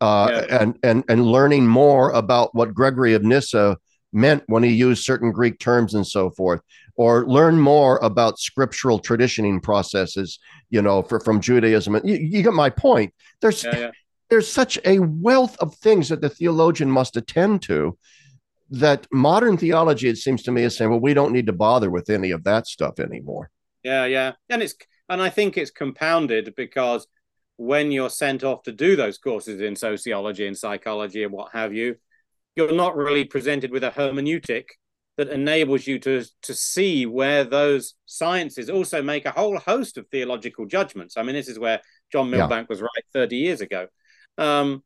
uh, 0.00 0.28
yeah. 0.30 0.62
and 0.62 0.78
and 0.82 1.04
and 1.08 1.26
learning 1.26 1.66
more 1.66 2.10
about 2.10 2.54
what 2.54 2.74
gregory 2.74 3.14
of 3.14 3.22
nyssa 3.22 3.76
meant 4.12 4.42
when 4.46 4.62
he 4.62 4.70
used 4.70 5.04
certain 5.04 5.32
greek 5.32 5.58
terms 5.58 5.94
and 5.94 6.06
so 6.06 6.30
forth 6.30 6.60
or 6.96 7.26
learn 7.26 7.60
more 7.60 7.98
about 7.98 8.38
scriptural 8.38 8.98
traditioning 8.98 9.60
processes 9.60 10.38
you 10.70 10.80
know 10.80 11.02
for 11.02 11.20
from 11.20 11.40
judaism 11.40 12.00
you, 12.04 12.16
you 12.16 12.42
get 12.42 12.54
my 12.54 12.70
point 12.70 13.12
there's 13.40 13.64
yeah, 13.64 13.78
yeah 13.78 13.90
there's 14.30 14.50
such 14.50 14.78
a 14.84 14.98
wealth 14.98 15.56
of 15.58 15.74
things 15.74 16.08
that 16.08 16.20
the 16.20 16.28
theologian 16.28 16.90
must 16.90 17.16
attend 17.16 17.62
to 17.62 17.96
that 18.70 19.06
modern 19.10 19.56
theology, 19.56 20.08
it 20.08 20.18
seems 20.18 20.42
to 20.42 20.52
me, 20.52 20.62
is 20.62 20.76
saying, 20.76 20.90
well, 20.90 21.00
we 21.00 21.14
don't 21.14 21.32
need 21.32 21.46
to 21.46 21.52
bother 21.52 21.90
with 21.90 22.10
any 22.10 22.30
of 22.30 22.44
that 22.44 22.66
stuff 22.66 23.00
anymore. 23.00 23.50
Yeah, 23.82 24.04
yeah. 24.04 24.32
And 24.50 24.62
it's 24.62 24.74
and 25.08 25.22
I 25.22 25.30
think 25.30 25.56
it's 25.56 25.70
compounded 25.70 26.54
because 26.54 27.06
when 27.58 27.92
you're 27.92 28.08
sent 28.08 28.42
off 28.42 28.62
to 28.62 28.72
do 28.72 28.96
those 28.96 29.18
courses 29.18 29.60
in 29.60 29.76
sociology 29.76 30.46
and 30.46 30.56
psychology 30.56 31.22
and 31.22 31.32
what 31.32 31.52
have 31.52 31.74
you, 31.74 31.96
you're 32.56 32.72
not 32.72 32.96
really 32.96 33.24
presented 33.24 33.70
with 33.70 33.84
a 33.84 33.90
hermeneutic 33.90 34.64
that 35.18 35.28
enables 35.28 35.86
you 35.86 35.98
to 35.98 36.24
to 36.42 36.54
see 36.54 37.04
where 37.04 37.44
those 37.44 37.94
sciences 38.06 38.70
also 38.70 39.02
make 39.02 39.26
a 39.26 39.32
whole 39.32 39.58
host 39.58 39.98
of 39.98 40.08
theological 40.08 40.64
judgments. 40.64 41.16
I 41.16 41.22
mean, 41.22 41.34
this 41.34 41.48
is 41.48 41.58
where 41.58 41.80
John 42.10 42.30
Milbank 42.30 42.66
yeah. 42.68 42.72
was 42.72 42.80
right 42.80 43.04
30 43.12 43.36
years 43.36 43.60
ago 43.60 43.88
um, 44.38 44.82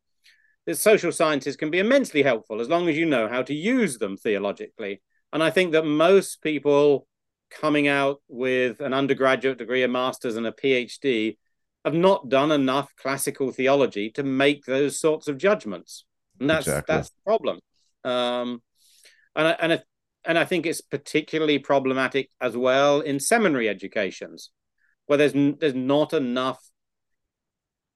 the 0.66 0.74
social 0.74 1.12
sciences 1.12 1.56
can 1.56 1.70
be 1.70 1.78
immensely 1.78 2.22
helpful 2.22 2.60
as 2.60 2.68
long 2.68 2.88
as 2.88 2.96
you 2.96 3.06
know 3.06 3.28
how 3.28 3.42
to 3.42 3.54
use 3.54 3.98
them 3.98 4.16
theologically. 4.16 5.02
And 5.32 5.42
I 5.42 5.50
think 5.50 5.72
that 5.72 5.84
most 5.84 6.42
people 6.42 7.06
coming 7.50 7.86
out 7.86 8.22
with 8.28 8.80
an 8.80 8.94
undergraduate 8.94 9.58
degree, 9.58 9.82
a 9.82 9.88
master's, 9.88 10.36
and 10.36 10.46
a 10.46 10.52
PhD 10.52 11.36
have 11.84 11.94
not 11.94 12.28
done 12.28 12.52
enough 12.52 12.94
classical 12.96 13.50
theology 13.50 14.10
to 14.10 14.22
make 14.22 14.64
those 14.64 15.00
sorts 15.00 15.28
of 15.28 15.38
judgments. 15.38 16.04
And 16.38 16.48
that's 16.48 16.66
exactly. 16.66 16.94
that's 16.94 17.10
the 17.10 17.22
problem. 17.24 17.60
Um, 18.04 18.62
and 19.34 19.48
I, 19.48 19.50
and 19.60 19.72
I, 19.72 19.82
and 20.24 20.38
I 20.38 20.44
think 20.44 20.66
it's 20.66 20.80
particularly 20.80 21.58
problematic 21.58 22.30
as 22.40 22.56
well 22.56 23.00
in 23.00 23.18
seminary 23.18 23.68
educations, 23.68 24.50
where 25.06 25.18
there's 25.18 25.32
there's 25.32 25.74
not 25.74 26.12
enough 26.12 26.60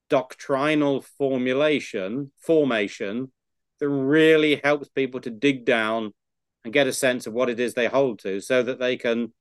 doctrinal 0.09 1.03
formulation 1.03 2.30
formation 2.39 3.32
that 3.80 3.89
really 3.89 4.61
helps 4.62 4.89
people 4.89 5.20
to 5.20 5.30
dig 5.30 5.64
down 5.64 6.12
and 6.64 6.72
get 6.72 6.87
a 6.87 6.93
sense 6.93 7.26
of 7.26 7.32
what 7.32 7.51
it 7.51 7.61
is 7.61 7.74
they 7.74 7.87
hold 7.87 8.18
to 8.20 8.41
so 8.41 8.62
that 8.62 8.78
they 8.78 8.97
can 8.97 9.32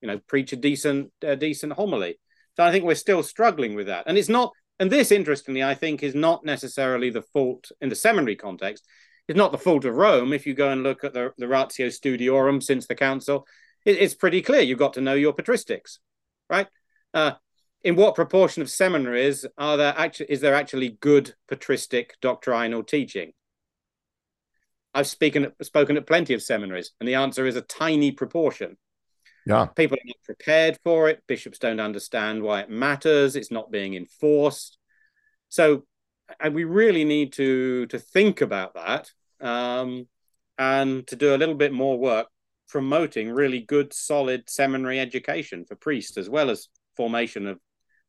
you 0.00 0.08
know 0.08 0.18
preach 0.26 0.52
a 0.52 0.56
decent 0.56 1.10
a 1.22 1.36
decent 1.36 1.72
homily 1.72 2.18
so 2.56 2.64
i 2.64 2.70
think 2.70 2.84
we're 2.84 2.94
still 2.94 3.22
struggling 3.22 3.74
with 3.74 3.86
that. 3.86 4.04
And 4.06 4.18
it's 4.18 4.28
not 4.28 4.52
and 4.78 4.90
this 4.90 5.12
interestingly 5.12 5.62
i 5.62 5.74
think 5.74 6.02
is 6.02 6.14
not 6.14 6.44
necessarily 6.44 7.10
the 7.10 7.22
fault 7.22 7.70
in 7.80 7.88
the 7.88 7.96
seminary 7.96 8.36
context. 8.36 8.86
It's 9.26 9.38
not 9.38 9.52
the 9.52 9.58
fault 9.58 9.86
of 9.86 9.94
rome. 9.94 10.34
If 10.34 10.46
you 10.46 10.52
go 10.52 10.68
and 10.68 10.82
look 10.82 11.02
at 11.02 11.14
the, 11.14 11.32
the 11.38 11.48
ratio 11.48 11.86
studiorum 11.88 12.62
since 12.62 12.86
the 12.86 12.94
council 12.94 13.46
it, 13.84 13.96
it's 13.98 14.14
pretty 14.14 14.42
clear. 14.42 14.60
You've 14.60 14.78
got 14.78 14.94
to 14.94 15.00
know 15.00 15.14
your 15.14 15.34
patristics 15.34 15.98
right? 16.48 16.66
Uh, 17.12 17.32
in 17.82 17.96
what 17.96 18.14
proportion 18.14 18.62
of 18.62 18.70
seminaries 18.70 19.44
are 19.58 19.76
there 19.76 19.94
actually 19.96 20.26
is 20.30 20.40
there 20.40 20.54
actually 20.54 20.96
good 21.00 21.34
patristic 21.48 22.14
doctrinal 22.20 22.82
teaching? 22.82 23.32
I've 24.94 25.06
spoken 25.06 25.52
spoken 25.62 25.96
at 25.96 26.06
plenty 26.06 26.34
of 26.34 26.42
seminaries, 26.42 26.92
and 27.00 27.08
the 27.08 27.16
answer 27.16 27.46
is 27.46 27.56
a 27.56 27.62
tiny 27.62 28.12
proportion. 28.12 28.76
Yeah, 29.46 29.66
people 29.66 29.96
are 29.96 30.06
not 30.06 30.22
prepared 30.24 30.78
for 30.82 31.08
it. 31.08 31.22
Bishops 31.26 31.58
don't 31.58 31.80
understand 31.80 32.42
why 32.42 32.60
it 32.60 32.70
matters. 32.70 33.36
It's 33.36 33.50
not 33.50 33.70
being 33.70 33.94
enforced. 33.94 34.78
So, 35.48 35.84
and 36.40 36.54
we 36.54 36.64
really 36.64 37.04
need 37.04 37.32
to 37.34 37.86
to 37.86 37.98
think 37.98 38.40
about 38.40 38.74
that 38.74 39.10
um, 39.40 40.08
and 40.58 41.06
to 41.06 41.16
do 41.16 41.34
a 41.34 41.38
little 41.38 41.54
bit 41.54 41.72
more 41.72 41.98
work 41.98 42.28
promoting 42.68 43.30
really 43.30 43.60
good, 43.60 43.92
solid 43.92 44.48
seminary 44.48 44.98
education 44.98 45.64
for 45.64 45.76
priests 45.76 46.16
as 46.16 46.28
well 46.28 46.50
as 46.50 46.68
formation 46.96 47.46
of 47.46 47.60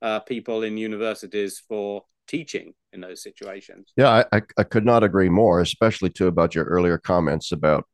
uh, 0.02 0.20
people 0.22 0.64
in 0.64 0.78
universities 0.78 1.62
for 1.68 2.04
teaching 2.28 2.74
in 2.94 3.02
those 3.02 3.22
situations. 3.22 3.92
Yeah, 3.96 4.24
I, 4.32 4.42
I 4.58 4.64
could 4.64 4.86
not 4.86 5.04
agree 5.04 5.30
more, 5.30 5.62
especially 5.62 6.10
too 6.10 6.28
about 6.28 6.56
your 6.56 6.66
earlier 6.66 6.98
comments 6.98 7.52
about 7.52 7.86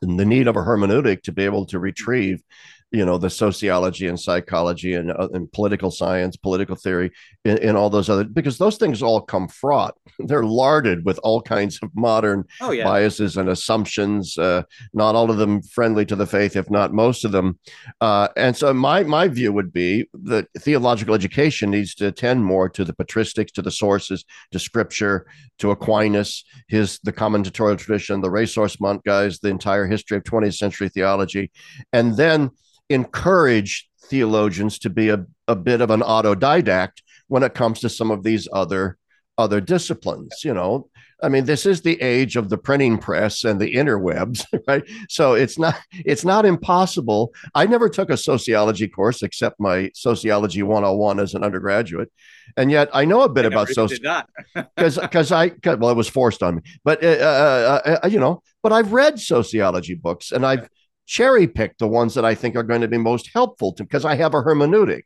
the 0.00 0.24
need 0.24 0.46
of 0.46 0.56
a 0.56 0.60
hermeneutic 0.60 1.22
to 1.22 1.32
be 1.32 1.44
able 1.44 1.66
to 1.66 1.78
retrieve 1.78 2.42
you 2.90 3.04
know 3.04 3.18
the 3.18 3.28
sociology 3.28 4.06
and 4.06 4.18
psychology 4.18 4.94
and, 4.94 5.10
uh, 5.10 5.28
and 5.34 5.52
political 5.52 5.90
science 5.90 6.36
political 6.36 6.74
theory 6.74 7.10
and, 7.44 7.58
and, 7.58 7.76
all 7.76 7.90
those 7.90 8.08
other 8.08 8.24
because 8.24 8.56
those 8.56 8.78
things 8.78 9.02
all 9.02 9.20
come 9.20 9.46
fraught. 9.46 9.94
They're 10.18 10.44
larded 10.44 11.04
with 11.04 11.20
all 11.22 11.42
kinds 11.42 11.78
of 11.82 11.90
modern 11.94 12.44
oh, 12.60 12.70
yeah. 12.70 12.84
biases 12.84 13.36
and 13.36 13.48
assumptions 13.48 14.38
uh, 14.38 14.62
not 14.94 15.14
all 15.14 15.30
of 15.30 15.36
them 15.36 15.62
friendly 15.62 16.06
to 16.06 16.16
the 16.16 16.26
faith 16.26 16.56
if 16.56 16.70
not 16.70 16.94
most 16.94 17.24
of 17.24 17.32
them. 17.32 17.58
Uh, 18.00 18.28
and 18.36 18.56
so 18.56 18.72
my 18.72 19.02
my 19.02 19.28
view 19.28 19.52
would 19.52 19.72
be 19.72 20.08
that 20.14 20.48
theological 20.58 21.14
education 21.14 21.70
needs 21.70 21.94
to 21.96 22.06
attend 22.06 22.44
more 22.44 22.68
to 22.70 22.84
the 22.84 22.94
patristics 22.94 23.52
to 23.52 23.62
the 23.62 23.70
sources 23.70 24.24
to 24.50 24.58
scripture 24.58 25.26
to 25.58 25.70
aquinas 25.70 26.44
his 26.68 26.98
the 27.04 27.12
commentatorial 27.12 27.76
tradition 27.76 28.20
the 28.20 28.28
ressourcement 28.28 29.04
guys 29.04 29.40
the 29.40 29.48
entire 29.48 29.86
history 29.86 30.16
of 30.16 30.24
20th 30.24 30.56
century 30.56 30.88
theology. 30.88 31.50
And 31.92 32.16
then 32.16 32.50
encourage 32.88 33.88
theologians 34.08 34.78
to 34.80 34.90
be 34.90 35.10
a, 35.10 35.24
a 35.46 35.56
bit 35.56 35.80
of 35.80 35.90
an 35.90 36.00
autodidact 36.00 37.02
when 37.28 37.42
it 37.42 37.54
comes 37.54 37.80
to 37.80 37.88
some 37.88 38.10
of 38.10 38.22
these 38.22 38.48
other 38.52 38.98
other 39.36 39.60
disciplines 39.60 40.42
you 40.44 40.52
know? 40.52 40.88
I 41.22 41.28
mean 41.28 41.44
this 41.44 41.66
is 41.66 41.82
the 41.82 42.00
age 42.00 42.36
of 42.36 42.48
the 42.48 42.58
printing 42.58 42.98
press 42.98 43.44
and 43.44 43.60
the 43.60 43.74
interwebs 43.74 44.44
right? 44.68 44.82
So 45.08 45.34
it's 45.34 45.58
not 45.58 45.78
it's 45.92 46.24
not 46.24 46.44
impossible. 46.44 47.32
I 47.54 47.66
never 47.66 47.88
took 47.88 48.10
a 48.10 48.16
sociology 48.16 48.88
course 48.88 49.22
except 49.22 49.60
my 49.60 49.90
sociology 49.94 50.62
101 50.62 51.20
as 51.20 51.34
an 51.34 51.44
undergraduate. 51.44 52.10
And 52.56 52.70
yet 52.70 52.88
i 52.92 53.04
know 53.04 53.22
a 53.22 53.28
bit 53.28 53.44
about 53.44 53.68
sociology 53.68 54.26
because 54.54 54.98
because 54.98 55.30
i 55.30 55.52
well 55.64 55.90
it 55.90 55.96
was 55.96 56.08
forced 56.08 56.42
on 56.42 56.56
me. 56.56 56.62
But 56.82 57.04
uh, 57.04 57.08
uh, 57.08 57.80
uh, 57.84 57.98
uh, 58.04 58.08
you 58.08 58.18
know 58.18 58.42
but 58.62 58.72
i've 58.72 58.92
read 58.92 59.20
sociology 59.20 59.94
books 59.94 60.32
and 60.32 60.44
i've 60.44 60.68
cherry 61.08 61.48
pick 61.48 61.76
the 61.78 61.88
ones 61.88 62.14
that 62.14 62.24
I 62.24 62.34
think 62.34 62.54
are 62.54 62.62
going 62.62 62.82
to 62.82 62.88
be 62.88 62.98
most 62.98 63.30
helpful 63.34 63.72
to 63.72 63.82
because 63.82 64.04
I 64.04 64.14
have 64.14 64.34
a 64.34 64.42
hermeneutic. 64.42 65.02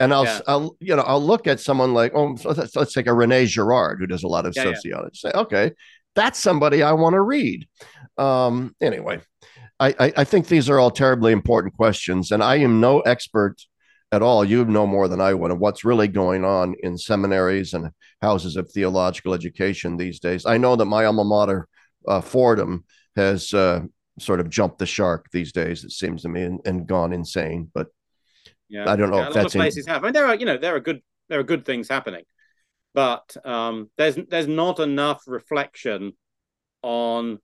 And 0.00 0.12
I'll, 0.12 0.24
yeah. 0.24 0.40
I'll, 0.48 0.76
you 0.80 0.96
know, 0.96 1.02
I'll 1.02 1.22
look 1.22 1.46
at 1.46 1.60
someone 1.60 1.94
like, 1.94 2.12
oh, 2.16 2.36
let's, 2.44 2.74
let's 2.74 2.92
take 2.92 3.06
a 3.06 3.14
Rene 3.14 3.46
Girard 3.46 4.00
who 4.00 4.08
does 4.08 4.24
a 4.24 4.28
lot 4.28 4.46
of 4.46 4.54
yeah, 4.56 4.64
sociology. 4.64 5.20
Yeah. 5.22 5.30
Say, 5.30 5.38
okay, 5.38 5.72
that's 6.16 6.40
somebody 6.40 6.82
I 6.82 6.92
want 6.92 7.12
to 7.12 7.20
read. 7.20 7.68
Um, 8.18 8.74
anyway, 8.80 9.20
I, 9.78 9.94
I, 10.00 10.12
I 10.16 10.24
think 10.24 10.48
these 10.48 10.68
are 10.68 10.80
all 10.80 10.90
terribly 10.90 11.32
important 11.32 11.76
questions, 11.76 12.32
and 12.32 12.42
I 12.42 12.56
am 12.56 12.80
no 12.80 13.00
expert 13.00 13.56
at 14.10 14.22
all. 14.22 14.44
You 14.44 14.64
know 14.64 14.86
more 14.86 15.06
than 15.06 15.20
I 15.20 15.34
would 15.34 15.50
of 15.50 15.58
what's 15.58 15.84
really 15.84 16.08
going 16.08 16.44
on 16.44 16.74
in 16.82 16.96
seminaries 16.96 17.74
and 17.74 17.90
houses 18.22 18.56
of 18.56 18.70
theological 18.70 19.34
education 19.34 19.96
these 19.96 20.18
days. 20.18 20.46
I 20.46 20.56
know 20.56 20.74
that 20.74 20.86
my 20.86 21.04
alma 21.04 21.24
mater, 21.24 21.68
uh, 22.08 22.20
Fordham, 22.20 22.84
has 23.16 23.54
uh, 23.54 23.82
sort 24.18 24.40
of 24.40 24.48
jumped 24.48 24.78
the 24.78 24.86
shark 24.86 25.26
these 25.32 25.52
days. 25.52 25.84
It 25.84 25.92
seems 25.92 26.22
to 26.22 26.28
me 26.28 26.42
and, 26.42 26.60
and 26.64 26.86
gone 26.86 27.12
insane. 27.12 27.70
But 27.72 27.88
yeah, 28.68 28.90
I 28.90 28.96
don't 28.96 29.10
know 29.10 29.18
yeah, 29.18 29.28
if 29.28 29.34
that's 29.34 29.54
places 29.54 29.86
in... 29.86 29.92
have. 29.92 30.02
I 30.02 30.06
mean, 30.06 30.12
there 30.12 30.26
are 30.26 30.34
you 30.34 30.46
know 30.46 30.56
there 30.56 30.74
are 30.74 30.80
good 30.80 31.02
there 31.28 31.40
are 31.40 31.44
good 31.44 31.64
things 31.64 31.88
happening, 31.88 32.24
but 32.94 33.36
um, 33.44 33.90
there's 33.96 34.16
there's 34.28 34.48
not 34.48 34.78
enough 34.80 35.22
reflection 35.26 36.12
on 36.82 37.38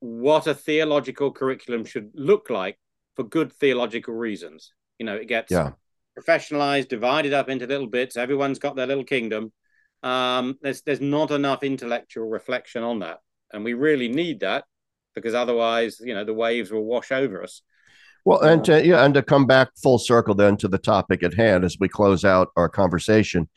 what 0.00 0.46
a 0.46 0.54
theological 0.54 1.32
curriculum 1.32 1.84
should 1.84 2.10
look 2.14 2.50
like 2.50 2.78
for 3.14 3.22
good 3.22 3.52
theological 3.52 4.14
reasons. 4.14 4.72
You 4.98 5.06
know, 5.06 5.14
it 5.14 5.28
gets 5.28 5.52
yeah. 5.52 5.72
professionalized, 6.18 6.88
divided 6.88 7.32
up 7.32 7.48
into 7.48 7.66
little 7.66 7.86
bits. 7.86 8.16
Everyone's 8.16 8.58
got 8.58 8.76
their 8.76 8.86
little 8.86 9.04
kingdom. 9.04 9.52
Um, 10.02 10.58
there's 10.60 10.82
there's 10.82 11.00
not 11.00 11.30
enough 11.30 11.62
intellectual 11.62 12.28
reflection 12.28 12.82
on 12.82 13.00
that, 13.00 13.18
and 13.52 13.64
we 13.64 13.74
really 13.74 14.08
need 14.08 14.40
that 14.40 14.64
because 15.16 15.34
otherwise, 15.34 15.98
you 15.98 16.14
know, 16.14 16.24
the 16.24 16.34
waves 16.34 16.70
will 16.70 16.84
wash 16.84 17.10
over 17.10 17.42
us. 17.42 17.62
Well, 18.24 18.40
and 18.40 18.64
to, 18.66 18.84
yeah, 18.84 19.04
and 19.04 19.14
to 19.14 19.22
come 19.22 19.46
back 19.46 19.70
full 19.82 19.98
circle 19.98 20.34
then 20.34 20.56
to 20.58 20.68
the 20.68 20.78
topic 20.78 21.22
at 21.22 21.34
hand 21.34 21.64
as 21.64 21.78
we 21.80 21.88
close 21.88 22.24
out 22.24 22.48
our 22.56 22.68
conversation, 22.68 23.48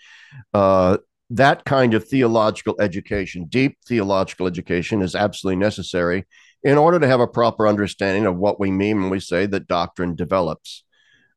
uh, 0.54 0.98
that 1.32 1.66
kind 1.66 1.94
of 1.94 2.08
theological 2.08 2.76
education, 2.80 3.46
deep 3.46 3.78
theological 3.88 4.48
education, 4.48 5.02
is 5.02 5.16
absolutely 5.16 5.60
necessary 5.60 6.26
in 6.64 6.78
order 6.78 7.00
to 7.00 7.08
have 7.08 7.20
a 7.20 7.28
proper 7.28 7.68
understanding 7.68 8.26
of 8.26 8.38
what 8.38 8.60
we 8.60 8.72
mean 8.72 9.02
when 9.02 9.10
we 9.10 9.20
say 9.20 9.46
that 9.46 9.68
doctrine 9.68 10.16
develops. 10.16 10.84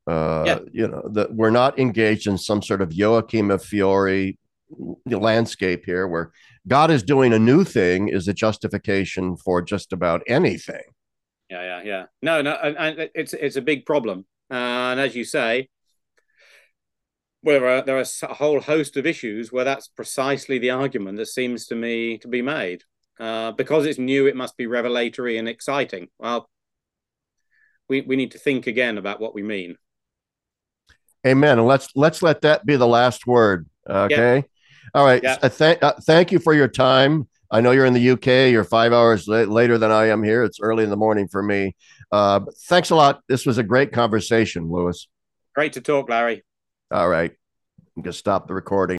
Uh, 0.07 0.43
yeah. 0.47 0.59
You 0.73 0.89
know, 0.89 1.09
that 1.13 1.35
we're 1.35 1.51
not 1.51 1.79
engaged 1.79 2.27
in 2.27 2.37
some 2.37 2.61
sort 2.61 2.83
of 2.83 2.93
Joachim 2.93 3.51
of 3.51 3.65
Fiore 3.65 4.37
landscape 5.07 5.85
here 5.85 6.07
where 6.07 6.33
God 6.67 6.91
is 6.91 7.03
doing 7.03 7.33
a 7.33 7.39
new 7.39 7.65
thing 7.65 8.09
is 8.09 8.29
a 8.29 8.35
justification 8.35 9.37
for 9.37 9.63
just 9.63 9.93
about 9.93 10.23
anything. 10.27 10.83
Yeah, 11.51 11.63
yeah, 11.63 11.83
yeah. 11.85 12.05
No, 12.23 12.43
no, 12.43 12.53
and 12.53 13.11
it's 13.15 13.35
it's 13.35 13.57
a 13.57 13.63
big 13.63 13.85
problem. 13.85 14.25
Uh, 14.51 14.93
and 14.93 15.01
as 15.01 15.15
you 15.15 15.25
say, 15.25 15.69
where 17.43 17.83
there 17.83 17.99
are 17.99 18.05
a 18.23 18.35
whole 18.35 18.61
host 18.61 18.97
of 18.97 19.07
issues 19.07 19.53
where 19.53 19.65
that's 19.65 19.89
precisely 19.89 20.59
the 20.59 20.71
argument 20.71 21.19
that 21.19 21.27
seems 21.27 21.67
to 21.67 21.75
me 21.75 22.19
to 22.19 22.29
be 22.29 22.43
made. 22.43 22.83
Uh, 23.21 23.53
because 23.53 23.87
it's 23.87 23.99
new, 23.99 24.27
it 24.27 24.35
must 24.35 24.57
be 24.57 24.67
revelatory 24.67 25.37
and 25.37 25.49
exciting. 25.49 26.09
Well, 26.19 26.49
we, 27.89 28.01
we 28.01 28.17
need 28.17 28.33
to 28.33 28.39
think 28.39 28.67
again 28.67 28.97
about 28.97 29.21
what 29.21 29.35
we 29.35 29.43
mean. 29.43 29.77
Amen. 31.27 31.59
And 31.59 31.69
let's 31.69 31.89
let's 31.95 32.23
let 32.23 32.41
that 32.41 32.65
be 32.67 32.77
the 32.77 32.87
last 32.87 33.27
word. 33.27 33.69
Okay. 33.89 34.37
Yeah. 34.37 34.43
All 34.95 35.05
right. 35.05 35.23
Yeah. 35.23 35.39
Uh, 35.43 35.49
th- 35.49 35.79
uh, 35.83 35.95
thank 36.03 36.33
you 36.33 36.39
for 36.39 36.55
your 36.55 36.69
time. 36.69 37.29
I 37.51 37.61
know 37.61 37.71
you're 37.71 37.85
in 37.85 37.93
the 37.93 38.11
UK. 38.11 38.51
You're 38.51 38.65
five 38.65 38.93
hours 38.93 39.29
la- 39.29 39.41
later 39.41 39.77
than 39.77 39.91
I 39.91 40.07
am 40.07 40.23
here. 40.23 40.43
It's 40.43 40.59
early 40.61 40.85
in 40.85 40.91
the 40.91 40.97
morning 40.97 41.29
for 41.29 41.43
me. 41.43 41.77
Uh, 42.11 42.41
thanks 42.67 42.91
a 42.91 42.95
lot. 42.95 43.21
This 43.29 43.45
was 43.45 43.59
a 43.59 43.63
great 43.63 43.93
conversation, 43.93 44.71
Lewis. 44.71 45.09
Great 45.55 45.75
to 45.75 45.81
talk, 45.81 46.09
Larry. 46.09 46.45
All 46.91 47.09
right. 47.09 47.31
I'm 47.97 48.03
going 48.03 48.13
to 48.13 48.19
stop 48.19 48.49
the 48.49 48.55
recording. 48.55 48.99